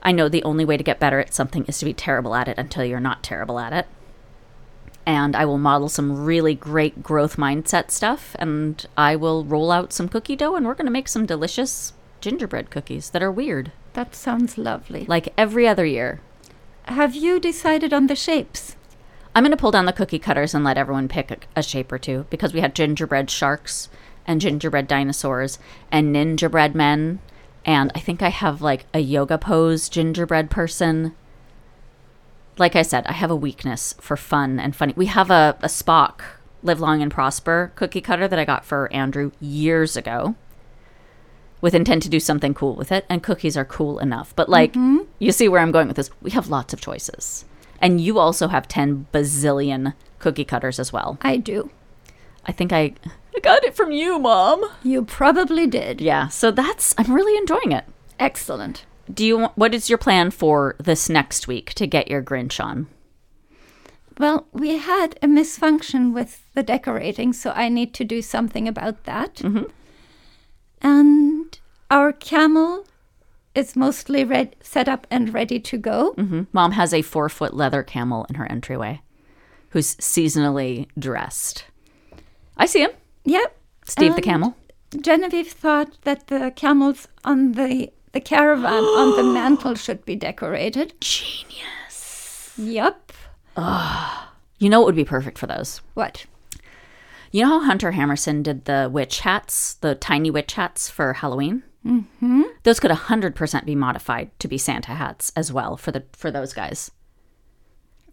I 0.03 0.11
know 0.11 0.27
the 0.27 0.43
only 0.43 0.65
way 0.65 0.77
to 0.77 0.83
get 0.83 0.99
better 0.99 1.19
at 1.19 1.33
something 1.33 1.65
is 1.65 1.79
to 1.79 1.85
be 1.85 1.93
terrible 1.93 2.35
at 2.35 2.47
it 2.47 2.57
until 2.57 2.83
you're 2.83 2.99
not 2.99 3.23
terrible 3.23 3.59
at 3.59 3.73
it. 3.73 3.87
And 5.07 5.37
I 5.37 5.45
will 5.45 5.57
model 5.57 5.87
some 5.87 6.25
really 6.25 6.53
great 6.53 7.01
growth 7.01 7.37
mindset 7.37 7.91
stuff, 7.91 8.35
and 8.39 8.85
I 8.97 9.15
will 9.15 9.45
roll 9.45 9.71
out 9.71 9.93
some 9.93 10.09
cookie 10.09 10.35
dough, 10.35 10.55
and 10.55 10.65
we're 10.65 10.73
going 10.75 10.85
to 10.85 10.91
make 10.91 11.07
some 11.07 11.25
delicious 11.25 11.93
gingerbread 12.19 12.69
cookies 12.69 13.11
that 13.11 13.23
are 13.23 13.31
weird, 13.31 13.71
That 13.93 14.13
sounds 14.13 14.57
lovely. 14.57 15.05
like 15.07 15.33
every 15.37 15.65
other 15.65 15.85
year. 15.85 16.19
Have 16.83 17.15
you 17.15 17.39
decided 17.39 17.93
on 17.93 18.07
the 18.07 18.17
shapes? 18.17 18.75
I'm 19.33 19.43
going 19.43 19.51
to 19.51 19.57
pull 19.57 19.71
down 19.71 19.85
the 19.85 19.93
cookie 19.93 20.19
cutters 20.19 20.53
and 20.53 20.65
let 20.65 20.77
everyone 20.77 21.07
pick 21.07 21.31
a, 21.31 21.37
a 21.59 21.63
shape 21.63 21.89
or 21.91 21.97
two 21.97 22.25
because 22.29 22.53
we 22.53 22.59
had 22.59 22.75
gingerbread 22.75 23.29
sharks 23.29 23.87
and 24.25 24.41
gingerbread 24.41 24.89
dinosaurs 24.89 25.57
and 25.89 26.13
ninja 26.13 26.51
bread 26.51 26.75
men. 26.75 27.19
And 27.63 27.93
I 27.95 27.99
think 27.99 28.21
I 28.21 28.29
have 28.29 28.61
like 28.61 28.87
a 28.93 28.99
yoga 28.99 29.37
pose 29.37 29.87
gingerbread 29.87 30.49
person. 30.49 31.15
Like 32.57 32.75
I 32.75 32.81
said, 32.81 33.05
I 33.07 33.13
have 33.13 33.31
a 33.31 33.35
weakness 33.35 33.93
for 33.99 34.17
fun 34.17 34.59
and 34.59 34.75
funny. 34.75 34.93
We 34.95 35.05
have 35.07 35.29
a, 35.29 35.55
a 35.61 35.67
Spock, 35.67 36.21
Live 36.63 36.79
Long 36.79 37.01
and 37.01 37.11
Prosper 37.11 37.71
cookie 37.75 38.01
cutter 38.01 38.27
that 38.27 38.39
I 38.39 38.45
got 38.45 38.65
for 38.65 38.91
Andrew 38.91 39.31
years 39.39 39.95
ago 39.95 40.35
with 41.61 41.75
intent 41.75 42.03
to 42.03 42.09
do 42.09 42.19
something 42.19 42.53
cool 42.53 42.75
with 42.75 42.91
it. 42.91 43.05
And 43.09 43.23
cookies 43.23 43.57
are 43.57 43.65
cool 43.65 43.99
enough. 43.99 44.35
But 44.35 44.49
like, 44.49 44.71
mm-hmm. 44.71 44.99
you 45.19 45.31
see 45.31 45.47
where 45.47 45.61
I'm 45.61 45.71
going 45.71 45.87
with 45.87 45.97
this. 45.97 46.09
We 46.21 46.31
have 46.31 46.49
lots 46.49 46.73
of 46.73 46.81
choices. 46.81 47.45
And 47.79 48.01
you 48.01 48.17
also 48.17 48.47
have 48.47 48.67
10 48.67 49.07
bazillion 49.13 49.93
cookie 50.17 50.45
cutters 50.45 50.79
as 50.79 50.91
well. 50.91 51.19
I 51.21 51.37
do. 51.37 51.69
I 52.45 52.51
think 52.51 52.73
I, 52.73 52.93
I 53.35 53.39
got 53.41 53.63
it 53.63 53.75
from 53.75 53.91
you, 53.91 54.17
Mom. 54.17 54.65
You 54.81 55.03
probably 55.03 55.67
did. 55.67 56.01
Yeah, 56.01 56.27
so 56.27 56.49
that's, 56.49 56.95
I'm 56.97 57.13
really 57.13 57.37
enjoying 57.37 57.71
it. 57.71 57.85
Excellent. 58.19 58.85
Do 59.13 59.25
you, 59.25 59.45
what 59.55 59.73
is 59.73 59.89
your 59.89 59.97
plan 59.97 60.31
for 60.31 60.75
this 60.79 61.09
next 61.09 61.47
week 61.47 61.73
to 61.75 61.87
get 61.87 62.09
your 62.09 62.21
Grinch 62.21 62.63
on? 62.63 62.87
Well, 64.19 64.47
we 64.51 64.77
had 64.77 65.17
a 65.21 65.27
misfunction 65.27 66.13
with 66.13 66.43
the 66.53 66.63
decorating, 66.63 67.33
so 67.33 67.51
I 67.51 67.69
need 67.69 67.93
to 67.95 68.03
do 68.03 68.21
something 68.21 68.67
about 68.67 69.03
that. 69.03 69.41
And 70.81 71.59
our 71.89 72.11
camel 72.11 72.85
is 73.55 73.75
mostly 73.75 74.23
red, 74.23 74.55
set 74.61 74.87
up 74.87 75.07
and 75.09 75.33
ready 75.33 75.59
to 75.59 75.77
go. 75.77 76.13
hmm 76.13 76.43
Mom 76.53 76.73
has 76.73 76.93
a 76.93 77.01
four 77.01 77.29
foot 77.29 77.53
leather 77.53 77.83
camel 77.83 78.25
in 78.29 78.35
her 78.35 78.45
entryway 78.51 79.01
who's 79.69 79.95
seasonally 79.95 80.87
dressed. 80.97 81.65
I 82.55 82.65
see 82.65 82.81
him. 82.81 82.91
Yep. 83.25 83.57
Steve 83.85 84.15
the 84.15 84.21
camel. 84.21 84.55
Genevieve 85.01 85.51
thought 85.51 85.97
that 86.03 86.27
the 86.27 86.51
camels 86.55 87.07
on 87.23 87.53
the 87.53 87.91
the 88.17 88.21
caravan 88.21 88.83
on 88.83 89.15
the 89.15 89.23
mantle 89.33 89.75
should 89.75 90.03
be 90.03 90.15
decorated. 90.15 90.99
Genius. 90.99 92.51
Yep. 92.57 93.11
You 94.57 94.69
know 94.69 94.79
what 94.79 94.87
would 94.87 94.95
be 94.95 95.05
perfect 95.05 95.37
for 95.37 95.45
those? 95.45 95.81
What? 95.93 96.25
You 97.31 97.43
know 97.43 97.59
how 97.59 97.65
Hunter 97.65 97.91
Hammerson 97.91 98.41
did 98.41 98.65
the 98.65 98.89
witch 98.91 99.19
hats, 99.19 99.75
the 99.75 99.93
tiny 99.93 100.31
witch 100.31 100.53
hats 100.53 100.89
for 100.89 101.13
Halloween? 101.13 101.61
Mm-hmm. 101.85 102.41
Those 102.63 102.79
could 102.79 102.89
100% 102.89 103.65
be 103.65 103.75
modified 103.75 104.31
to 104.39 104.47
be 104.47 104.57
Santa 104.57 104.93
hats 104.95 105.31
as 105.35 105.53
well 105.53 105.77
for 105.77 105.91
the 105.91 106.03
for 106.13 106.31
those 106.31 106.53
guys. 106.53 106.89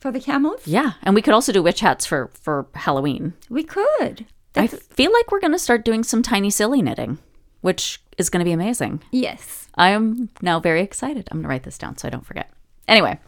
For 0.01 0.13
the 0.13 0.21
camels? 0.21 0.67
Yeah, 0.67 0.93
and 1.03 1.15
we 1.15 1.23
could 1.23 1.33
also 1.33 1.51
do 1.51 1.63
witch 1.63 1.81
hats 1.81 2.05
for 2.05 2.31
for 2.35 2.67
Halloween. 2.75 3.33
We 3.49 3.63
could. 3.65 4.27
I 4.55 4.67
feel 4.67 5.13
like 5.15 5.33
we're 5.33 5.41
going 5.41 5.53
to 5.53 5.59
start 5.59 5.83
doing 5.83 6.05
some 6.05 6.23
tiny 6.23 6.51
silly 6.51 6.83
knitting, 6.83 7.19
which 7.63 8.03
is 8.19 8.31
going 8.31 8.41
to 8.41 8.45
be 8.45 8.53
amazing. 8.53 9.03
yes. 9.11 9.61
I 9.77 9.89
am 9.91 10.29
now 10.41 10.61
very 10.61 10.83
excited. 10.83 11.29
I'm 11.31 11.39
going 11.39 11.43
to 11.45 11.49
write 11.49 11.65
this 11.65 11.79
down 11.79 11.97
so 11.97 12.07
I 12.07 12.11
don't 12.11 12.25
forget. 12.25 12.49
Anyway, 12.87 13.19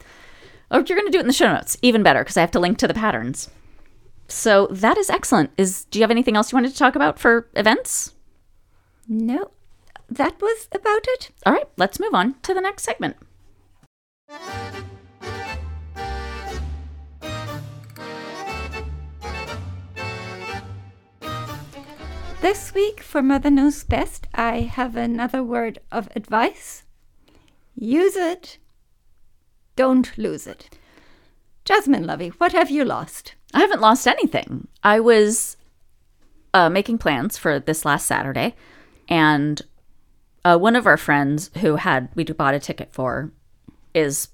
oh, 0.70 0.78
you're 0.78 0.97
going 0.97 1.07
to 1.07 1.11
do 1.11 1.18
it 1.18 1.22
in 1.22 1.26
the 1.26 1.32
show 1.32 1.53
notes. 1.53 1.76
Even 1.82 2.05
better 2.05 2.20
because 2.20 2.37
I 2.37 2.41
have 2.41 2.53
to 2.53 2.61
link 2.61 2.78
to 2.78 2.87
the 2.87 2.95
patterns. 2.95 3.51
So 4.28 4.68
that 4.70 4.97
is 4.97 5.11
excellent. 5.11 5.51
Is 5.57 5.87
do 5.87 5.99
you 5.99 6.03
have 6.05 6.11
anything 6.11 6.37
else 6.37 6.53
you 6.53 6.57
wanted 6.57 6.70
to 6.70 6.78
talk 6.78 6.95
about 6.95 7.18
for 7.18 7.49
events? 7.55 8.14
No. 9.09 9.51
That 10.09 10.41
was 10.41 10.68
about 10.72 11.05
it. 11.09 11.30
All 11.45 11.53
right, 11.53 11.68
let's 11.76 11.99
move 11.99 12.14
on 12.14 12.34
to 12.43 12.55
the 12.55 12.61
next 12.61 12.84
segment. 12.84 13.16
This 22.41 22.74
week 22.74 23.01
for 23.01 23.22
Mother 23.22 23.51
Knows 23.51 23.82
Best, 23.82 24.26
I 24.34 24.61
have 24.61 24.95
another 24.95 25.43
word 25.43 25.78
of 25.91 26.09
advice. 26.14 26.84
Use 27.74 28.14
it. 28.14 28.59
Don't 29.74 30.16
lose 30.16 30.47
it. 30.47 30.68
Jasmine 31.64 32.07
Lovey, 32.07 32.28
what 32.28 32.53
have 32.53 32.70
you 32.70 32.84
lost? 32.84 33.34
I 33.53 33.61
haven't 33.61 33.80
lost 33.80 34.07
anything. 34.07 34.68
I 34.84 35.01
was 35.01 35.57
uh, 36.55 36.68
making 36.70 36.99
plans 36.99 37.37
for 37.37 37.59
this 37.59 37.84
last 37.84 38.07
Saturday, 38.07 38.55
and 39.09 39.62
uh, 40.45 40.57
one 40.59 40.76
of 40.76 40.87
our 40.87 40.97
friends 40.97 41.51
who 41.59 41.76
had 41.76 42.09
we 42.14 42.24
bought 42.24 42.55
a 42.55 42.61
ticket 42.61 42.93
for 42.93 43.32
is 43.95 44.28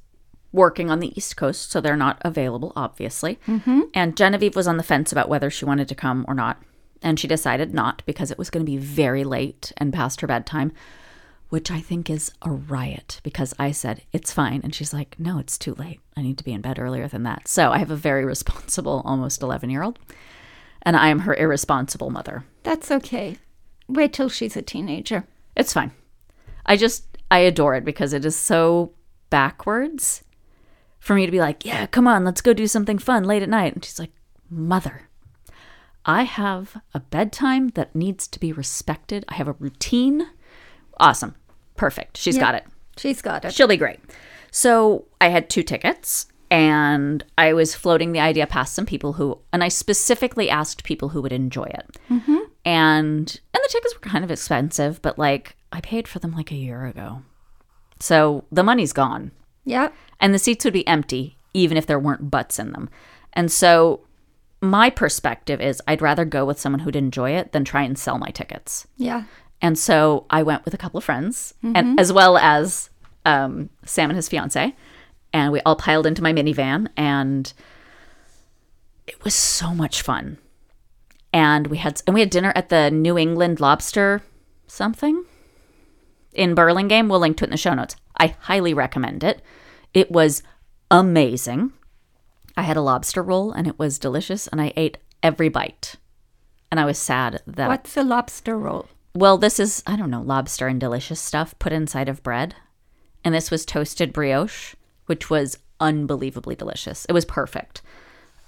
working 0.52 0.90
on 0.90 1.00
the 1.00 1.16
East 1.16 1.36
Coast, 1.36 1.70
so 1.70 1.80
they're 1.80 1.96
not 1.96 2.18
available, 2.22 2.72
obviously. 2.76 3.38
And 3.94 4.16
Genevieve 4.16 4.54
was 4.54 4.68
on 4.68 4.76
the 4.76 4.82
fence 4.82 5.10
about 5.12 5.30
whether 5.30 5.48
she 5.48 5.64
wanted 5.64 5.88
to 5.88 5.94
come 5.94 6.26
or 6.28 6.34
not, 6.34 6.60
and 7.02 7.18
she 7.18 7.28
decided 7.28 7.74
not 7.74 8.02
because 8.06 8.30
it 8.30 8.38
was 8.38 8.50
going 8.50 8.64
to 8.64 8.70
be 8.70 8.78
very 8.78 9.24
late 9.24 9.72
and 9.76 9.92
past 9.92 10.20
her 10.20 10.26
bedtime. 10.26 10.72
Which 11.48 11.70
I 11.70 11.80
think 11.80 12.08
is 12.08 12.32
a 12.40 12.50
riot 12.50 13.20
because 13.22 13.52
I 13.58 13.72
said, 13.72 14.00
it's 14.10 14.32
fine. 14.32 14.62
And 14.64 14.74
she's 14.74 14.94
like, 14.94 15.18
no, 15.18 15.38
it's 15.38 15.58
too 15.58 15.74
late. 15.74 16.00
I 16.16 16.22
need 16.22 16.38
to 16.38 16.44
be 16.44 16.54
in 16.54 16.62
bed 16.62 16.78
earlier 16.78 17.06
than 17.08 17.24
that. 17.24 17.46
So 17.46 17.70
I 17.72 17.76
have 17.76 17.90
a 17.90 17.96
very 17.96 18.24
responsible, 18.34 19.02
almost 19.04 19.42
11 19.42 19.68
year 19.68 19.82
old, 19.82 19.98
and 20.80 20.96
I 20.96 21.08
am 21.08 21.20
her 21.20 21.34
irresponsible 21.34 22.08
mother. 22.08 22.44
That's 22.62 22.90
okay. 22.90 23.36
Wait 23.86 24.14
till 24.14 24.30
she's 24.30 24.56
a 24.56 24.62
teenager. 24.62 25.24
It's 25.54 25.74
fine. 25.74 25.92
I 26.64 26.76
just, 26.78 27.18
I 27.30 27.40
adore 27.40 27.74
it 27.74 27.84
because 27.84 28.14
it 28.14 28.24
is 28.24 28.36
so 28.36 28.94
backwards 29.28 30.22
for 31.00 31.14
me 31.14 31.26
to 31.26 31.32
be 31.32 31.40
like, 31.40 31.66
yeah, 31.66 31.86
come 31.86 32.06
on, 32.06 32.24
let's 32.24 32.40
go 32.40 32.52
do 32.52 32.66
something 32.66 32.96
fun 32.96 33.24
late 33.24 33.42
at 33.42 33.48
night. 33.48 33.74
And 33.74 33.84
she's 33.84 33.98
like, 33.98 34.12
mother, 34.48 35.08
I 36.04 36.24
have 36.24 36.76
a 36.94 37.00
bedtime 37.00 37.68
that 37.70 37.94
needs 37.94 38.26
to 38.28 38.40
be 38.40 38.52
respected. 38.52 39.24
I 39.28 39.34
have 39.34 39.48
a 39.48 39.52
routine. 39.52 40.26
Awesome. 40.98 41.34
Perfect. 41.76 42.16
She's 42.16 42.36
Yeah. 42.36 42.42
got 42.42 42.54
it. 42.56 42.64
She's 42.96 43.22
got 43.22 43.44
it. 43.44 43.54
She'll 43.54 43.68
be 43.68 43.76
great. 43.76 44.00
So 44.50 45.04
I 45.20 45.28
had 45.28 45.48
two 45.48 45.62
tickets 45.62 46.26
and 46.50 47.24
I 47.38 47.52
was 47.54 47.74
floating 47.74 48.12
the 48.12 48.20
idea 48.20 48.46
past 48.46 48.74
some 48.74 48.84
people 48.84 49.14
who, 49.14 49.38
and 49.52 49.64
I 49.64 49.68
specifically 49.68 50.50
asked 50.50 50.84
people 50.84 51.10
who 51.10 51.22
would 51.22 51.32
enjoy 51.32 51.64
it. 51.64 51.96
Mm-hmm. 52.10 52.36
And, 52.64 53.40
and 53.54 53.60
the 53.64 53.68
tickets 53.70 53.94
were 53.94 54.00
kind 54.10 54.24
of 54.24 54.30
expensive, 54.30 55.00
but 55.02 55.18
like 55.18 55.56
I 55.72 55.80
paid 55.80 56.06
for 56.06 56.18
them 56.18 56.32
like 56.32 56.50
a 56.52 56.56
year 56.56 56.84
ago. 56.84 57.22
So 58.00 58.44
the 58.52 58.62
money's 58.62 58.92
gone 58.92 59.30
Yeah. 59.64 59.88
and 60.20 60.34
the 60.34 60.38
seats 60.38 60.64
would 60.64 60.74
be 60.74 60.86
empty 60.86 61.38
even 61.54 61.76
if 61.76 61.86
there 61.86 61.98
weren't 61.98 62.30
butts 62.30 62.58
in 62.58 62.72
them. 62.72 62.90
And 63.32 63.50
so 63.50 64.00
my 64.62 64.88
perspective 64.88 65.60
is 65.60 65.82
I'd 65.88 66.00
rather 66.00 66.24
go 66.24 66.44
with 66.46 66.58
someone 66.58 66.80
who'd 66.80 66.96
enjoy 66.96 67.32
it 67.32 67.52
than 67.52 67.64
try 67.64 67.82
and 67.82 67.98
sell 67.98 68.16
my 68.16 68.28
tickets. 68.28 68.86
Yeah. 68.96 69.24
And 69.60 69.78
so 69.78 70.24
I 70.30 70.42
went 70.42 70.64
with 70.64 70.72
a 70.72 70.78
couple 70.78 70.98
of 70.98 71.04
friends, 71.04 71.54
and 71.62 72.00
as 72.00 72.12
well 72.12 72.36
as 72.38 72.90
um, 73.24 73.70
Sam 73.84 74.10
and 74.10 74.16
his 74.16 74.28
fiance, 74.28 74.74
and 75.32 75.52
we 75.52 75.60
all 75.60 75.76
piled 75.76 76.06
into 76.06 76.22
my 76.22 76.32
minivan, 76.32 76.88
and 76.96 77.52
it 79.06 79.22
was 79.24 79.34
so 79.34 79.74
much 79.74 80.02
fun. 80.02 80.38
And 81.32 81.68
we 81.68 81.78
had 81.78 82.02
and 82.06 82.14
we 82.14 82.20
had 82.20 82.30
dinner 82.30 82.52
at 82.54 82.68
the 82.68 82.90
New 82.90 83.16
England 83.16 83.60
Lobster 83.60 84.22
something 84.66 85.24
in 86.32 86.54
Burlingame. 86.54 87.08
We'll 87.08 87.20
link 87.20 87.36
to 87.38 87.44
it 87.44 87.48
in 87.48 87.52
the 87.52 87.56
show 87.56 87.74
notes. 87.74 87.96
I 88.16 88.34
highly 88.40 88.74
recommend 88.74 89.22
it. 89.22 89.42
It 89.94 90.10
was 90.10 90.42
amazing. 90.90 91.72
I 92.56 92.62
had 92.62 92.76
a 92.76 92.82
lobster 92.82 93.22
roll, 93.22 93.52
and 93.52 93.66
it 93.66 93.78
was 93.78 93.98
delicious, 93.98 94.46
and 94.48 94.60
I 94.60 94.72
ate 94.76 94.98
every 95.22 95.48
bite. 95.48 95.96
And 96.70 96.80
I 96.80 96.84
was 96.84 96.98
sad 96.98 97.42
that 97.46 97.68
What's 97.68 97.96
a 97.96 98.02
lobster 98.02 98.56
roll? 98.58 98.88
well, 99.14 99.36
this 99.38 99.60
is, 99.60 99.82
I 99.86 99.96
don't 99.96 100.10
know, 100.10 100.22
lobster 100.22 100.68
and 100.68 100.80
delicious 100.80 101.20
stuff 101.20 101.58
put 101.58 101.72
inside 101.72 102.08
of 102.08 102.22
bread. 102.22 102.54
And 103.24 103.34
this 103.34 103.50
was 103.50 103.64
toasted 103.66 104.12
brioche, 104.12 104.74
which 105.06 105.28
was 105.30 105.58
unbelievably 105.80 106.56
delicious. 106.56 107.04
It 107.06 107.12
was 107.12 107.24
perfect. 107.24 107.82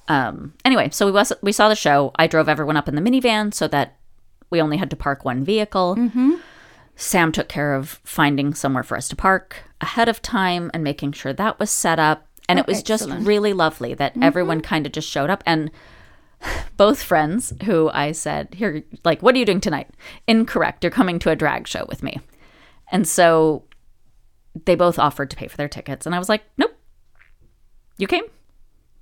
Um, 0.09 0.55
anyway, 0.65 0.89
so 0.91 1.07
we, 1.07 1.13
was, 1.13 1.33
we 1.43 1.53
saw 1.53 1.69
the 1.69 1.77
show. 1.77 2.13
I 2.17 2.27
drove 2.27 2.49
everyone 2.49 2.77
up 2.77 2.89
in 2.89 2.95
the 2.95 3.01
minivan 3.03 3.53
so 3.53 3.69
that 3.69 3.97
we 4.51 4.61
only 4.61 4.77
had 4.79 4.91
to 4.91 4.97
park 4.97 5.25
one 5.25 5.45
vehicle. 5.45 5.95
Sam 6.97 7.33
took 7.33 7.49
care 7.49 7.75
of 7.75 8.01
finding 8.05 8.55
somewhere 8.55 8.83
for 8.83 8.97
us 8.97 9.09
to 9.09 9.17
park 9.17 9.65
ahead 9.81 10.09
of 10.09 10.23
time 10.23 10.71
and 10.73 10.83
making 10.85 11.13
sure 11.13 11.33
that 11.33 11.59
was 11.59 11.71
set 11.71 11.99
up. 11.99 12.27
And 12.49 12.59
Oh, 12.59 12.63
it 12.63 12.67
was 12.67 12.83
just 12.83 13.09
really 13.09 13.53
lovely 13.53 13.95
that 13.95 14.13
mm-hmm. 14.13 14.23
everyone 14.23 14.61
kind 14.61 14.87
of 14.87 14.93
just 14.93 15.09
showed 15.09 15.31
up. 15.31 15.43
And 15.47 15.71
both 16.77 17.03
friends 17.03 17.53
who 17.65 17.91
I 17.93 18.13
said, 18.13 18.55
Here, 18.55 18.85
like, 19.05 19.23
what 19.23 19.35
are 19.35 19.39
you 19.39 19.45
doing 19.45 19.61
tonight? 19.61 19.89
Incorrect. 20.27 20.85
You're 20.85 20.91
coming 20.91 21.19
to 21.21 21.31
a 21.31 21.37
drag 21.37 21.67
show 21.67 21.87
with 21.89 22.03
me. 22.03 22.21
And 22.93 23.09
so 23.09 23.65
they 24.67 24.75
both 24.75 24.99
offered 24.99 25.31
to 25.31 25.37
pay 25.37 25.49
for 25.49 25.57
their 25.57 25.69
tickets. 25.69 26.07
And 26.07 26.15
I 26.15 26.19
was 26.19 26.29
like, 26.29 26.43
Nope. 26.57 26.77
You 27.99 28.07
came. 28.07 28.25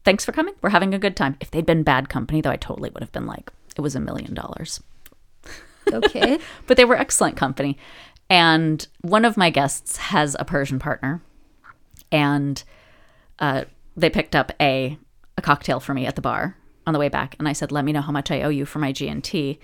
Thanks 0.05 0.25
for 0.25 0.33
coming. 0.33 0.55
We're 0.61 0.71
having 0.71 0.95
a 0.95 0.99
good 0.99 1.17
time. 1.17 1.37
If 1.41 1.51
they'd 1.51 1.67
been 1.67 1.83
bad 1.83 2.09
company, 2.09 2.41
though, 2.41 2.51
I 2.51 2.57
totally 2.57 2.91
would 2.91 3.03
have 3.03 3.13
been 3.13 3.27
like, 3.27 3.53
It 3.77 3.81
was 3.81 3.95
a 3.95 4.01
million 4.01 4.35
dollars. 4.35 4.81
Okay. 5.93 6.39
But 6.67 6.77
they 6.77 6.85
were 6.85 6.97
excellent 6.97 7.37
company. 7.37 7.77
And 8.31 8.87
one 9.03 9.25
of 9.25 9.37
my 9.37 9.51
guests 9.51 9.97
has 9.97 10.37
a 10.39 10.45
Persian 10.45 10.79
partner. 10.79 11.23
And 12.11 12.63
uh, 13.39 13.65
they 13.97 14.11
picked 14.11 14.37
up 14.37 14.53
a, 14.61 14.99
a 15.37 15.43
cocktail 15.43 15.81
for 15.81 15.95
me 15.95 16.07
at 16.07 16.17
the 16.17 16.23
bar 16.23 16.57
on 16.87 16.93
the 16.93 16.99
way 16.99 17.09
back. 17.09 17.37
And 17.39 17.49
I 17.49 17.53
said, 17.53 17.73
let 17.73 17.85
me 17.85 17.93
know 17.93 18.01
how 18.01 18.13
much 18.13 18.31
I 18.31 18.43
owe 18.43 18.49
you 18.49 18.65
for 18.65 18.79
my 18.79 18.93
G&T. 18.93 19.59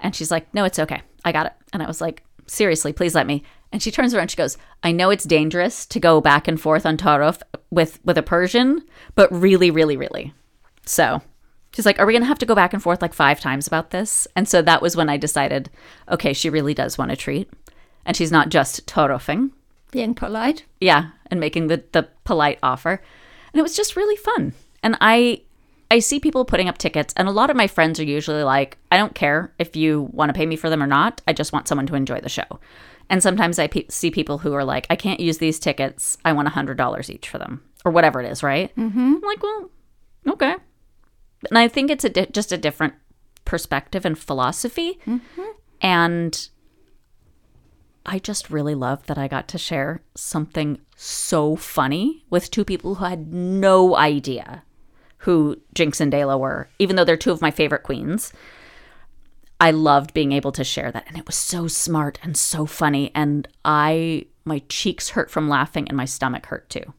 And 0.00 0.14
she's 0.14 0.30
like, 0.30 0.52
no, 0.54 0.64
it's 0.64 0.78
okay. 0.78 1.02
I 1.24 1.32
got 1.32 1.46
it. 1.46 1.52
And 1.72 1.82
I 1.82 1.86
was 1.86 2.00
like, 2.00 2.22
seriously, 2.46 2.92
please 2.92 3.14
let 3.14 3.26
me. 3.26 3.42
And 3.72 3.82
she 3.82 3.90
turns 3.90 4.14
around, 4.14 4.30
she 4.30 4.36
goes, 4.36 4.56
I 4.82 4.92
know 4.92 5.10
it's 5.10 5.24
dangerous 5.24 5.86
to 5.86 6.00
go 6.00 6.20
back 6.20 6.46
and 6.46 6.60
forth 6.60 6.86
on 6.86 6.96
Taarof 6.96 7.42
with, 7.70 7.98
with 8.04 8.18
a 8.18 8.22
Persian, 8.22 8.84
but 9.14 9.32
really, 9.32 9.70
really, 9.70 9.96
really. 9.96 10.32
So 10.86 11.22
she's 11.74 11.86
like, 11.86 11.98
Are 11.98 12.06
we 12.06 12.12
going 12.12 12.22
to 12.22 12.28
have 12.28 12.38
to 12.38 12.46
go 12.46 12.54
back 12.54 12.72
and 12.72 12.82
forth 12.82 13.02
like 13.02 13.14
five 13.14 13.40
times 13.40 13.66
about 13.66 13.90
this? 13.90 14.28
And 14.36 14.48
so 14.48 14.62
that 14.62 14.82
was 14.82 14.96
when 14.96 15.08
I 15.08 15.16
decided, 15.16 15.70
okay, 16.10 16.32
she 16.32 16.50
really 16.50 16.74
does 16.74 16.98
want 16.98 17.10
a 17.10 17.16
treat. 17.16 17.50
And 18.06 18.16
she's 18.16 18.32
not 18.32 18.50
just 18.50 18.86
Taarofing. 18.86 19.50
Being 19.94 20.12
polite. 20.12 20.64
Yeah, 20.80 21.10
and 21.28 21.38
making 21.38 21.68
the, 21.68 21.84
the 21.92 22.08
polite 22.24 22.58
offer. 22.64 23.00
And 23.52 23.60
it 23.60 23.62
was 23.62 23.76
just 23.76 23.94
really 23.94 24.16
fun. 24.16 24.52
And 24.82 24.98
I 25.00 25.42
I 25.88 26.00
see 26.00 26.18
people 26.18 26.44
putting 26.44 26.68
up 26.68 26.78
tickets 26.78 27.14
and 27.16 27.28
a 27.28 27.30
lot 27.30 27.48
of 27.48 27.56
my 27.56 27.68
friends 27.68 28.00
are 28.00 28.04
usually 28.04 28.42
like, 28.42 28.76
I 28.90 28.96
don't 28.96 29.14
care 29.14 29.54
if 29.60 29.76
you 29.76 30.10
want 30.12 30.30
to 30.30 30.32
pay 30.34 30.46
me 30.46 30.56
for 30.56 30.68
them 30.68 30.82
or 30.82 30.88
not. 30.88 31.22
I 31.28 31.32
just 31.32 31.52
want 31.52 31.68
someone 31.68 31.86
to 31.86 31.94
enjoy 31.94 32.18
the 32.20 32.28
show. 32.28 32.58
And 33.08 33.22
sometimes 33.22 33.60
I 33.60 33.68
pe- 33.68 33.86
see 33.88 34.10
people 34.10 34.38
who 34.38 34.52
are 34.54 34.64
like, 34.64 34.88
I 34.90 34.96
can't 34.96 35.20
use 35.20 35.38
these 35.38 35.60
tickets. 35.60 36.18
I 36.24 36.32
want 36.32 36.48
$100 36.48 37.10
each 37.10 37.28
for 37.28 37.38
them 37.38 37.62
or 37.84 37.92
whatever 37.92 38.20
it 38.20 38.28
is, 38.32 38.42
right? 38.42 38.74
Mm-hmm. 38.74 38.98
I'm 38.98 39.20
like, 39.20 39.42
well, 39.44 39.70
okay. 40.30 40.56
And 41.50 41.58
I 41.58 41.68
think 41.68 41.92
it's 41.92 42.04
a 42.04 42.08
di- 42.08 42.26
just 42.32 42.50
a 42.50 42.58
different 42.58 42.94
perspective 43.44 44.04
and 44.04 44.18
philosophy. 44.18 44.98
And 45.80 46.48
I 48.06 48.18
just 48.18 48.50
really 48.50 48.74
love 48.74 49.06
that 49.06 49.18
I 49.18 49.28
got 49.28 49.48
to 49.48 49.58
share 49.58 50.02
something 50.14 50.78
so 50.96 51.56
funny 51.56 52.24
with 52.30 52.50
two 52.50 52.64
people 52.64 52.96
who 52.96 53.04
had 53.04 53.32
no 53.32 53.96
idea 53.96 54.62
who 55.18 55.56
Jinkx 55.74 56.00
and 56.00 56.12
DeLa 56.12 56.38
were, 56.38 56.68
even 56.78 56.96
though 56.96 57.04
they're 57.04 57.16
two 57.16 57.30
of 57.30 57.40
my 57.40 57.50
favorite 57.50 57.82
queens. 57.82 58.32
I 59.58 59.70
loved 59.70 60.12
being 60.12 60.32
able 60.32 60.52
to 60.52 60.64
share 60.64 60.92
that. 60.92 61.04
And 61.08 61.16
it 61.16 61.26
was 61.26 61.36
so 61.36 61.66
smart 61.66 62.18
and 62.22 62.36
so 62.36 62.66
funny. 62.66 63.10
And 63.14 63.48
I, 63.64 64.26
my 64.44 64.62
cheeks 64.68 65.10
hurt 65.10 65.30
from 65.30 65.48
laughing 65.48 65.88
and 65.88 65.96
my 65.96 66.04
stomach 66.04 66.46
hurt 66.46 66.68
too 66.68 66.92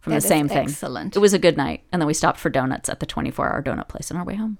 from 0.00 0.12
That 0.14 0.22
the 0.22 0.28
same 0.28 0.48
thing. 0.48 0.68
excellent. 0.68 1.14
It 1.14 1.20
was 1.20 1.34
a 1.34 1.38
good 1.38 1.56
night. 1.58 1.84
And 1.92 2.00
then 2.00 2.06
we 2.06 2.14
stopped 2.14 2.40
for 2.40 2.48
donuts 2.48 2.88
at 2.88 3.00
the 3.00 3.06
24 3.06 3.52
hour 3.52 3.62
donut 3.62 3.88
place 3.88 4.10
on 4.10 4.16
our 4.16 4.24
way 4.24 4.36
home 4.36 4.56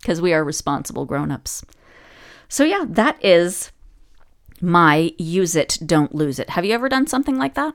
because 0.00 0.20
we 0.20 0.32
are 0.32 0.42
responsible 0.42 1.04
grown 1.04 1.30
ups. 1.30 1.64
So, 2.48 2.64
yeah, 2.64 2.84
that 2.88 3.24
is 3.24 3.70
my 4.62 5.12
use 5.18 5.56
it, 5.56 5.78
don't 5.84 6.14
lose 6.14 6.38
it. 6.38 6.50
Have 6.50 6.64
you 6.64 6.72
ever 6.72 6.88
done 6.88 7.08
something 7.08 7.36
like 7.36 7.54
that? 7.54 7.74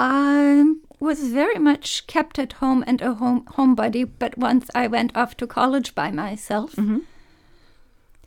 I 0.00 0.64
was 0.98 1.32
very 1.32 1.58
much 1.58 2.06
kept 2.06 2.38
at 2.38 2.54
home 2.54 2.82
and 2.86 3.02
a 3.02 3.14
home 3.14 3.44
homebody, 3.44 4.10
but 4.18 4.38
once 4.38 4.70
I 4.74 4.86
went 4.86 5.14
off 5.16 5.36
to 5.36 5.46
college 5.46 5.94
by 5.94 6.10
myself, 6.10 6.72
mm-hmm. 6.76 7.00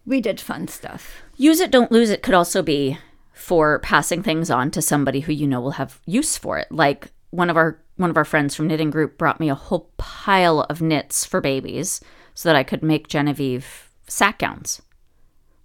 we 0.05 0.21
did 0.21 0.39
fun 0.39 0.67
stuff. 0.67 1.23
Use 1.35 1.59
it, 1.59 1.71
don't 1.71 1.91
lose 1.91 2.11
it 2.11 2.21
could 2.21 2.35
also 2.35 2.61
be 2.61 2.99
for 3.33 3.79
passing 3.79 4.21
things 4.21 4.51
on 4.51 4.71
to 4.71 4.81
somebody 4.81 5.21
who 5.21 5.33
you 5.33 5.47
know 5.47 5.59
will 5.59 5.71
have 5.71 5.99
use 6.05 6.37
for 6.37 6.59
it. 6.59 6.71
Like 6.71 7.11
one 7.31 7.49
of 7.49 7.57
our 7.57 7.81
one 7.97 8.09
of 8.09 8.17
our 8.17 8.25
friends 8.25 8.55
from 8.55 8.67
knitting 8.67 8.91
group 8.91 9.17
brought 9.17 9.39
me 9.39 9.49
a 9.49 9.55
whole 9.55 9.89
pile 9.97 10.61
of 10.61 10.81
knits 10.81 11.25
for 11.25 11.41
babies 11.41 11.99
so 12.33 12.47
that 12.47 12.55
I 12.55 12.63
could 12.63 12.83
make 12.83 13.07
Genevieve 13.07 13.89
sack 14.07 14.39
gowns 14.39 14.81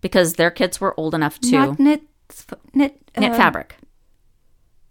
because 0.01 0.35
their 0.35 0.51
kids 0.51 0.81
were 0.81 0.99
old 0.99 1.15
enough 1.15 1.39
to 1.41 1.51
Not 1.53 1.79
knit, 1.79 2.03
knit, 2.75 3.01
knit 3.17 3.33
uh, 3.33 3.37
fabric, 3.37 3.77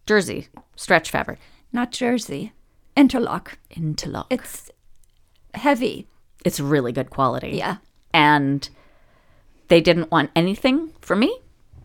jersey, 0.06 0.48
stretch 0.76 1.10
fabric, 1.12 1.40
not 1.72 1.92
jersey, 1.92 2.54
interlock. 2.96 3.58
interlock. 3.72 4.28
It's 4.30 4.72
heavy. 5.54 6.08
it's 6.46 6.60
really 6.60 6.92
good 6.92 7.10
quality. 7.10 7.52
Yeah. 7.58 7.78
and 8.14 8.70
they 9.68 9.82
didn't 9.82 10.10
want 10.12 10.32
anything 10.36 10.92
from 11.00 11.20
me. 11.20 11.38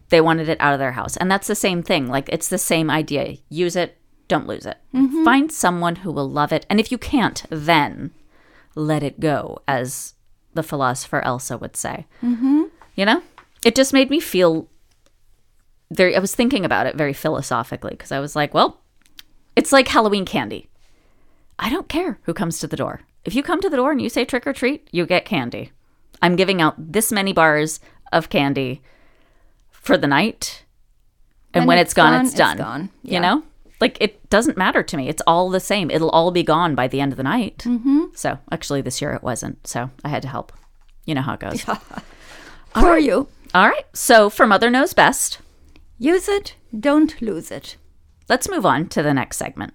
They 0.08 0.20
wanted 0.22 0.48
it 0.48 0.56
out 0.60 0.72
of 0.72 0.78
their 0.78 0.92
house. 0.92 1.16
And 1.18 1.30
that's 1.30 1.46
the 1.46 1.54
same 1.54 1.82
thing. 1.82 2.08
Like 2.08 2.28
it's 2.30 2.48
the 2.48 2.56
same 2.58 2.88
idea. 2.90 3.36
Use 3.50 3.76
it, 3.76 3.98
don't 4.28 4.46
lose 4.46 4.64
it. 4.64 4.78
Find 5.24 5.52
someone 5.52 5.96
who 5.96 6.10
will 6.10 6.30
love 6.30 6.50
it. 6.52 6.64
And 6.70 6.80
if 6.80 6.90
you 6.90 6.96
can't, 6.98 7.44
then 7.50 8.12
let 8.74 9.02
it 9.02 9.20
go, 9.20 9.58
as 9.68 10.14
the 10.54 10.62
philosopher 10.62 11.20
Elsa 11.20 11.58
would 11.58 11.76
say. 11.76 12.06
Mm-hmm. 12.22 12.62
You 12.94 13.04
know? 13.04 13.22
It 13.64 13.74
just 13.74 13.92
made 13.92 14.10
me 14.10 14.20
feel 14.20 14.68
very, 15.90 16.16
I 16.16 16.18
was 16.18 16.34
thinking 16.34 16.64
about 16.64 16.86
it 16.86 16.96
very 16.96 17.12
philosophically 17.12 17.90
because 17.90 18.12
I 18.12 18.20
was 18.20 18.36
like, 18.36 18.52
well, 18.54 18.80
it's 19.56 19.72
like 19.72 19.88
Halloween 19.88 20.24
candy. 20.24 20.68
I 21.58 21.70
don't 21.70 21.88
care 21.88 22.18
who 22.22 22.34
comes 22.34 22.58
to 22.58 22.66
the 22.66 22.76
door. 22.76 23.00
If 23.24 23.34
you 23.34 23.42
come 23.42 23.60
to 23.60 23.70
the 23.70 23.76
door 23.76 23.92
and 23.92 24.02
you 24.02 24.08
say 24.08 24.24
trick 24.24 24.46
or 24.46 24.52
treat, 24.52 24.88
you 24.92 25.06
get 25.06 25.24
candy. 25.24 25.72
I'm 26.20 26.36
giving 26.36 26.60
out 26.60 26.74
this 26.78 27.12
many 27.12 27.32
bars 27.32 27.80
of 28.12 28.28
candy 28.28 28.82
for 29.70 29.96
the 29.96 30.06
night. 30.06 30.64
And 31.52 31.62
when, 31.62 31.68
When 31.68 31.78
it's 31.78 31.88
it's 31.88 31.94
gone, 31.94 32.12
gone, 32.12 32.20
it's 32.22 32.30
it's 32.30 32.38
done. 32.38 32.56
gone. 32.56 32.90
You 33.02 33.20
know? 33.20 33.42
Like 33.80 33.96
it 34.00 34.28
doesn't 34.30 34.56
matter 34.56 34.82
to 34.82 34.96
me. 34.96 35.08
It's 35.08 35.22
all 35.26 35.50
the 35.50 35.60
same. 35.60 35.90
It'll 35.90 36.10
all 36.10 36.30
be 36.30 36.42
gone 36.42 36.74
by 36.74 36.88
the 36.88 37.00
end 37.00 37.12
of 37.12 37.16
the 37.16 37.22
night. 37.22 37.58
Mm-hmm. 37.58 38.04
So 38.14 38.38
actually, 38.50 38.80
this 38.80 39.00
year 39.00 39.12
it 39.12 39.22
wasn't. 39.22 39.66
So 39.66 39.90
I 40.04 40.08
had 40.08 40.22
to 40.22 40.28
help. 40.28 40.52
You 41.06 41.14
know 41.14 41.22
how 41.22 41.34
it 41.34 41.40
goes. 41.40 41.64
For 42.74 42.98
you. 42.98 43.28
All 43.54 43.68
right. 43.68 43.86
So 43.92 44.28
for 44.28 44.46
Mother 44.46 44.70
Knows 44.70 44.94
Best, 44.94 45.38
Use 45.98 46.28
it, 46.28 46.56
don't 46.78 47.22
lose 47.22 47.52
it. 47.52 47.76
Let's 48.28 48.50
move 48.50 48.66
on 48.66 48.88
to 48.88 49.02
the 49.02 49.14
next 49.14 49.36
segment. 49.36 49.74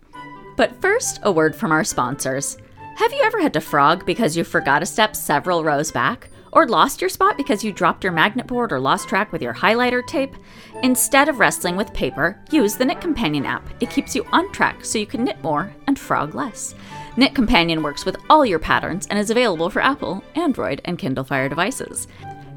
But 0.58 0.82
first, 0.82 1.20
a 1.24 1.32
word 1.32 1.56
from 1.56 1.72
our 1.72 1.86
sponsors. 1.86 2.58
Have 2.98 3.14
you 3.14 3.22
ever 3.24 3.42
had 3.42 3.54
to 3.54 3.62
frog 3.62 4.06
because 4.06 4.36
you 4.36 4.44
forgot 4.44 4.84
a 4.84 4.86
step 4.86 5.16
several 5.16 5.64
rows 5.64 5.92
back? 5.94 6.30
Or 6.52 6.68
lost 6.68 7.00
your 7.00 7.10
spot 7.10 7.38
because 7.38 7.64
you 7.64 7.72
dropped 7.72 8.04
your 8.04 8.12
magnet 8.12 8.48
board 8.48 8.74
or 8.74 8.80
lost 8.80 9.08
track 9.08 9.32
with 9.32 9.42
your 9.42 9.54
highlighter 9.54 10.06
tape? 10.06 10.36
Instead 10.84 11.30
of 11.30 11.40
wrestling 11.40 11.78
with 11.78 11.94
paper, 11.94 12.38
use 12.52 12.76
the 12.76 12.84
Knit 12.84 13.00
Companion 13.00 13.46
app. 13.46 13.68
It 13.80 13.92
keeps 13.92 14.16
you 14.16 14.26
on 14.34 14.52
track 14.52 14.84
so 14.84 14.98
you 14.98 15.06
can 15.06 15.24
knit 15.24 15.42
more 15.42 15.74
and 15.88 15.98
frog 15.98 16.36
less. 16.36 16.76
Knit 17.16 17.34
Companion 17.34 17.82
works 17.82 18.04
with 18.04 18.18
all 18.30 18.46
your 18.46 18.60
patterns 18.60 19.08
and 19.08 19.18
is 19.18 19.30
available 19.30 19.70
for 19.70 19.82
Apple, 19.82 20.24
Android, 20.36 20.82
and 20.86 20.98
Kindle 21.00 21.24
Fire 21.24 21.48
devices. 21.48 22.08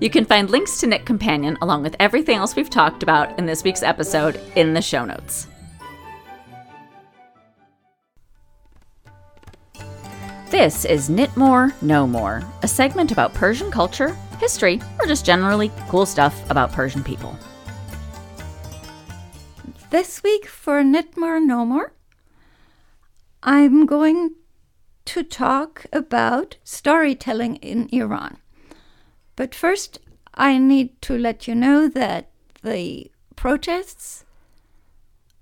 You 0.03 0.11
can 0.11 0.25
find 0.25 0.51
links 0.51 0.81
to 0.81 0.89
Knit 0.89 1.07
Companion 1.07 1.57
along 1.63 1.85
with 1.85 1.95
everything 2.01 2.37
else 2.37 2.57
we've 2.57 2.69
talked 2.69 3.05
about 3.05 3.39
in 3.39 3.47
this 3.47 3.63
week's 3.63 3.85
episode 3.85 4.35
in 4.57 4.75
the 4.75 4.83
show 4.83 5.05
notes. 5.05 5.47
This 10.51 10.85
is 10.85 11.09
Knit 11.09 11.37
More, 11.37 11.73
Know 11.83 12.05
More, 12.05 12.43
a 12.65 12.67
segment 12.67 13.13
about 13.13 13.33
Persian 13.33 13.71
culture, 13.71 14.17
history, 14.41 14.83
or 14.99 15.07
just 15.07 15.25
generally 15.25 15.71
cool 15.89 16.05
stuff 16.05 16.51
about 16.51 16.73
Persian 16.73 17.05
people. 17.05 17.39
This 19.91 20.21
week 20.25 20.49
for 20.49 20.83
Knit 20.83 21.17
More 21.17 21.39
Know 21.39 21.65
More, 21.65 21.93
I'm 23.45 23.87
going 23.87 24.35
to 25.05 25.23
talk 25.23 25.87
about 25.93 26.57
storytelling 26.65 27.55
in 27.59 27.89
Iran. 27.93 28.39
But 29.37 29.55
first, 29.55 29.99
I 30.35 30.59
need 30.59 31.01
to 31.03 31.17
let 31.17 31.49
you 31.49 31.55
know 31.55 31.89
that 31.89 32.31
the 32.63 33.11
protests 33.37 34.25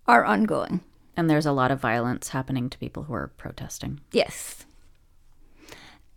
are 0.07 0.24
ongoing. 0.24 0.80
And 1.16 1.28
there's 1.28 1.47
a 1.47 1.53
lot 1.53 1.70
of 1.70 1.80
violence 1.80 2.28
happening 2.28 2.70
to 2.70 2.78
people 2.78 3.05
who 3.05 3.14
are 3.14 3.28
protesting. 3.36 4.01
Yes. 4.12 4.64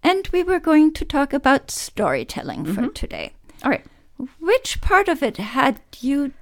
And 0.02 0.28
we 0.32 0.44
were 0.44 0.60
going 0.60 0.94
to 0.94 1.06
talk 1.06 1.34
about 1.34 1.72
storytelling 1.72 2.66
for 2.66 2.82
mm-hmm. 2.82 2.94
today. 2.94 3.34
All 3.64 3.72
right. 3.72 3.86
Which 4.40 4.82
part 4.82 5.08
of 5.08 5.24
it 5.24 5.38
had 5.38 5.82
you 6.00 6.34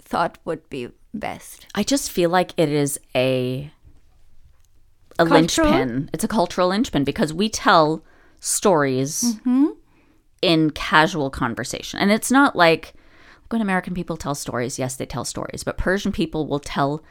thought 0.00 0.38
would 0.44 0.68
be 0.68 0.88
best? 1.14 1.66
I 1.74 1.82
just 1.82 2.10
feel 2.10 2.30
like 2.30 2.52
it 2.56 2.68
is 2.68 2.98
a 3.14 3.72
a 5.18 5.26
Cultural? 5.26 5.70
linchpin. 5.70 6.10
It's 6.12 6.24
a 6.24 6.28
cultural 6.28 6.68
linchpin 6.68 7.04
because 7.04 7.32
we 7.32 7.48
tell 7.48 8.02
stories 8.42 9.22
mm-hmm. 9.22 9.68
in 10.42 10.70
casual 10.70 11.30
conversation. 11.30 12.00
And 12.00 12.10
it's 12.10 12.30
not 12.30 12.56
like 12.56 12.92
when 13.50 13.62
American 13.62 13.94
people 13.94 14.16
tell 14.16 14.34
stories, 14.34 14.80
yes, 14.80 14.96
they 14.96 15.06
tell 15.06 15.24
stories, 15.24 15.62
but 15.62 15.78
Persian 15.78 16.10
people 16.10 16.46
will 16.48 16.58
tell 16.58 17.04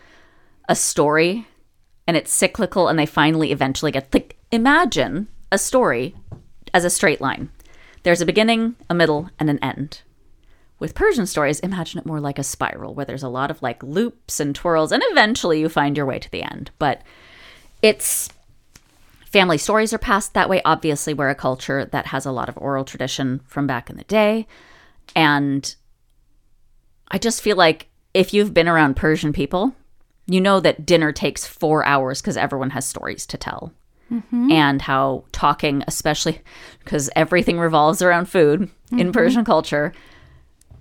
a 0.67 0.75
story 0.75 1.47
and 2.05 2.17
it's 2.17 2.33
cyclical 2.33 2.89
and 2.89 2.99
they 2.99 3.05
finally 3.05 3.51
eventually 3.51 3.91
get 3.91 4.13
like 4.13 4.37
imagine 4.51 5.29
a 5.51 5.57
story 5.57 6.15
as 6.73 6.83
a 6.83 6.89
straight 6.89 7.21
line. 7.21 7.49
There's 8.03 8.21
a 8.21 8.25
beginning, 8.25 8.75
a 8.89 8.93
middle, 8.93 9.29
and 9.39 9.49
an 9.49 9.59
end. 9.59 10.01
With 10.79 10.95
Persian 10.95 11.27
stories, 11.27 11.59
imagine 11.61 11.99
it 11.99 12.05
more 12.05 12.19
like 12.19 12.39
a 12.39 12.43
spiral 12.43 12.93
where 12.93 13.05
there's 13.05 13.23
a 13.23 13.29
lot 13.29 13.51
of 13.51 13.61
like 13.61 13.81
loops 13.83 14.39
and 14.39 14.53
twirls, 14.53 14.91
and 14.91 15.03
eventually 15.05 15.61
you 15.61 15.69
find 15.69 15.95
your 15.95 16.07
way 16.07 16.19
to 16.19 16.31
the 16.31 16.43
end. 16.43 16.71
But 16.79 17.03
it's 17.81 18.29
family 19.31 19.57
stories 19.57 19.93
are 19.93 19.97
passed 19.97 20.33
that 20.33 20.49
way. 20.49 20.61
Obviously, 20.65 21.13
we're 21.13 21.29
a 21.29 21.35
culture 21.35 21.85
that 21.85 22.07
has 22.07 22.25
a 22.25 22.31
lot 22.31 22.49
of 22.49 22.57
oral 22.57 22.83
tradition 22.83 23.41
from 23.45 23.65
back 23.65 23.89
in 23.89 23.97
the 23.97 24.03
day. 24.03 24.45
And 25.15 25.73
I 27.09 27.17
just 27.17 27.41
feel 27.41 27.55
like 27.55 27.87
if 28.13 28.33
you've 28.33 28.53
been 28.53 28.67
around 28.67 28.95
Persian 28.95 29.33
people, 29.33 29.73
you 30.27 30.41
know 30.41 30.59
that 30.59 30.85
dinner 30.85 31.11
takes 31.11 31.45
four 31.45 31.85
hours 31.85 32.21
because 32.21 32.37
everyone 32.37 32.71
has 32.71 32.85
stories 32.85 33.25
to 33.27 33.37
tell. 33.37 33.73
Mm-hmm. 34.11 34.51
And 34.51 34.81
how 34.81 35.23
talking, 35.31 35.85
especially 35.87 36.41
because 36.83 37.09
everything 37.15 37.57
revolves 37.57 38.01
around 38.01 38.25
food 38.25 38.69
in 38.91 38.97
mm-hmm. 38.97 39.11
Persian 39.11 39.45
culture, 39.45 39.93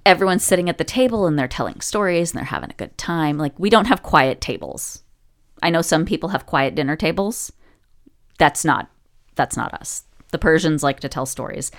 everyone's 0.04 0.44
sitting 0.44 0.68
at 0.68 0.78
the 0.78 0.84
table 0.84 1.28
and 1.28 1.38
they're 1.38 1.46
telling 1.46 1.80
stories 1.80 2.32
and 2.32 2.38
they're 2.38 2.44
having 2.44 2.70
a 2.70 2.74
good 2.74 2.98
time. 2.98 3.38
Like, 3.38 3.56
we 3.56 3.70
don't 3.70 3.86
have 3.86 4.02
quiet 4.02 4.40
tables. 4.40 5.04
I 5.62 5.70
know 5.70 5.82
some 5.82 6.04
people 6.06 6.30
have 6.30 6.46
quiet 6.46 6.74
dinner 6.74 6.96
tables. 6.96 7.52
That's 8.40 8.64
not 8.64 8.88
that's 9.36 9.56
not 9.56 9.74
us. 9.74 10.04
The 10.32 10.38
Persians 10.38 10.82
like 10.82 11.00
to 11.00 11.08
tell 11.08 11.26
stories. 11.26 11.70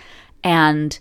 And 0.44 0.98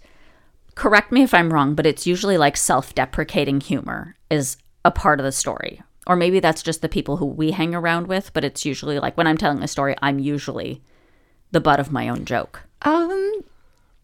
correct 0.75 1.13
me 1.13 1.23
if 1.23 1.33
I'm 1.33 1.53
wrong, 1.53 1.75
but 1.75 1.87
it's 1.87 2.07
usually 2.07 2.39
like 2.39 2.57
self-deprecating 2.57 3.61
humor 3.61 4.17
is 4.31 4.57
a 4.85 4.91
part 4.91 5.21
of 5.21 5.25
the 5.25 5.33
story. 5.33 5.83
Or 6.07 6.17
maybe 6.17 6.41
that's 6.41 6.63
just 6.63 6.83
the 6.83 6.89
people 6.89 7.19
who 7.19 7.27
we 7.27 7.53
hang 7.53 7.75
around 7.75 8.09
with, 8.09 8.33
but 8.33 8.45
it's 8.45 8.65
usually 8.65 8.99
like 8.99 9.17
when 9.17 9.27
I'm 9.27 9.37
telling 9.37 9.63
a 9.63 9.69
story, 9.69 9.95
I'm 10.03 10.19
usually 10.19 10.83
the 11.51 11.61
butt 11.61 11.81
of 11.81 11.93
my 11.93 12.09
own 12.09 12.25
joke. 12.25 12.63
Um, 12.83 13.45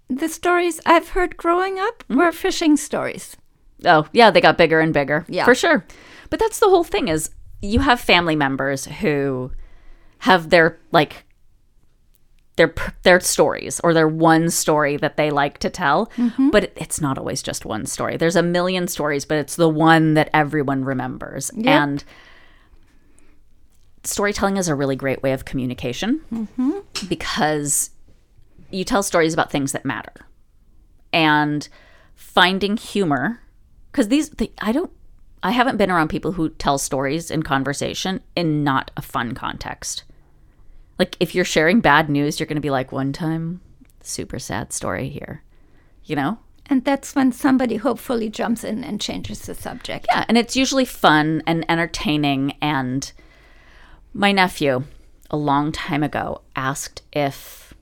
the 0.09 0.29
stories 0.29 0.81
I've 0.87 1.11
heard 1.11 1.37
growing 1.37 1.79
up 1.79 2.05
were 2.09 2.33
fishing 2.33 2.77
stories. 2.77 3.37
Oh, 3.85 4.07
yeah, 4.13 4.31
they 4.31 4.41
got 4.41 4.59
bigger 4.59 4.81
and 4.81 4.93
bigger. 4.93 5.25
Yeah. 5.29 5.45
For 5.45 5.55
sure. 5.55 5.85
But 6.31 6.39
that's 6.39 6.59
the 6.59 6.69
whole 6.69 6.85
thing 6.85 7.09
is 7.09 7.31
you 7.61 7.81
have 7.81 8.01
family 8.01 8.37
members 8.37 8.87
who 8.87 9.53
have 10.19 10.51
their 10.51 10.79
like 10.93 11.26
their 12.57 12.75
their 13.03 13.21
stories 13.21 13.81
or 13.81 13.95
their 13.95 14.09
one 14.09 14.51
story 14.51 14.97
that 14.97 15.17
they 15.17 15.31
like 15.31 15.59
to 15.59 15.71
tell, 15.71 16.07
mm-hmm. 16.17 16.51
but 16.51 16.73
it's 16.77 17.01
not 17.01 17.19
always 17.19 17.43
just 17.43 17.65
one 17.65 17.87
story. 17.87 18.17
There's 18.17 18.37
a 18.37 18.43
million 18.43 18.89
stories, 18.89 19.25
but 19.25 19.39
it's 19.39 19.57
the 19.57 19.69
one 19.69 20.15
that 20.15 20.31
everyone 20.33 20.85
remembers. 20.85 21.51
And 21.67 22.05
storytelling 24.05 24.57
is 24.57 24.69
a 24.69 24.75
really 24.75 24.97
great 24.97 25.23
way 25.23 25.33
of 25.33 25.45
communication 25.45 26.21
mm-hmm. 26.33 26.79
because 27.09 27.91
you 28.71 28.85
tell 28.85 29.03
stories 29.03 29.35
about 29.35 29.51
things 29.51 29.73
that 29.73 29.85
matter. 29.85 30.13
And 31.13 31.69
finding 32.17 32.77
humor 32.77 33.41
because 33.93 34.09
these 34.09 34.31
the, 34.31 34.51
i 34.61 34.73
don't 34.73 34.91
i 35.43 35.51
haven't 35.51 35.77
been 35.77 35.91
around 35.91 36.09
people 36.09 36.33
who 36.33 36.49
tell 36.49 36.79
stories 36.79 37.31
in 37.31 37.43
conversation 37.43 38.21
in 38.35 38.65
not 38.65 38.91
a 38.97 39.03
fun 39.03 39.35
context 39.35 40.05
like 40.99 41.17
if 41.21 41.35
you're 41.35 41.45
sharing 41.45 41.81
bad 41.81 42.09
news 42.09 42.39
you're 42.39 42.47
going 42.47 42.57
to 42.57 42.61
be 42.61 42.71
like 42.71 42.93
one 42.93 43.13
time 43.13 43.61
super 44.01 44.39
sad 44.39 44.73
story 44.73 45.09
here 45.09 45.43
you 46.05 46.17
know 46.17 46.39
And 46.67 46.85
that's 46.85 47.15
when 47.15 47.33
somebody 47.33 47.77
hopefully 47.77 48.29
jumps 48.29 48.65
in 48.65 48.83
and 48.85 49.01
changes 49.01 49.43
the 49.43 49.55
subject. 49.55 50.07
yeah 50.11 50.25
and 50.29 50.39
it's 50.39 50.57
usually 50.57 50.85
fun 50.85 51.43
and 51.47 51.65
entertaining 51.69 52.55
and 52.61 53.13
my 54.13 54.33
nephew 54.33 54.85
a 55.31 55.37
long 55.37 55.73
time 55.73 56.03
ago 56.03 56.43
asked 56.55 57.03
if 57.13 57.75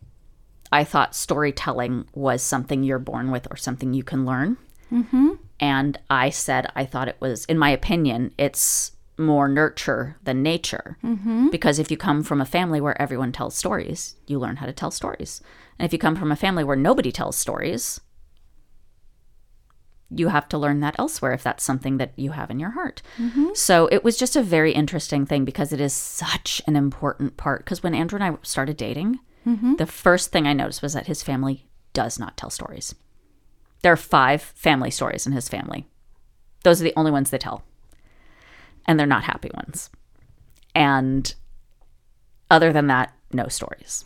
i 0.72 0.82
thought 0.82 1.14
storytelling 1.14 2.06
was 2.14 2.42
something 2.42 2.82
you're 2.82 2.98
born 2.98 3.30
with 3.30 3.46
or 3.50 3.56
something 3.56 3.92
you 3.92 4.02
can 4.02 4.24
learn 4.24 4.56
mm-hmm. 4.90 5.30
and 5.60 5.98
i 6.08 6.30
said 6.30 6.66
i 6.74 6.84
thought 6.84 7.08
it 7.08 7.20
was 7.20 7.44
in 7.44 7.58
my 7.58 7.70
opinion 7.70 8.32
it's 8.38 8.92
more 9.16 9.48
nurture 9.48 10.16
than 10.24 10.42
nature 10.42 10.98
mm-hmm. 11.04 11.48
because 11.50 11.78
if 11.78 11.90
you 11.90 11.96
come 11.96 12.22
from 12.22 12.40
a 12.40 12.46
family 12.46 12.80
where 12.80 13.00
everyone 13.00 13.30
tells 13.30 13.56
stories 13.56 14.16
you 14.26 14.38
learn 14.38 14.56
how 14.56 14.66
to 14.66 14.72
tell 14.72 14.90
stories 14.90 15.40
and 15.78 15.86
if 15.86 15.92
you 15.92 15.98
come 15.98 16.16
from 16.16 16.32
a 16.32 16.36
family 16.36 16.64
where 16.64 16.76
nobody 16.76 17.12
tells 17.12 17.36
stories 17.36 18.00
you 20.10 20.28
have 20.28 20.48
to 20.48 20.58
learn 20.58 20.80
that 20.80 20.96
elsewhere 20.98 21.32
if 21.32 21.42
that's 21.42 21.64
something 21.64 21.98
that 21.98 22.12
you 22.16 22.32
have 22.32 22.50
in 22.50 22.60
your 22.60 22.70
heart. 22.70 23.02
So 23.54 23.88
it 23.90 24.04
was 24.04 24.16
just 24.16 24.36
a 24.36 24.42
very 24.42 24.72
interesting 24.72 25.26
thing 25.26 25.44
because 25.44 25.72
it 25.72 25.80
is 25.80 25.92
such 25.92 26.62
an 26.66 26.76
important 26.76 27.36
part. 27.36 27.64
Because 27.64 27.82
when 27.82 27.94
Andrew 27.94 28.20
and 28.20 28.36
I 28.36 28.38
started 28.42 28.76
dating, 28.76 29.18
the 29.76 29.86
first 29.86 30.30
thing 30.30 30.46
I 30.46 30.52
noticed 30.52 30.82
was 30.82 30.92
that 30.92 31.06
his 31.06 31.22
family 31.22 31.66
does 31.92 32.18
not 32.18 32.36
tell 32.36 32.50
stories. 32.50 32.94
There 33.82 33.92
are 33.92 33.96
five 33.96 34.40
family 34.40 34.90
stories 34.90 35.26
in 35.26 35.32
his 35.32 35.48
family. 35.48 35.86
Those 36.62 36.80
are 36.80 36.84
the 36.84 36.94
only 36.96 37.10
ones 37.10 37.30
they 37.30 37.38
tell. 37.38 37.64
And 38.86 38.98
they're 38.98 39.06
not 39.06 39.24
happy 39.24 39.50
ones. 39.54 39.90
And 40.74 41.34
other 42.50 42.72
than 42.72 42.86
that, 42.88 43.14
no 43.32 43.48
stories. 43.48 44.04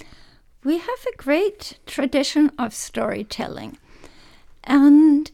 We 0.65 0.79
have 0.79 1.07
a 1.13 1.17
great 1.17 1.79
tradition 1.87 2.51
of 2.59 2.75
storytelling. 2.75 3.79
And 4.65 5.31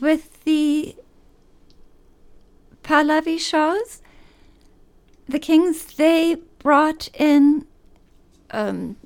with 0.00 0.44
the 0.44 0.94
Pahlavi 2.82 3.38
shahs, 3.38 4.02
the 5.28 5.38
kings, 5.38 5.84
they 5.94 6.36
brought 6.58 7.08
in 7.14 7.66
um, 8.50 8.96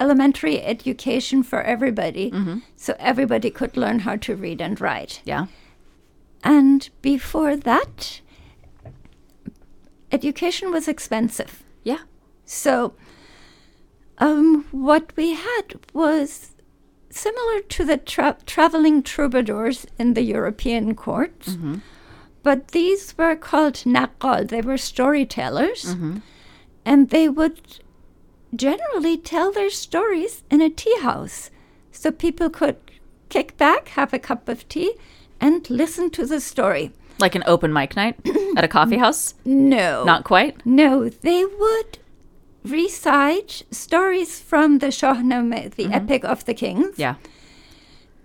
elementary 0.00 0.62
education 0.62 1.42
for 1.42 1.62
everybody. 1.62 2.30
So 2.76 2.94
everybody 2.98 3.50
could 3.50 3.76
learn 3.76 4.00
how 4.00 4.16
to 4.16 4.36
read 4.36 4.60
and 4.60 4.80
write. 4.80 5.20
Yeah. 5.24 5.46
And 6.44 6.88
before 7.02 7.56
that, 7.56 8.20
education 10.12 10.70
was 10.70 10.88
expensive. 10.88 11.62
Yeah. 11.84 12.00
So, 12.44 12.94
um, 14.18 14.64
what 14.70 15.12
we 15.16 15.34
had 15.34 15.74
was 15.92 16.54
similar 17.10 17.60
to 17.60 17.84
the 17.84 17.96
tra- 17.98 18.38
traveling 18.46 19.02
troubadours 19.02 19.86
in 19.98 20.14
the 20.14 20.22
European 20.22 20.94
courts, 20.94 21.56
but 22.42 22.68
these 22.68 23.16
were 23.18 23.36
called 23.36 23.74
naqal. 23.84 24.48
They 24.48 24.60
were 24.60 24.78
storytellers, 24.78 25.94
and 26.84 27.10
they 27.10 27.28
would 27.28 27.60
generally 28.54 29.16
tell 29.18 29.52
their 29.52 29.70
stories 29.70 30.42
in 30.50 30.60
a 30.62 30.70
tea 30.70 30.98
house, 31.00 31.50
so 31.92 32.10
people 32.10 32.48
could 32.48 32.76
kick 33.28 33.56
back, 33.58 33.88
have 33.88 34.14
a 34.14 34.18
cup 34.18 34.48
of 34.48 34.66
tea, 34.68 34.94
and 35.40 35.68
listen 35.70 36.10
to 36.10 36.26
the 36.26 36.40
story. 36.40 36.92
Like 37.18 37.34
an 37.34 37.42
open 37.46 37.72
mic 37.72 37.96
night 37.96 38.16
at 38.56 38.64
a 38.64 38.68
coffee 38.68 38.98
house? 38.98 39.34
No, 39.44 40.04
Not 40.04 40.24
quite. 40.24 40.64
No, 40.64 41.08
they 41.08 41.44
would 41.44 41.98
recite 42.64 43.62
stories 43.70 44.40
from 44.40 44.78
the 44.78 44.88
Shahnameh, 44.88 45.74
the 45.74 45.84
mm-hmm. 45.84 45.94
Epic 45.94 46.24
of 46.24 46.44
the 46.44 46.54
Kings. 46.54 46.98
Yeah. 46.98 47.16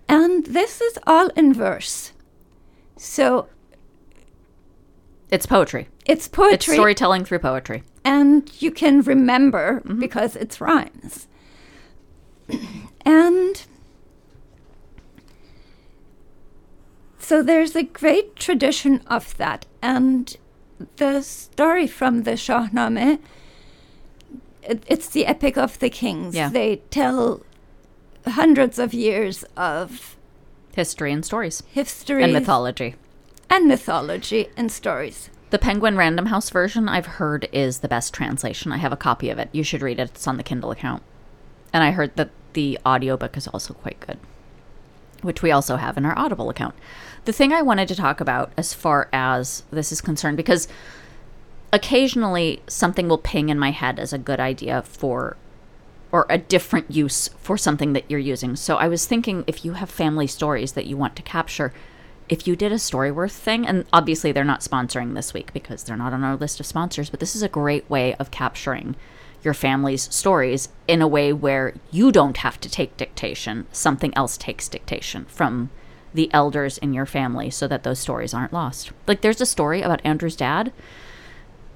And 0.08 0.46
this 0.46 0.82
is 0.82 1.00
all 1.08 1.30
in 1.30 1.54
verse. 1.54 2.12
So 2.98 3.48
It's 5.32 5.46
poetry. 5.46 5.88
it's 6.06 6.26
It's 6.26 6.28
poetry 6.28 6.76
storytelling 6.76 7.26
through 7.26 7.40
poetry. 7.40 7.84
and 8.06 8.52
you 8.62 8.70
can 8.70 9.02
remember 9.02 9.82
mm-hmm. 9.82 10.00
because 10.00 10.36
it's 10.36 10.62
rhymes. 10.62 11.28
and 13.06 13.66
so 17.24 17.42
there's 17.42 17.76
a 17.76 17.84
great 17.84 18.36
tradition 18.36 19.02
of 19.08 19.36
that. 19.38 19.66
And 19.82 20.36
the 20.98 21.22
story 21.22 21.88
from 21.88 22.24
the 22.24 22.32
Shahnameh, 22.32 23.20
it, 24.64 24.84
it's 24.88 25.10
the 25.10 25.26
epic 25.26 25.58
of 25.58 25.80
the 25.80 25.90
kings. 25.90 26.36
Yeah. 26.36 26.50
They 26.50 26.78
tell 26.90 27.42
hundreds 28.26 28.80
of 28.80 28.94
years 28.94 29.44
of 29.58 30.16
History 30.76 31.12
and 31.14 31.24
stories. 31.24 31.62
history 31.72 32.24
And 32.24 32.34
mythology. 32.34 32.96
and 33.50 33.68
mythology 33.68 34.50
and 34.58 34.72
stories. 34.72 35.30
The 35.52 35.60
Penguin 35.60 35.96
Random 35.98 36.26
House 36.28 36.50
version 36.50 36.90
I've 36.90 37.06
heard 37.06 37.48
is 37.52 37.80
the 37.80 37.88
best 37.88 38.12
translation. 38.12 38.72
I 38.72 38.78
have 38.78 38.92
a 38.92 38.98
copy 38.98 39.30
of 39.30 39.38
it. 39.38 39.50
You 39.52 39.64
should 39.64 39.84
read 39.84 40.00
it. 40.00 40.10
It's 40.16 40.28
on 40.28 40.38
the 40.38 40.44
Kindle 40.44 40.72
account. 40.72 41.04
And 41.72 41.84
I 41.84 41.92
heard 41.92 42.16
that 42.16 42.32
the 42.54 42.80
audiobook 42.86 43.38
is 43.38 43.48
also 43.48 43.76
quite 43.76 44.00
good, 44.00 44.18
which 45.22 45.44
we 45.44 45.52
also 45.52 45.76
have 45.76 45.96
in 45.96 46.06
our 46.06 46.18
Audible 46.18 46.50
account. 46.50 46.74
The 47.26 47.34
thing 47.34 47.54
I 47.54 47.62
wanted 47.62 47.88
to 47.88 47.96
talk 47.96 48.20
about 48.20 48.52
as 48.58 48.74
far 48.74 49.10
as 49.14 49.64
this 49.72 49.92
is 49.92 50.02
concerned, 50.02 50.38
because 50.38 50.68
occasionally 51.72 52.62
something 52.68 53.08
will 53.08 53.18
ping 53.18 53.50
in 53.50 53.58
my 53.58 53.72
head 53.72 54.00
as 54.00 54.14
a 54.14 54.18
good 54.18 54.40
idea 54.40 54.82
for 54.82 55.38
or 56.12 56.28
a 56.30 56.38
different 56.38 56.92
use 56.92 57.30
for 57.40 57.58
something 57.58 57.94
that 57.94 58.06
you're 58.08 58.20
using. 58.20 58.56
So 58.56 58.76
I 58.76 58.88
was 58.88 59.08
thinking 59.08 59.44
if 59.48 59.66
you 59.66 59.74
have 59.74 59.90
family 59.90 60.28
stories 60.28 60.74
that 60.74 60.86
you 60.86 60.96
want 60.96 61.16
to 61.16 61.24
capture, 61.24 61.74
if 62.30 62.46
you 62.46 62.56
did 62.56 62.72
a 62.72 62.76
Storyworth 62.76 63.32
thing, 63.32 63.66
and 63.66 63.86
obviously 63.92 64.32
they're 64.32 64.44
not 64.44 64.60
sponsoring 64.60 65.16
this 65.16 65.34
week 65.34 65.52
because 65.54 65.84
they're 65.84 65.98
not 65.98 66.14
on 66.14 66.24
our 66.24 66.36
list 66.36 66.60
of 66.60 66.68
sponsors, 66.68 67.10
but 67.10 67.20
this 67.20 67.36
is 67.36 67.42
a 67.42 67.50
great 67.50 67.90
way 67.90 68.14
of 68.16 68.30
capturing 68.30 68.96
your 69.42 69.56
family's 69.56 70.04
stories 70.14 70.70
in 70.88 71.02
a 71.02 71.08
way 71.08 71.34
where 71.34 71.74
you 71.90 72.12
don't 72.12 72.38
have 72.38 72.62
to 72.62 72.70
take 72.70 72.96
dictation, 72.96 73.66
something 73.72 74.16
else 74.16 74.38
takes 74.38 74.70
dictation 74.70 75.26
from 75.26 75.72
the 76.14 76.32
elders 76.34 76.78
in 76.78 76.94
your 76.94 77.06
family 77.06 77.50
so 77.50 77.68
that 77.68 77.84
those 77.84 78.00
stories 78.00 78.34
aren't 78.34 78.54
lost. 78.54 78.92
Like 79.08 79.22
there's 79.22 79.42
a 79.42 79.46
story 79.46 79.82
about 79.82 80.02
Andrew's 80.04 80.36
dad 80.36 80.72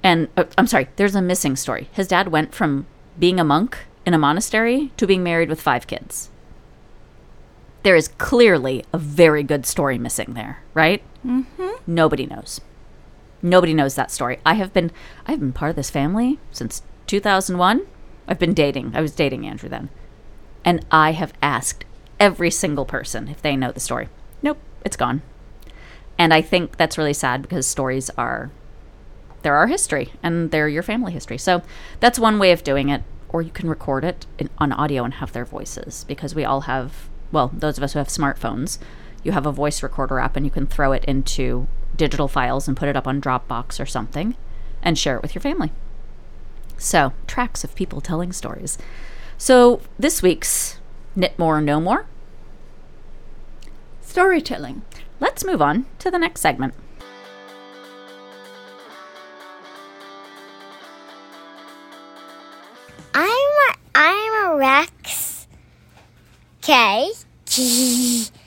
and 0.02 0.28
uh, 0.36 0.44
I'm 0.56 0.66
sorry, 0.66 0.88
there's 0.96 1.14
a 1.14 1.22
missing 1.22 1.56
story. 1.56 1.88
His 1.92 2.08
dad 2.08 2.28
went 2.28 2.54
from 2.54 2.86
being 3.18 3.40
a 3.40 3.44
monk 3.44 3.78
in 4.06 4.14
a 4.14 4.18
monastery 4.18 4.92
to 4.96 5.06
being 5.06 5.22
married 5.22 5.48
with 5.48 5.60
five 5.60 5.86
kids. 5.86 6.30
There 7.82 7.96
is 7.96 8.08
clearly 8.08 8.84
a 8.92 8.98
very 8.98 9.42
good 9.42 9.66
story 9.66 9.98
missing 9.98 10.34
there, 10.34 10.62
right? 10.74 11.02
Mm-hmm. 11.26 11.68
Nobody 11.86 12.26
knows. 12.26 12.60
Nobody 13.42 13.72
knows 13.72 13.94
that 13.94 14.10
story. 14.10 14.38
I 14.44 14.54
have 14.54 14.72
been 14.72 14.90
I've 15.26 15.40
been 15.40 15.52
part 15.52 15.70
of 15.70 15.76
this 15.76 15.90
family 15.90 16.38
since 16.50 16.82
2001. 17.06 17.86
I've 18.26 18.38
been 18.38 18.54
dating. 18.54 18.92
I 18.94 19.00
was 19.00 19.14
dating 19.14 19.46
Andrew 19.46 19.68
then. 19.68 19.88
And 20.64 20.84
I 20.90 21.12
have 21.12 21.32
asked 21.40 21.84
every 22.20 22.50
single 22.50 22.84
person 22.84 23.28
if 23.28 23.40
they 23.40 23.56
know 23.56 23.72
the 23.72 23.80
story. 23.80 24.08
Nope, 24.42 24.58
it's 24.84 24.96
gone. 24.96 25.22
And 26.16 26.34
I 26.34 26.42
think 26.42 26.76
that's 26.76 26.98
really 26.98 27.14
sad 27.14 27.42
because 27.42 27.66
stories 27.66 28.10
are 28.10 28.50
they're 29.42 29.56
our 29.56 29.68
history 29.68 30.12
and 30.22 30.50
they're 30.50 30.68
your 30.68 30.82
family 30.82 31.12
history. 31.12 31.38
So 31.38 31.62
that's 32.00 32.18
one 32.18 32.38
way 32.38 32.52
of 32.52 32.64
doing 32.64 32.88
it. 32.88 33.02
Or 33.28 33.42
you 33.42 33.50
can 33.50 33.68
record 33.68 34.04
it 34.04 34.26
in, 34.38 34.50
on 34.58 34.72
audio 34.72 35.04
and 35.04 35.14
have 35.14 35.32
their 35.32 35.44
voices 35.44 36.04
because 36.08 36.34
we 36.34 36.44
all 36.44 36.62
have, 36.62 37.08
well, 37.30 37.52
those 37.54 37.76
of 37.76 37.84
us 37.84 37.92
who 37.92 37.98
have 37.98 38.08
smartphones, 38.08 38.78
you 39.22 39.32
have 39.32 39.46
a 39.46 39.52
voice 39.52 39.82
recorder 39.82 40.18
app 40.18 40.34
and 40.36 40.46
you 40.46 40.50
can 40.50 40.66
throw 40.66 40.92
it 40.92 41.04
into 41.04 41.68
digital 41.94 42.26
files 42.26 42.66
and 42.66 42.76
put 42.76 42.88
it 42.88 42.96
up 42.96 43.06
on 43.06 43.20
Dropbox 43.20 43.78
or 43.78 43.86
something 43.86 44.34
and 44.82 44.98
share 44.98 45.16
it 45.16 45.22
with 45.22 45.34
your 45.34 45.42
family. 45.42 45.72
So, 46.78 47.12
tracks 47.26 47.64
of 47.64 47.74
people 47.74 48.00
telling 48.00 48.32
stories. 48.32 48.78
So, 49.36 49.80
this 49.98 50.22
week's 50.22 50.78
Knit 51.16 51.38
More, 51.38 51.60
Know 51.60 51.80
More. 51.80 52.06
Storytelling. 54.08 54.80
Let's 55.20 55.44
move 55.44 55.60
on 55.60 55.84
to 55.98 56.10
the 56.10 56.18
next 56.18 56.40
segment. 56.40 56.72
I'm 63.12 63.26
a, 63.28 63.74
I'm 63.94 64.46
a 64.46 64.56
Rex. 64.56 65.46
Okay. 66.64 67.10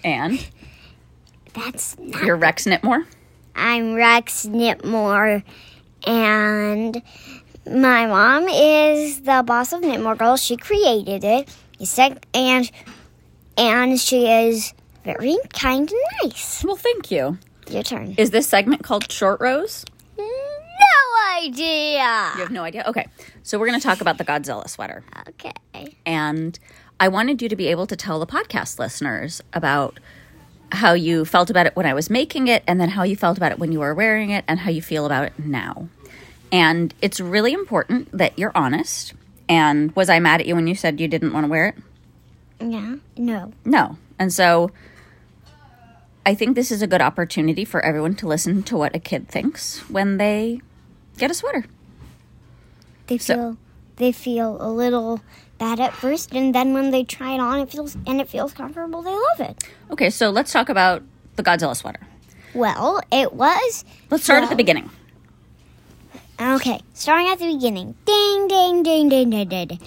And 0.04 0.50
That's 1.54 1.96
not. 2.00 2.24
your 2.24 2.38
Rex 2.38 2.66
Knitmore. 2.66 3.06
I'm 3.56 3.94
Rex 3.94 4.48
Knitmore, 4.48 5.44
and 6.08 7.02
my 7.68 8.08
mom 8.08 8.48
is 8.50 9.22
the 9.22 9.44
boss 9.46 9.74
of 9.74 9.82
Knitmore 9.82 10.18
Girls. 10.18 10.44
She 10.44 10.58
created 10.58 11.24
it. 11.24 11.56
You 11.78 11.86
said, 11.86 12.26
and 12.34 12.70
and 13.58 14.00
she 14.00 14.28
is 14.28 14.74
very 15.04 15.38
kind 15.54 15.90
and 15.90 16.00
nice. 16.24 16.64
Well, 16.64 16.76
thank 16.76 17.12
you. 17.12 17.38
Your 17.70 17.84
turn. 17.84 18.16
Is 18.18 18.32
this 18.32 18.48
segment 18.48 18.84
called 18.84 19.12
Short 19.12 19.40
Rows? 19.40 19.86
No 20.18 20.26
idea. 21.38 22.32
You 22.36 22.42
have 22.42 22.52
no 22.52 22.64
idea? 22.64 22.84
Okay. 22.88 23.08
So, 23.44 23.58
we're 23.58 23.68
going 23.68 23.80
to 23.80 23.84
talk 23.84 24.02
about 24.02 24.18
the 24.18 24.26
Godzilla 24.26 24.70
sweater. 24.70 25.04
Okay. 25.30 25.96
And 26.06 26.58
I 27.00 27.08
wanted 27.08 27.42
you 27.42 27.50
to 27.50 27.56
be 27.56 27.68
able 27.68 27.88
to 27.88 27.96
tell 27.96 28.20
the 28.20 28.28
podcast 28.28 28.78
listeners 28.80 29.42
about 29.54 30.00
how 30.72 30.94
you 30.94 31.26
felt 31.26 31.50
about 31.50 31.66
it 31.66 31.76
when 31.76 31.86
I 31.86 31.94
was 31.94 32.10
making 32.10 32.48
it, 32.48 32.64
and 32.68 32.80
then 32.80 32.90
how 32.90 33.04
you 33.04 33.16
felt 33.16 33.38
about 33.38 33.52
it 33.52 33.60
when 33.60 33.72
you 33.72 33.80
were 33.80 33.94
wearing 33.94 34.30
it, 34.30 34.46
and 34.48 34.60
how 34.60 34.70
you 34.70 34.82
feel 34.82 35.06
about 35.06 35.24
it 35.26 35.34
now. 35.40 35.90
And 36.52 36.94
it's 37.02 37.20
really 37.20 37.54
important 37.54 38.16
that 38.18 38.38
you're 38.38 38.52
honest. 38.56 39.14
And 39.50 39.94
was 39.96 40.10
I 40.10 40.20
mad 40.20 40.42
at 40.42 40.48
you 40.48 40.56
when 40.56 40.68
you 40.68 40.76
said 40.76 41.00
you 41.00 41.08
didn't 41.08 41.34
want 41.34 41.46
to 41.46 41.50
wear 41.50 41.68
it? 41.68 41.76
Yeah. 42.60 42.96
No. 43.18 43.52
No. 43.66 43.98
And 44.20 44.32
so 44.32 44.72
I 46.26 46.36
think 46.36 46.56
this 46.56 46.72
is 46.72 46.82
a 46.82 46.88
good 46.88 47.02
opportunity 47.02 47.66
for 47.66 47.82
everyone 47.84 48.16
to 48.16 48.28
listen 48.28 48.62
to 48.64 48.78
what 48.78 48.96
a 48.96 49.00
kid 49.00 49.28
thinks 49.28 49.80
when 49.90 50.18
they 50.18 50.62
get 51.18 51.32
a 51.32 51.34
sweater. 51.34 51.66
They 53.08 53.18
So- 53.18 53.34
feel 53.36 53.58
they 53.98 54.12
feel 54.12 54.58
a 54.60 54.72
little 54.72 55.20
bad 55.60 55.80
at 55.80 55.94
first, 55.94 56.34
and 56.34 56.56
then 56.56 56.74
when 56.74 56.90
they 56.92 57.04
try 57.04 57.34
it 57.34 57.40
on, 57.40 57.60
it 57.60 57.70
feels 57.72 57.96
and 58.08 58.20
it 58.22 58.28
feels 58.30 58.54
comfortable. 58.54 59.02
They 59.02 59.12
love 59.12 59.40
it. 59.52 59.64
Okay, 59.92 60.10
so 60.10 60.30
let's 60.30 60.52
talk 60.52 60.70
about 60.70 61.04
the 61.36 61.44
Godzilla 61.44 61.76
sweater. 61.76 62.00
Well, 62.54 63.00
it 63.12 63.34
was 63.34 63.86
Let's 64.10 64.24
start 64.24 64.44
at 64.44 64.50
the 64.50 64.56
beginning. 64.56 64.90
Okay, 66.40 66.82
starting 66.94 67.28
at 67.30 67.38
the 67.40 67.54
beginning. 67.54 67.96
Ding, 68.06 68.48
ding, 68.48 68.84
ding, 68.84 69.10
ding, 69.10 69.30
ding, 69.30 69.48
ding. 69.50 69.68
ding. 69.68 69.80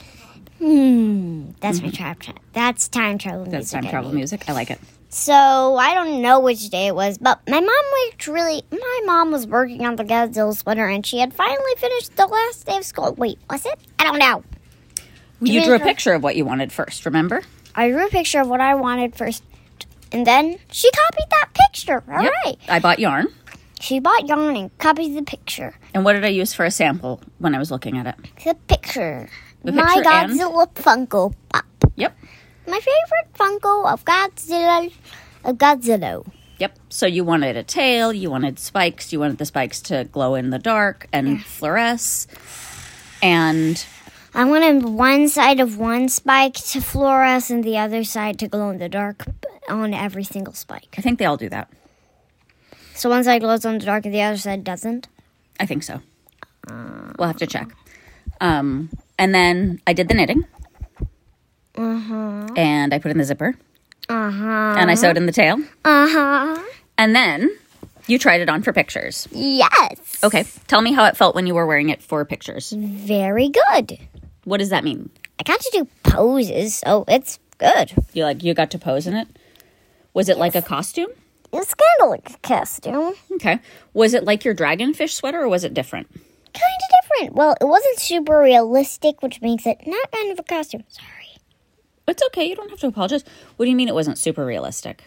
Hmm, 0.58 1.50
that's 1.60 1.82
my 1.82 1.90
trap. 1.90 2.20
Tra- 2.20 2.34
that's 2.52 2.86
time 2.88 3.18
travel 3.18 3.40
music. 3.44 3.50
Mm-hmm. 3.50 3.58
That's 3.58 3.70
time 3.72 3.86
travel 3.88 4.12
music. 4.12 4.44
I 4.48 4.52
like 4.52 4.70
it. 4.70 4.78
So 5.14 5.76
I 5.76 5.94
don't 5.94 6.22
know 6.22 6.40
which 6.40 6.68
day 6.70 6.88
it 6.88 6.94
was, 6.96 7.18
but 7.18 7.40
my 7.48 7.60
mom 7.60 7.84
worked 8.10 8.26
really. 8.26 8.64
My 8.72 9.00
mom 9.04 9.30
was 9.30 9.46
working 9.46 9.86
on 9.86 9.94
the 9.94 10.02
Godzilla 10.02 10.52
sweater, 10.56 10.88
and 10.88 11.06
she 11.06 11.20
had 11.20 11.32
finally 11.32 11.72
finished 11.76 12.16
the 12.16 12.26
last 12.26 12.66
day 12.66 12.78
of 12.78 12.84
school. 12.84 13.14
Wait, 13.14 13.38
was 13.48 13.64
it? 13.64 13.78
I 13.96 14.02
don't 14.02 14.18
know. 14.18 14.42
You 15.40 15.60
me 15.60 15.64
drew 15.66 15.76
a 15.76 15.78
picture 15.78 16.14
of 16.14 16.24
what 16.24 16.34
you 16.34 16.44
wanted 16.44 16.72
first, 16.72 17.06
remember? 17.06 17.42
I 17.76 17.90
drew 17.90 18.04
a 18.04 18.08
picture 18.10 18.40
of 18.40 18.48
what 18.48 18.60
I 18.60 18.74
wanted 18.74 19.14
first, 19.14 19.44
and 20.10 20.26
then 20.26 20.58
she 20.72 20.90
copied 20.90 21.30
that 21.30 21.48
picture. 21.54 22.02
All 22.08 22.16
right. 22.16 22.32
Yep. 22.46 22.56
I 22.68 22.80
bought 22.80 22.98
yarn. 22.98 23.28
She 23.78 24.00
bought 24.00 24.26
yarn 24.26 24.56
and 24.56 24.78
copied 24.78 25.14
the 25.16 25.22
picture. 25.22 25.78
And 25.94 26.04
what 26.04 26.14
did 26.14 26.24
I 26.24 26.28
use 26.28 26.52
for 26.52 26.64
a 26.64 26.72
sample 26.72 27.20
when 27.38 27.54
I 27.54 27.60
was 27.60 27.70
looking 27.70 27.98
at 27.98 28.06
it? 28.08 28.16
The 28.44 28.54
picture. 28.66 29.28
The 29.62 29.70
my 29.70 29.94
picture 29.94 30.10
and- 30.10 30.32
Godzilla 30.32 30.74
Funko 30.74 31.34
Pop. 31.52 31.64
Yep. 31.94 32.16
My 32.66 32.80
favorite 32.80 33.32
Funko 33.34 33.92
of 33.92 34.04
Godzilla. 34.04 34.92
Of 35.44 35.56
Godzilla. 35.56 36.26
Yep. 36.58 36.78
So 36.88 37.06
you 37.06 37.24
wanted 37.24 37.56
a 37.56 37.62
tail, 37.62 38.12
you 38.12 38.30
wanted 38.30 38.58
spikes, 38.58 39.12
you 39.12 39.20
wanted 39.20 39.38
the 39.38 39.44
spikes 39.44 39.80
to 39.82 40.04
glow 40.04 40.34
in 40.34 40.50
the 40.50 40.58
dark 40.58 41.08
and 41.12 41.40
fluoresce. 41.40 42.26
And 43.22 43.84
I 44.34 44.44
wanted 44.44 44.84
one 44.84 45.28
side 45.28 45.60
of 45.60 45.78
one 45.78 46.08
spike 46.08 46.54
to 46.54 46.78
fluoresce 46.80 47.50
and 47.50 47.64
the 47.64 47.78
other 47.78 48.04
side 48.04 48.38
to 48.38 48.48
glow 48.48 48.70
in 48.70 48.78
the 48.78 48.88
dark 48.88 49.24
on 49.68 49.92
every 49.92 50.24
single 50.24 50.54
spike. 50.54 50.94
I 50.96 51.02
think 51.02 51.18
they 51.18 51.24
all 51.24 51.36
do 51.36 51.48
that. 51.48 51.70
So 52.94 53.10
one 53.10 53.24
side 53.24 53.40
glows 53.40 53.64
in 53.64 53.78
the 53.78 53.84
dark 53.84 54.04
and 54.06 54.14
the 54.14 54.22
other 54.22 54.36
side 54.36 54.64
doesn't. 54.64 55.08
I 55.58 55.66
think 55.66 55.82
so. 55.82 56.00
We'll 57.18 57.28
have 57.28 57.38
to 57.38 57.46
check. 57.46 57.68
Um, 58.40 58.90
and 59.18 59.34
then 59.34 59.80
I 59.86 59.92
did 59.92 60.08
the 60.08 60.14
knitting. 60.14 60.44
And 61.76 62.94
I 62.94 62.98
put 62.98 63.10
in 63.10 63.18
the 63.18 63.24
zipper. 63.24 63.54
Uh 64.08 64.30
huh. 64.30 64.74
And 64.78 64.90
I 64.90 64.94
sewed 64.94 65.16
in 65.16 65.26
the 65.26 65.32
tail. 65.32 65.58
Uh 65.84 66.08
huh. 66.08 66.62
And 66.98 67.14
then 67.14 67.50
you 68.06 68.18
tried 68.18 68.40
it 68.40 68.48
on 68.48 68.62
for 68.62 68.72
pictures. 68.72 69.26
Yes. 69.32 70.22
Okay. 70.22 70.44
Tell 70.68 70.82
me 70.82 70.92
how 70.92 71.06
it 71.06 71.16
felt 71.16 71.34
when 71.34 71.46
you 71.46 71.54
were 71.54 71.66
wearing 71.66 71.88
it 71.88 72.02
for 72.02 72.24
pictures. 72.24 72.72
Very 72.76 73.48
good. 73.48 73.98
What 74.44 74.58
does 74.58 74.70
that 74.70 74.84
mean? 74.84 75.10
I 75.40 75.42
got 75.42 75.60
to 75.60 75.70
do 75.72 75.88
poses, 76.02 76.76
so 76.76 77.04
it's 77.08 77.38
good. 77.58 77.92
You 78.12 78.24
like 78.24 78.44
you 78.44 78.54
got 78.54 78.70
to 78.72 78.78
pose 78.78 79.06
in 79.06 79.14
it? 79.14 79.26
Was 80.12 80.28
it 80.28 80.38
like 80.38 80.54
a 80.54 80.62
costume? 80.62 81.10
It's 81.52 81.74
kind 81.74 82.02
of 82.02 82.08
like 82.10 82.30
a 82.30 82.38
costume. 82.38 83.14
Okay. 83.32 83.60
Was 83.94 84.12
it 84.12 84.24
like 84.24 84.44
your 84.44 84.54
dragonfish 84.54 85.10
sweater 85.12 85.40
or 85.42 85.48
was 85.48 85.64
it 85.64 85.72
different? 85.72 86.08
Kind 86.12 86.22
of 86.54 87.02
different. 87.02 87.34
Well, 87.34 87.56
it 87.60 87.64
wasn't 87.64 87.98
super 87.98 88.38
realistic, 88.38 89.22
which 89.22 89.40
makes 89.40 89.66
it 89.66 89.78
not 89.86 90.12
kind 90.12 90.30
of 90.32 90.38
a 90.38 90.42
costume. 90.42 90.84
Sorry. 90.88 91.08
It's 92.06 92.22
okay. 92.26 92.44
You 92.44 92.54
don't 92.56 92.70
have 92.70 92.80
to 92.80 92.86
apologize. 92.86 93.24
What 93.56 93.64
do 93.66 93.70
you 93.70 93.76
mean 93.76 93.88
it 93.88 93.94
wasn't 93.94 94.18
super 94.18 94.44
realistic? 94.44 95.04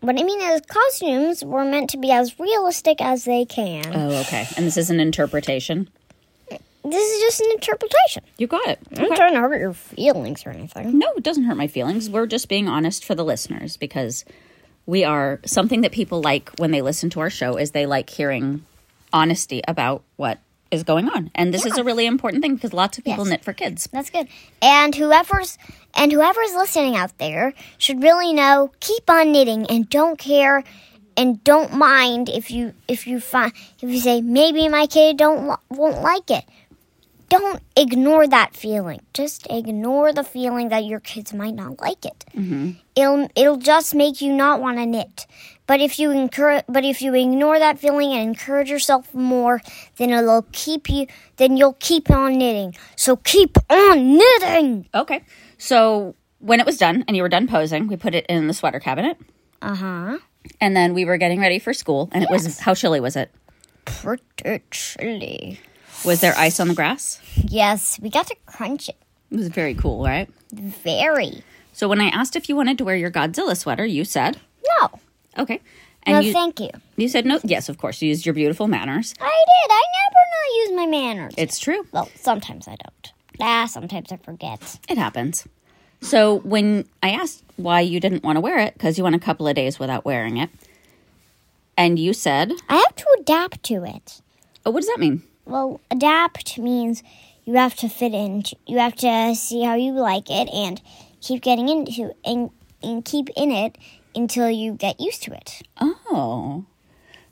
What 0.00 0.18
I 0.18 0.22
mean 0.22 0.40
is, 0.40 0.60
costumes 0.60 1.44
were 1.44 1.64
meant 1.64 1.90
to 1.90 1.96
be 1.96 2.12
as 2.12 2.38
realistic 2.38 3.00
as 3.00 3.24
they 3.24 3.44
can. 3.44 3.84
Oh, 3.94 4.20
okay. 4.20 4.46
And 4.56 4.64
this 4.64 4.76
is 4.76 4.90
an 4.90 5.00
interpretation. 5.00 5.88
this 6.48 6.62
is 6.94 7.20
just 7.20 7.40
an 7.40 7.50
interpretation. 7.52 8.22
You 8.38 8.46
got 8.46 8.66
it. 8.68 8.78
I'm 8.96 9.08
not 9.08 9.16
trying 9.16 9.34
to 9.34 9.40
hurt 9.40 9.60
your 9.60 9.72
feelings 9.72 10.46
or 10.46 10.50
anything. 10.50 10.96
No, 10.98 11.12
it 11.16 11.24
doesn't 11.24 11.44
hurt 11.44 11.56
my 11.56 11.66
feelings. 11.66 12.08
We're 12.08 12.26
just 12.28 12.48
being 12.48 12.68
honest 12.68 13.04
for 13.04 13.16
the 13.16 13.24
listeners 13.24 13.76
because 13.76 14.24
we 14.86 15.02
are 15.02 15.40
something 15.44 15.80
that 15.80 15.90
people 15.90 16.22
like 16.22 16.50
when 16.58 16.70
they 16.70 16.80
listen 16.80 17.10
to 17.10 17.20
our 17.20 17.30
show 17.30 17.56
is 17.56 17.72
they 17.72 17.84
like 17.86 18.08
hearing 18.08 18.64
honesty 19.12 19.62
about 19.66 20.04
what 20.16 20.38
is 20.70 20.82
going 20.82 21.08
on. 21.08 21.30
And 21.34 21.52
this 21.52 21.64
is 21.64 21.76
a 21.78 21.84
really 21.84 22.06
important 22.06 22.42
thing 22.42 22.54
because 22.54 22.72
lots 22.72 22.98
of 22.98 23.04
people 23.04 23.24
Yes. 23.24 23.30
knit 23.30 23.44
for 23.44 23.52
kids. 23.52 23.88
That's 23.92 24.10
good. 24.10 24.28
And 24.60 24.94
whoever's 24.94 25.58
and 25.94 26.12
whoever's 26.12 26.54
listening 26.54 26.94
out 26.96 27.16
there 27.18 27.54
should 27.78 28.02
really 28.02 28.32
know 28.32 28.70
keep 28.80 29.08
on 29.08 29.32
knitting 29.32 29.66
and 29.66 29.88
don't 29.88 30.18
care 30.18 30.64
and 31.16 31.42
don't 31.42 31.72
mind 31.74 32.28
if 32.28 32.50
you 32.50 32.74
if 32.86 33.06
you 33.06 33.18
find 33.20 33.52
if 33.82 33.88
you 33.90 33.98
say 34.00 34.20
maybe 34.20 34.68
my 34.68 34.86
kid 34.86 35.16
don't 35.16 35.58
won't 35.70 36.02
like 36.02 36.30
it. 36.30 36.44
Don't 37.30 37.62
ignore 37.76 38.26
that 38.26 38.56
feeling. 38.56 39.02
Just 39.12 39.46
ignore 39.50 40.14
the 40.14 40.24
feeling 40.24 40.70
that 40.70 40.86
your 40.86 40.98
kids 41.00 41.34
might 41.34 41.54
not 41.54 41.78
like 41.78 42.06
it. 42.06 42.24
Mm-hmm. 42.34 42.70
It'll 42.96 43.28
it'll 43.36 43.58
just 43.58 43.94
make 43.94 44.20
you 44.22 44.32
not 44.32 44.60
want 44.60 44.78
to 44.78 44.86
knit. 44.86 45.26
But 45.68 45.80
if 45.80 45.98
you 45.98 46.10
encourage, 46.10 46.64
but 46.66 46.82
if 46.84 47.02
you 47.02 47.14
ignore 47.14 47.58
that 47.58 47.78
feeling 47.78 48.12
and 48.14 48.22
encourage 48.22 48.70
yourself 48.70 49.12
more, 49.14 49.60
then 49.96 50.10
it'll 50.10 50.46
keep 50.50 50.88
you. 50.88 51.06
Then 51.36 51.58
you'll 51.58 51.76
keep 51.78 52.10
on 52.10 52.38
knitting. 52.38 52.74
So 52.96 53.16
keep 53.16 53.56
on 53.70 54.16
knitting. 54.16 54.88
Okay. 54.94 55.22
So 55.58 56.16
when 56.38 56.58
it 56.58 56.64
was 56.64 56.78
done 56.78 57.04
and 57.06 57.16
you 57.16 57.22
were 57.22 57.28
done 57.28 57.46
posing, 57.46 57.86
we 57.86 57.96
put 57.96 58.14
it 58.14 58.24
in 58.30 58.46
the 58.46 58.54
sweater 58.54 58.80
cabinet. 58.80 59.18
Uh 59.60 59.74
huh. 59.74 60.18
And 60.58 60.74
then 60.74 60.94
we 60.94 61.04
were 61.04 61.18
getting 61.18 61.38
ready 61.38 61.58
for 61.58 61.74
school. 61.74 62.08
And 62.12 62.24
it 62.24 62.30
was, 62.30 62.58
how 62.58 62.72
chilly 62.72 63.00
was 63.00 63.14
it? 63.14 63.30
Pretty 63.84 64.62
chilly. 64.70 65.60
Was 66.02 66.22
there 66.22 66.34
ice 66.38 66.60
on 66.60 66.68
the 66.68 66.74
grass? 66.74 67.20
Yes, 67.36 68.00
we 68.00 68.08
got 68.08 68.26
to 68.28 68.36
crunch 68.46 68.88
it. 68.88 68.96
It 69.30 69.36
was 69.36 69.48
very 69.48 69.74
cool, 69.74 70.02
right? 70.02 70.30
Very. 70.50 71.42
So 71.74 71.88
when 71.88 72.00
I 72.00 72.08
asked 72.08 72.36
if 72.36 72.48
you 72.48 72.56
wanted 72.56 72.78
to 72.78 72.84
wear 72.84 72.96
your 72.96 73.10
Godzilla 73.10 73.54
sweater, 73.54 73.84
you 73.84 74.04
said, 74.04 74.40
No. 74.80 75.00
Okay. 75.38 75.60
And 76.04 76.14
No, 76.14 76.20
you, 76.20 76.32
thank 76.32 76.60
you. 76.60 76.70
you 76.96 77.08
said 77.08 77.26
no. 77.26 77.40
Yes, 77.44 77.68
of 77.68 77.78
course. 77.78 78.00
You 78.00 78.08
used 78.08 78.24
your 78.24 78.34
beautiful 78.34 78.66
manners. 78.68 79.14
I 79.20 79.24
did. 79.24 79.70
I 79.72 79.82
never 80.00 80.24
not 80.34 80.56
use 80.56 80.76
my 80.76 80.86
manners. 80.86 81.34
It's 81.36 81.58
true. 81.58 81.86
well, 81.92 82.08
sometimes 82.14 82.68
I 82.68 82.76
don't. 82.76 83.12
Ah, 83.40 83.66
sometimes 83.66 84.10
I 84.12 84.16
forget. 84.16 84.78
It 84.88 84.98
happens. 84.98 85.46
So 86.00 86.38
when 86.40 86.86
I 87.02 87.10
asked 87.10 87.42
why 87.56 87.80
you 87.80 87.98
didn't 88.00 88.22
want 88.22 88.36
to 88.36 88.40
wear 88.40 88.58
it, 88.58 88.74
because 88.74 88.96
you 88.98 89.04
went 89.04 89.16
a 89.16 89.20
couple 89.20 89.48
of 89.48 89.54
days 89.56 89.78
without 89.78 90.04
wearing 90.04 90.36
it, 90.36 90.50
and 91.76 91.98
you 91.98 92.12
said, 92.12 92.52
I 92.68 92.76
have 92.76 92.94
to 92.96 93.06
adapt 93.20 93.62
to 93.64 93.84
it. 93.84 94.20
oh, 94.64 94.70
what 94.70 94.80
does 94.80 94.88
that 94.88 94.98
mean? 95.00 95.22
Well, 95.44 95.80
adapt 95.90 96.58
means 96.58 97.02
you 97.44 97.54
have 97.54 97.74
to 97.76 97.88
fit 97.88 98.12
in. 98.12 98.42
You 98.66 98.78
have 98.78 98.94
to 98.96 99.34
see 99.34 99.62
how 99.62 99.74
you 99.74 99.92
like 99.92 100.30
it 100.30 100.48
and 100.52 100.80
keep 101.20 101.42
getting 101.42 101.68
into 101.68 102.14
and 102.24 102.50
and 102.82 103.04
keep 103.04 103.28
in 103.36 103.50
it 103.50 103.76
until 104.18 104.50
you 104.50 104.72
get 104.72 105.00
used 105.00 105.22
to 105.24 105.32
it. 105.34 105.62
Oh. 105.80 106.64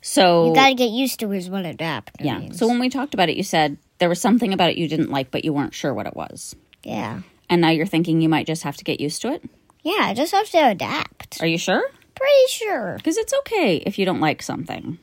So 0.01 0.47
You 0.49 0.55
got 0.55 0.69
to 0.69 0.75
get 0.75 0.89
used 0.89 1.19
to 1.19 1.31
is 1.33 1.49
what 1.49 1.65
adapt 1.65 2.21
yeah. 2.21 2.39
means. 2.39 2.57
So 2.57 2.67
when 2.67 2.79
we 2.79 2.89
talked 2.89 3.13
about 3.13 3.29
it, 3.29 3.35
you 3.37 3.43
said 3.43 3.77
there 3.99 4.09
was 4.09 4.21
something 4.21 4.53
about 4.53 4.69
it 4.69 4.77
you 4.77 4.87
didn't 4.87 5.11
like, 5.11 5.31
but 5.31 5.43
you 5.43 5.51
weren't 5.53 5.73
sure 5.73 5.93
what 5.93 6.07
it 6.07 6.15
was. 6.15 6.55
yeah. 6.83 7.21
And 7.49 7.61
now 7.61 7.69
you're 7.69 7.85
thinking 7.85 8.19
you 8.19 8.27
might 8.27 8.45
just 8.45 8.63
have 8.63 8.75
to 8.77 8.83
get 8.83 8.99
used 8.99 9.21
to 9.21 9.31
it. 9.31 9.41
Yeah, 9.81 9.99
I 10.01 10.13
just 10.13 10.33
have 10.33 10.49
to 10.49 10.57
adapt. 10.69 11.41
Are 11.41 11.47
you 11.47 11.57
sure? 11.57 11.81
Pretty 12.13 12.47
sure. 12.49 12.95
Because 12.97 13.15
it's 13.15 13.33
okay 13.39 13.77
if 13.77 13.97
you 13.97 14.03
don't 14.05 14.19
like 14.19 14.41
something. 14.43 14.97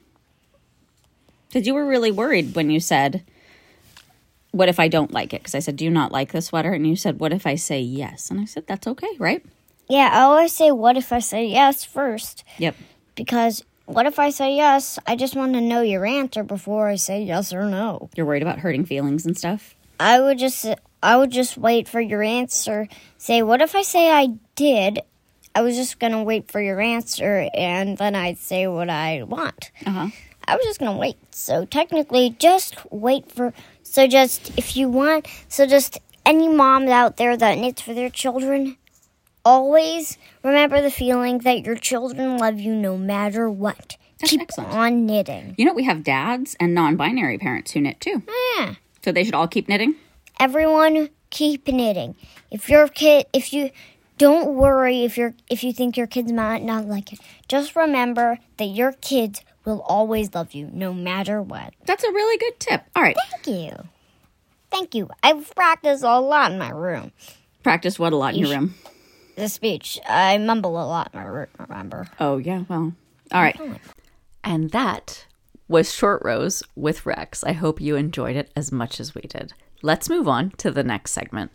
Because 1.48 1.66
you 1.66 1.72
were 1.72 1.86
really 1.86 2.10
worried 2.10 2.54
when 2.54 2.68
you 2.68 2.80
said, 2.80 3.22
What 4.50 4.68
if 4.68 4.78
I 4.78 4.88
don't 4.88 5.10
like 5.10 5.32
it? 5.32 5.40
Because 5.40 5.54
I 5.54 5.60
said, 5.60 5.76
Do 5.76 5.84
you 5.86 5.90
not 5.90 6.12
like 6.12 6.32
the 6.32 6.42
sweater? 6.42 6.72
And 6.74 6.86
you 6.86 6.96
said, 6.96 7.18
What 7.18 7.32
if 7.32 7.46
I 7.46 7.54
say 7.54 7.80
yes? 7.80 8.30
And 8.30 8.38
I 8.40 8.44
said, 8.44 8.66
That's 8.66 8.86
okay, 8.88 9.10
right? 9.18 9.42
Yeah, 9.88 10.08
I 10.12 10.20
always 10.22 10.52
say 10.52 10.70
what 10.70 10.96
if 10.96 11.12
I 11.12 11.18
say 11.18 11.46
yes 11.46 11.84
first 11.84 12.44
Yep. 12.58 12.74
because 13.14 13.62
what 13.86 14.06
if 14.06 14.18
I 14.18 14.30
say 14.30 14.56
yes? 14.56 14.98
I 15.06 15.14
just 15.14 15.36
want 15.36 15.52
to 15.54 15.60
know 15.60 15.82
your 15.82 16.06
answer 16.06 16.42
before 16.42 16.88
I 16.88 16.96
say 16.96 17.22
yes 17.22 17.52
or 17.52 17.66
no. 17.68 18.08
You're 18.16 18.24
worried 18.26 18.42
about 18.42 18.60
hurting 18.60 18.86
feelings 18.86 19.26
and 19.26 19.36
stuff. 19.36 19.74
I 20.00 20.20
would 20.20 20.38
just 20.38 20.66
I 21.02 21.16
would 21.16 21.30
just 21.30 21.58
wait 21.58 21.86
for 21.86 22.00
your 22.00 22.22
answer. 22.22 22.88
Say 23.18 23.42
what 23.42 23.60
if 23.60 23.74
I 23.74 23.82
say 23.82 24.10
I 24.10 24.28
did? 24.54 25.00
I 25.54 25.60
was 25.60 25.76
just 25.76 26.00
going 26.00 26.12
to 26.12 26.22
wait 26.22 26.50
for 26.50 26.60
your 26.60 26.80
answer 26.80 27.48
and 27.54 27.96
then 27.98 28.14
I'd 28.16 28.38
say 28.38 28.66
what 28.66 28.88
I 28.90 29.22
want. 29.22 29.70
Uh 29.86 29.90
huh. 29.90 30.08
I 30.46 30.56
was 30.56 30.64
just 30.66 30.78
gonna 30.78 30.98
wait. 30.98 31.16
So 31.34 31.64
technically, 31.64 32.36
just 32.38 32.76
wait 32.92 33.32
for. 33.32 33.54
So 33.82 34.06
just 34.06 34.50
if 34.58 34.76
you 34.76 34.90
want. 34.90 35.26
So 35.48 35.66
just 35.66 35.98
any 36.26 36.48
moms 36.48 36.90
out 36.90 37.16
there 37.16 37.34
that 37.34 37.56
knits 37.56 37.80
for 37.80 37.94
their 37.94 38.10
children, 38.10 38.76
always 39.44 40.18
remember 40.42 40.80
the 40.80 40.90
feeling 40.90 41.38
that 41.38 41.64
your 41.64 41.76
children 41.76 42.38
love 42.38 42.58
you 42.58 42.74
no 42.74 42.96
matter 42.96 43.48
what. 43.50 43.96
That's 44.20 44.30
Keep 44.30 44.42
excellent. 44.42 44.72
on 44.72 45.06
knitting. 45.06 45.54
You 45.58 45.64
know, 45.64 45.74
we 45.74 45.84
have 45.84 46.04
dads 46.04 46.56
and 46.60 46.74
non 46.74 46.96
binary 46.96 47.38
parents 47.38 47.72
who 47.72 47.80
knit 47.80 48.00
too. 48.00 48.22
Yeah. 48.56 48.74
So 49.02 49.12
they 49.12 49.24
should 49.24 49.34
all 49.34 49.48
keep 49.48 49.68
knitting. 49.68 49.96
Everyone, 50.40 51.10
keep 51.30 51.68
knitting. 51.68 52.14
If 52.50 52.68
your 52.68 52.88
kid, 52.88 53.26
if 53.32 53.52
you. 53.52 53.70
Don't 54.16 54.54
worry 54.54 55.02
if 55.02 55.18
you're 55.18 55.34
if 55.50 55.64
you 55.64 55.72
think 55.72 55.96
your 55.96 56.06
kids 56.06 56.30
might 56.30 56.62
not 56.62 56.86
like 56.86 57.12
it. 57.12 57.18
Just 57.48 57.74
remember 57.74 58.38
that 58.58 58.66
your 58.66 58.92
kids 58.92 59.42
will 59.64 59.80
always 59.80 60.32
love 60.36 60.52
you 60.54 60.70
no 60.72 60.92
matter 60.94 61.42
what. 61.42 61.74
That's 61.84 62.04
a 62.04 62.12
really 62.12 62.38
good 62.38 62.60
tip. 62.60 62.82
All 62.94 63.02
right. 63.02 63.16
Thank 63.32 63.46
you. 63.48 63.88
Thank 64.70 64.94
you. 64.94 65.10
I've 65.20 65.52
practiced 65.56 66.04
a 66.04 66.20
lot 66.20 66.52
in 66.52 66.58
my 66.58 66.70
room. 66.70 67.10
Practice 67.64 67.98
what 67.98 68.12
a 68.12 68.16
lot 68.16 68.34
in 68.34 68.40
your 68.40 68.50
room. 68.50 68.74
The 69.36 69.48
speech. 69.48 69.98
I 70.08 70.38
mumble 70.38 70.80
a 70.80 70.86
lot 70.86 71.10
in 71.12 71.20
my 71.20 71.26
room, 71.26 71.48
remember. 71.58 72.06
Oh, 72.20 72.38
yeah. 72.38 72.64
Well, 72.68 72.94
all 73.32 73.42
right. 73.42 73.60
And 74.44 74.70
that 74.70 75.26
was 75.66 75.92
Short 75.92 76.22
Rows 76.24 76.62
with 76.76 77.04
Rex. 77.04 77.42
I 77.42 77.52
hope 77.52 77.80
you 77.80 77.96
enjoyed 77.96 78.36
it 78.36 78.52
as 78.54 78.70
much 78.70 79.00
as 79.00 79.14
we 79.14 79.22
did. 79.22 79.52
Let's 79.82 80.08
move 80.08 80.28
on 80.28 80.50
to 80.58 80.70
the 80.70 80.84
next 80.84 81.12
segment. 81.12 81.50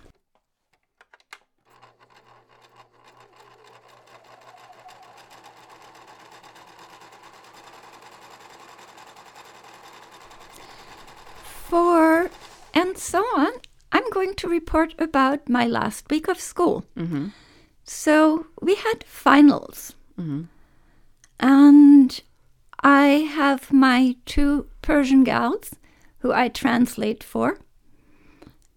For 11.44 12.30
and 12.74 12.98
so 12.98 13.20
on, 13.38 13.52
I'm 13.92 14.10
going 14.10 14.34
to 14.36 14.48
report 14.48 14.96
about 14.98 15.48
my 15.48 15.66
last 15.66 16.10
week 16.10 16.28
of 16.28 16.40
school. 16.40 16.84
Mm-hmm. 16.98 17.28
So 17.92 18.46
we 18.62 18.76
had 18.76 19.04
finals. 19.04 19.96
Mm-hmm. 20.16 20.44
And 21.40 22.22
I 22.84 23.06
have 23.34 23.74
my 23.74 24.16
two 24.28 24.68
Persian 24.84 25.24
gals 25.24 25.76
who 26.20 26.32
I 26.32 26.50
translate 26.50 27.24
for. 27.24 27.58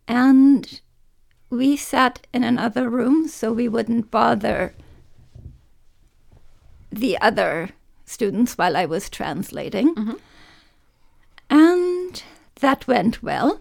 And 0.09 0.81
we 1.51 1.77
sat 1.77 2.27
in 2.33 2.43
another 2.43 2.89
room 2.89 3.29
so 3.29 3.53
we 3.53 3.69
wouldn't 3.69 4.11
bother 4.11 4.73
the 6.91 7.19
other 7.21 7.69
students 8.07 8.57
while 8.57 8.79
I 8.79 8.87
was 8.87 9.11
translating. 9.11 9.95
Mm-hmm. 9.95 10.17
And 11.51 12.23
that 12.61 12.89
went 12.89 13.23
well. 13.23 13.61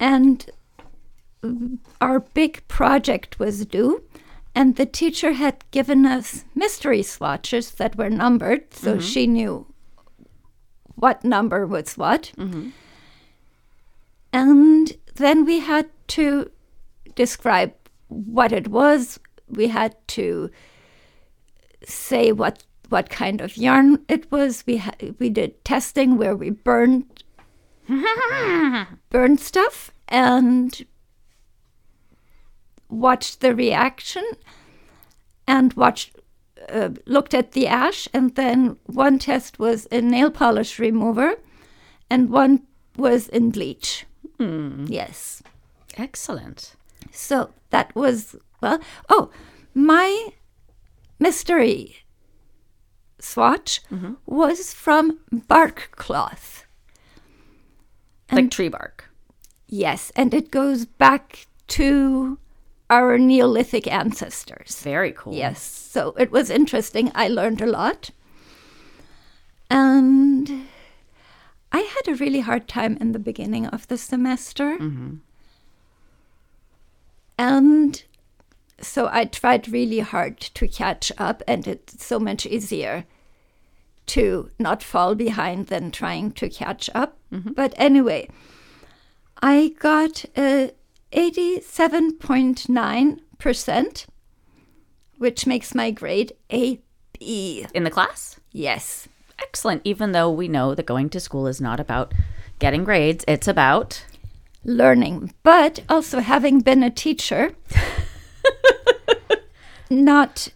And 0.00 0.50
our 2.00 2.18
big 2.18 2.66
project 2.66 3.38
was 3.38 3.64
due, 3.66 4.02
and 4.54 4.76
the 4.76 4.86
teacher 4.86 5.32
had 5.32 5.64
given 5.70 6.04
us 6.04 6.44
mystery 6.54 7.02
swatches 7.02 7.72
that 7.72 7.96
were 7.96 8.10
numbered, 8.10 8.72
so 8.74 8.92
mm-hmm. 8.92 9.00
she 9.00 9.26
knew 9.26 9.66
what 10.94 11.24
number 11.24 11.66
was 11.66 11.96
what. 11.96 12.32
Mm-hmm. 12.36 12.70
And 14.32 14.92
then 15.16 15.44
we 15.44 15.60
had 15.60 15.88
to 16.08 16.50
describe 17.14 17.72
what 18.08 18.52
it 18.52 18.68
was. 18.68 19.18
We 19.48 19.68
had 19.68 19.96
to 20.08 20.50
say 21.84 22.32
what 22.32 22.64
what 22.88 23.08
kind 23.08 23.40
of 23.40 23.56
yarn 23.56 24.04
it 24.08 24.30
was. 24.30 24.64
We 24.66 24.76
ha- 24.76 24.94
we 25.18 25.30
did 25.30 25.64
testing 25.64 26.18
where 26.18 26.36
we 26.36 26.50
burned 26.50 27.24
burned 29.10 29.40
stuff 29.40 29.90
and 30.08 30.86
watched 32.92 33.40
the 33.40 33.54
reaction 33.54 34.24
and 35.46 35.72
watched 35.74 36.16
uh, 36.68 36.90
looked 37.06 37.34
at 37.34 37.52
the 37.52 37.66
ash 37.66 38.06
and 38.14 38.34
then 38.36 38.76
one 38.86 39.18
test 39.18 39.58
was 39.58 39.86
in 39.86 40.08
nail 40.08 40.30
polish 40.30 40.78
remover 40.78 41.34
and 42.08 42.30
one 42.30 42.62
was 42.96 43.28
in 43.28 43.50
bleach. 43.50 44.06
Yes. 44.38 45.42
Excellent. 45.96 46.74
so 47.10 47.50
that 47.70 47.94
was 47.94 48.36
well 48.60 48.78
oh 49.08 49.30
my 49.74 50.28
mystery 51.18 51.96
swatch 53.18 53.80
was 54.26 54.72
from 54.74 55.18
bark 55.48 55.90
cloth. 55.96 56.64
Like 58.30 58.50
tree 58.50 58.68
bark. 58.68 59.10
Yes, 59.68 60.10
and 60.16 60.32
it 60.34 60.50
goes 60.50 60.84
back 60.86 61.46
to 61.68 62.38
our 62.92 63.16
Neolithic 63.16 63.90
ancestors. 63.90 64.78
Very 64.82 65.12
cool. 65.12 65.32
Yes, 65.32 65.62
so 65.62 66.14
it 66.18 66.30
was 66.30 66.50
interesting. 66.50 67.10
I 67.14 67.26
learned 67.26 67.62
a 67.62 67.66
lot. 67.66 68.10
And 69.70 70.66
I 71.72 71.78
had 71.78 72.06
a 72.06 72.16
really 72.16 72.40
hard 72.40 72.68
time 72.68 72.98
in 73.00 73.12
the 73.12 73.18
beginning 73.18 73.66
of 73.66 73.88
the 73.88 73.96
semester. 73.96 74.76
Mm-hmm. 74.76 75.14
And 77.38 78.04
so 78.78 79.08
I 79.10 79.24
tried 79.24 79.72
really 79.72 80.00
hard 80.00 80.38
to 80.38 80.68
catch 80.68 81.10
up, 81.16 81.42
and 81.48 81.66
it's 81.66 82.04
so 82.04 82.20
much 82.20 82.44
easier 82.44 83.06
to 84.08 84.50
not 84.58 84.82
fall 84.82 85.14
behind 85.14 85.68
than 85.68 85.90
trying 85.90 86.32
to 86.32 86.50
catch 86.50 86.90
up. 86.94 87.16
Mm-hmm. 87.32 87.52
But 87.52 87.72
anyway, 87.78 88.28
I 89.40 89.74
got 89.78 90.26
a 90.36 90.72
87.9%, 91.12 94.06
which 95.18 95.46
makes 95.46 95.74
my 95.74 95.90
grade 95.90 96.32
a 96.50 96.80
B. 97.18 97.66
In 97.74 97.84
the 97.84 97.90
class? 97.90 98.40
Yes. 98.52 99.08
Excellent. 99.40 99.82
Even 99.84 100.12
though 100.12 100.30
we 100.30 100.48
know 100.48 100.74
that 100.74 100.86
going 100.86 101.10
to 101.10 101.20
school 101.20 101.46
is 101.46 101.60
not 101.60 101.78
about 101.80 102.14
getting 102.58 102.84
grades, 102.84 103.24
it's 103.28 103.48
about 103.48 104.06
learning, 104.64 105.34
but 105.42 105.80
also 105.88 106.20
having 106.20 106.60
been 106.60 106.82
a 106.82 106.90
teacher, 106.90 107.54
not 109.90 110.48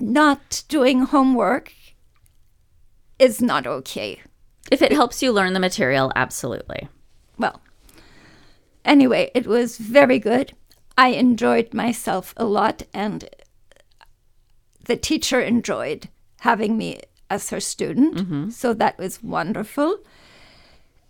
not 0.00 0.64
doing 0.68 1.02
homework 1.02 1.72
is 3.18 3.40
not 3.40 3.66
okay. 3.66 4.20
if 4.70 4.82
it 4.82 4.92
helps 4.92 5.22
you 5.22 5.32
learn 5.32 5.52
the 5.52 5.60
material, 5.60 6.12
absolutely. 6.16 6.88
Well, 7.38 7.60
anyway, 8.86 9.30
it 9.34 9.46
was 9.46 9.76
very 9.76 10.18
good. 10.18 10.52
I 10.96 11.08
enjoyed 11.08 11.74
myself 11.74 12.32
a 12.36 12.44
lot, 12.44 12.84
and 12.94 13.28
the 14.84 14.96
teacher 14.96 15.40
enjoyed 15.40 16.08
having 16.40 16.78
me 16.78 17.00
as 17.28 17.50
her 17.50 17.60
student. 17.60 18.14
Mm-hmm. 18.16 18.50
So 18.50 18.72
that 18.74 18.98
was 18.98 19.22
wonderful. 19.22 19.98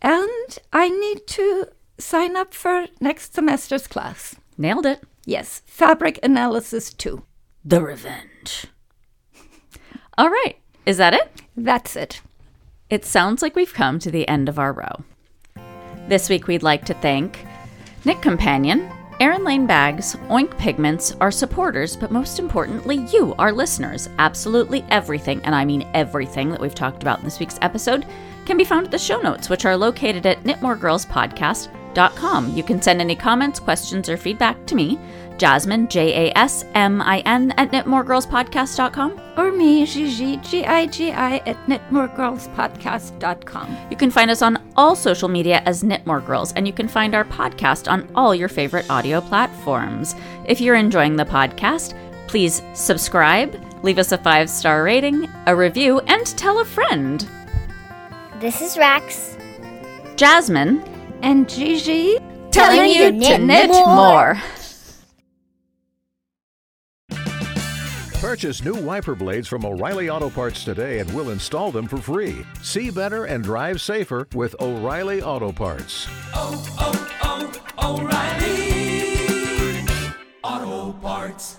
And 0.03 0.59
I 0.73 0.89
need 0.89 1.27
to 1.29 1.69
sign 1.99 2.37
up 2.37 2.53
for 2.55 2.87
next 3.01 3.35
semester's 3.35 3.87
class. 3.87 4.37
Nailed 4.59 4.87
it. 4.87 5.03
Yes, 5.25 5.63
fabric 5.67 6.19
analysis 6.23 6.93
two. 6.93 7.25
The 7.65 7.83
revenge. 7.83 8.67
All 10.19 10.31
right. 10.31 10.57
Is 10.85 10.99
that 10.99 11.15
it? 11.15 11.43
That's 11.57 11.97
it. 11.97 12.21
It 12.89 13.05
sounds 13.05 13.43
like 13.43 13.57
we've 13.57 13.75
come 13.75 13.99
to 13.99 14.11
the 14.11 14.29
end 14.29 14.49
of 14.49 14.59
our 14.59 14.73
row. 14.73 15.05
This 16.09 16.29
week, 16.29 16.47
we'd 16.47 16.63
like 16.63 16.85
to 16.85 16.95
thank 16.95 17.45
Knit 18.07 18.23
Companion, 18.23 18.89
Erin 19.19 19.43
Lane 19.43 19.67
Bags, 19.67 20.15
Oink 20.29 20.57
Pigments, 20.59 21.17
are 21.21 21.33
supporters, 21.33 21.97
but 21.97 22.13
most 22.13 22.39
importantly, 22.39 23.05
you, 23.13 23.35
our 23.37 23.51
listeners. 23.51 24.09
Absolutely 24.21 24.85
everything, 24.91 25.41
and 25.43 25.57
I 25.57 25.65
mean 25.65 25.91
everything 25.93 26.49
that 26.51 26.61
we've 26.61 26.73
talked 26.73 27.03
about 27.03 27.19
in 27.19 27.25
this 27.25 27.41
week's 27.41 27.59
episode, 27.63 28.07
can 28.45 28.57
be 28.57 28.63
found 28.63 28.85
at 28.87 28.93
the 28.93 28.99
show 28.99 29.21
notes, 29.21 29.51
which 29.51 29.65
are 29.65 29.77
located 29.77 30.25
at 30.25 30.39
knitmoregirlspodcast.com. 31.97 32.57
You 32.57 32.63
can 32.63 32.81
send 32.83 33.01
any 33.01 33.17
comments, 33.17 33.59
questions, 33.59 34.09
or 34.09 34.17
feedback 34.17 34.65
to 34.67 34.75
me, 34.75 34.99
Jasmine, 35.39 35.89
J 35.89 36.29
A 36.29 36.39
S 36.39 36.65
M 36.75 37.03
I 37.03 37.19
N, 37.21 37.53
at 37.57 37.71
knitmoregirlspodcast.com. 37.73 39.21
Or 39.37 39.53
me, 39.53 39.87
Gigi, 39.87 40.37
G 40.39 40.65
I 40.65 40.87
G 40.87 41.13
I, 41.13 41.37
at 41.39 41.57
knitmoregirlspodcast.com. 41.67 43.77
You 43.91 43.97
can 43.97 44.11
find 44.11 44.31
us 44.31 44.43
on 44.43 44.63
all 44.77 44.97
social 44.97 45.29
media 45.29 45.63
as 45.67 45.83
Knitmore 45.83 46.25
Girls, 46.25 46.53
and 46.55 46.67
you 46.67 46.73
can 46.73 46.89
find 46.89 47.15
our 47.15 47.25
podcast 47.25 47.91
on 47.91 48.09
all 48.15 48.35
your 48.35 48.49
favorite 48.49 48.89
audio 48.91 49.21
platforms. 49.21 50.15
If 50.47 50.61
you're 50.61 50.77
enjoying 50.77 51.17
the 51.17 51.25
podcast, 51.25 51.95
please 52.29 52.63
subscribe, 52.75 53.61
leave 53.83 53.99
us 53.99 54.13
a 54.13 54.19
five 54.19 54.49
star 54.49 54.83
rating, 54.83 55.29
a 55.47 55.55
review, 55.55 56.01
and 56.01 56.27
tell 56.39 56.61
a 56.61 56.65
friend. 56.65 57.29
This 58.41 58.61
is 58.61 58.77
Rex. 58.77 59.37
Jasmine, 60.17 60.83
And 61.23 61.49
Gigi, 61.49 62.19
telling 62.51 62.91
you 62.91 63.21
to 63.21 63.39
knit 63.39 63.71
more. 63.71 64.41
Purchase 68.21 68.65
new 68.65 68.75
wiper 68.75 69.15
blades 69.15 69.47
from 69.47 69.65
O'Reilly 69.65 70.11
Auto 70.11 70.31
Parts 70.31 70.65
today 70.65 70.99
and 70.99 71.15
we'll 71.15 71.31
install 71.31 71.71
them 71.71 71.87
for 71.87 71.99
free. 71.99 72.45
See 72.63 72.91
better 72.91 73.27
and 73.27 73.45
drive 73.45 73.81
safer 73.81 74.27
with 74.35 74.57
O'Reilly 74.61 75.23
Auto 75.23 75.53
Parts. 75.53 76.09
Oh, 76.35 76.65
oh, 76.81 77.53
oh, 77.79 78.01
O'Reilly 78.01 79.85
Auto 80.43 80.93
Parts. 80.99 81.59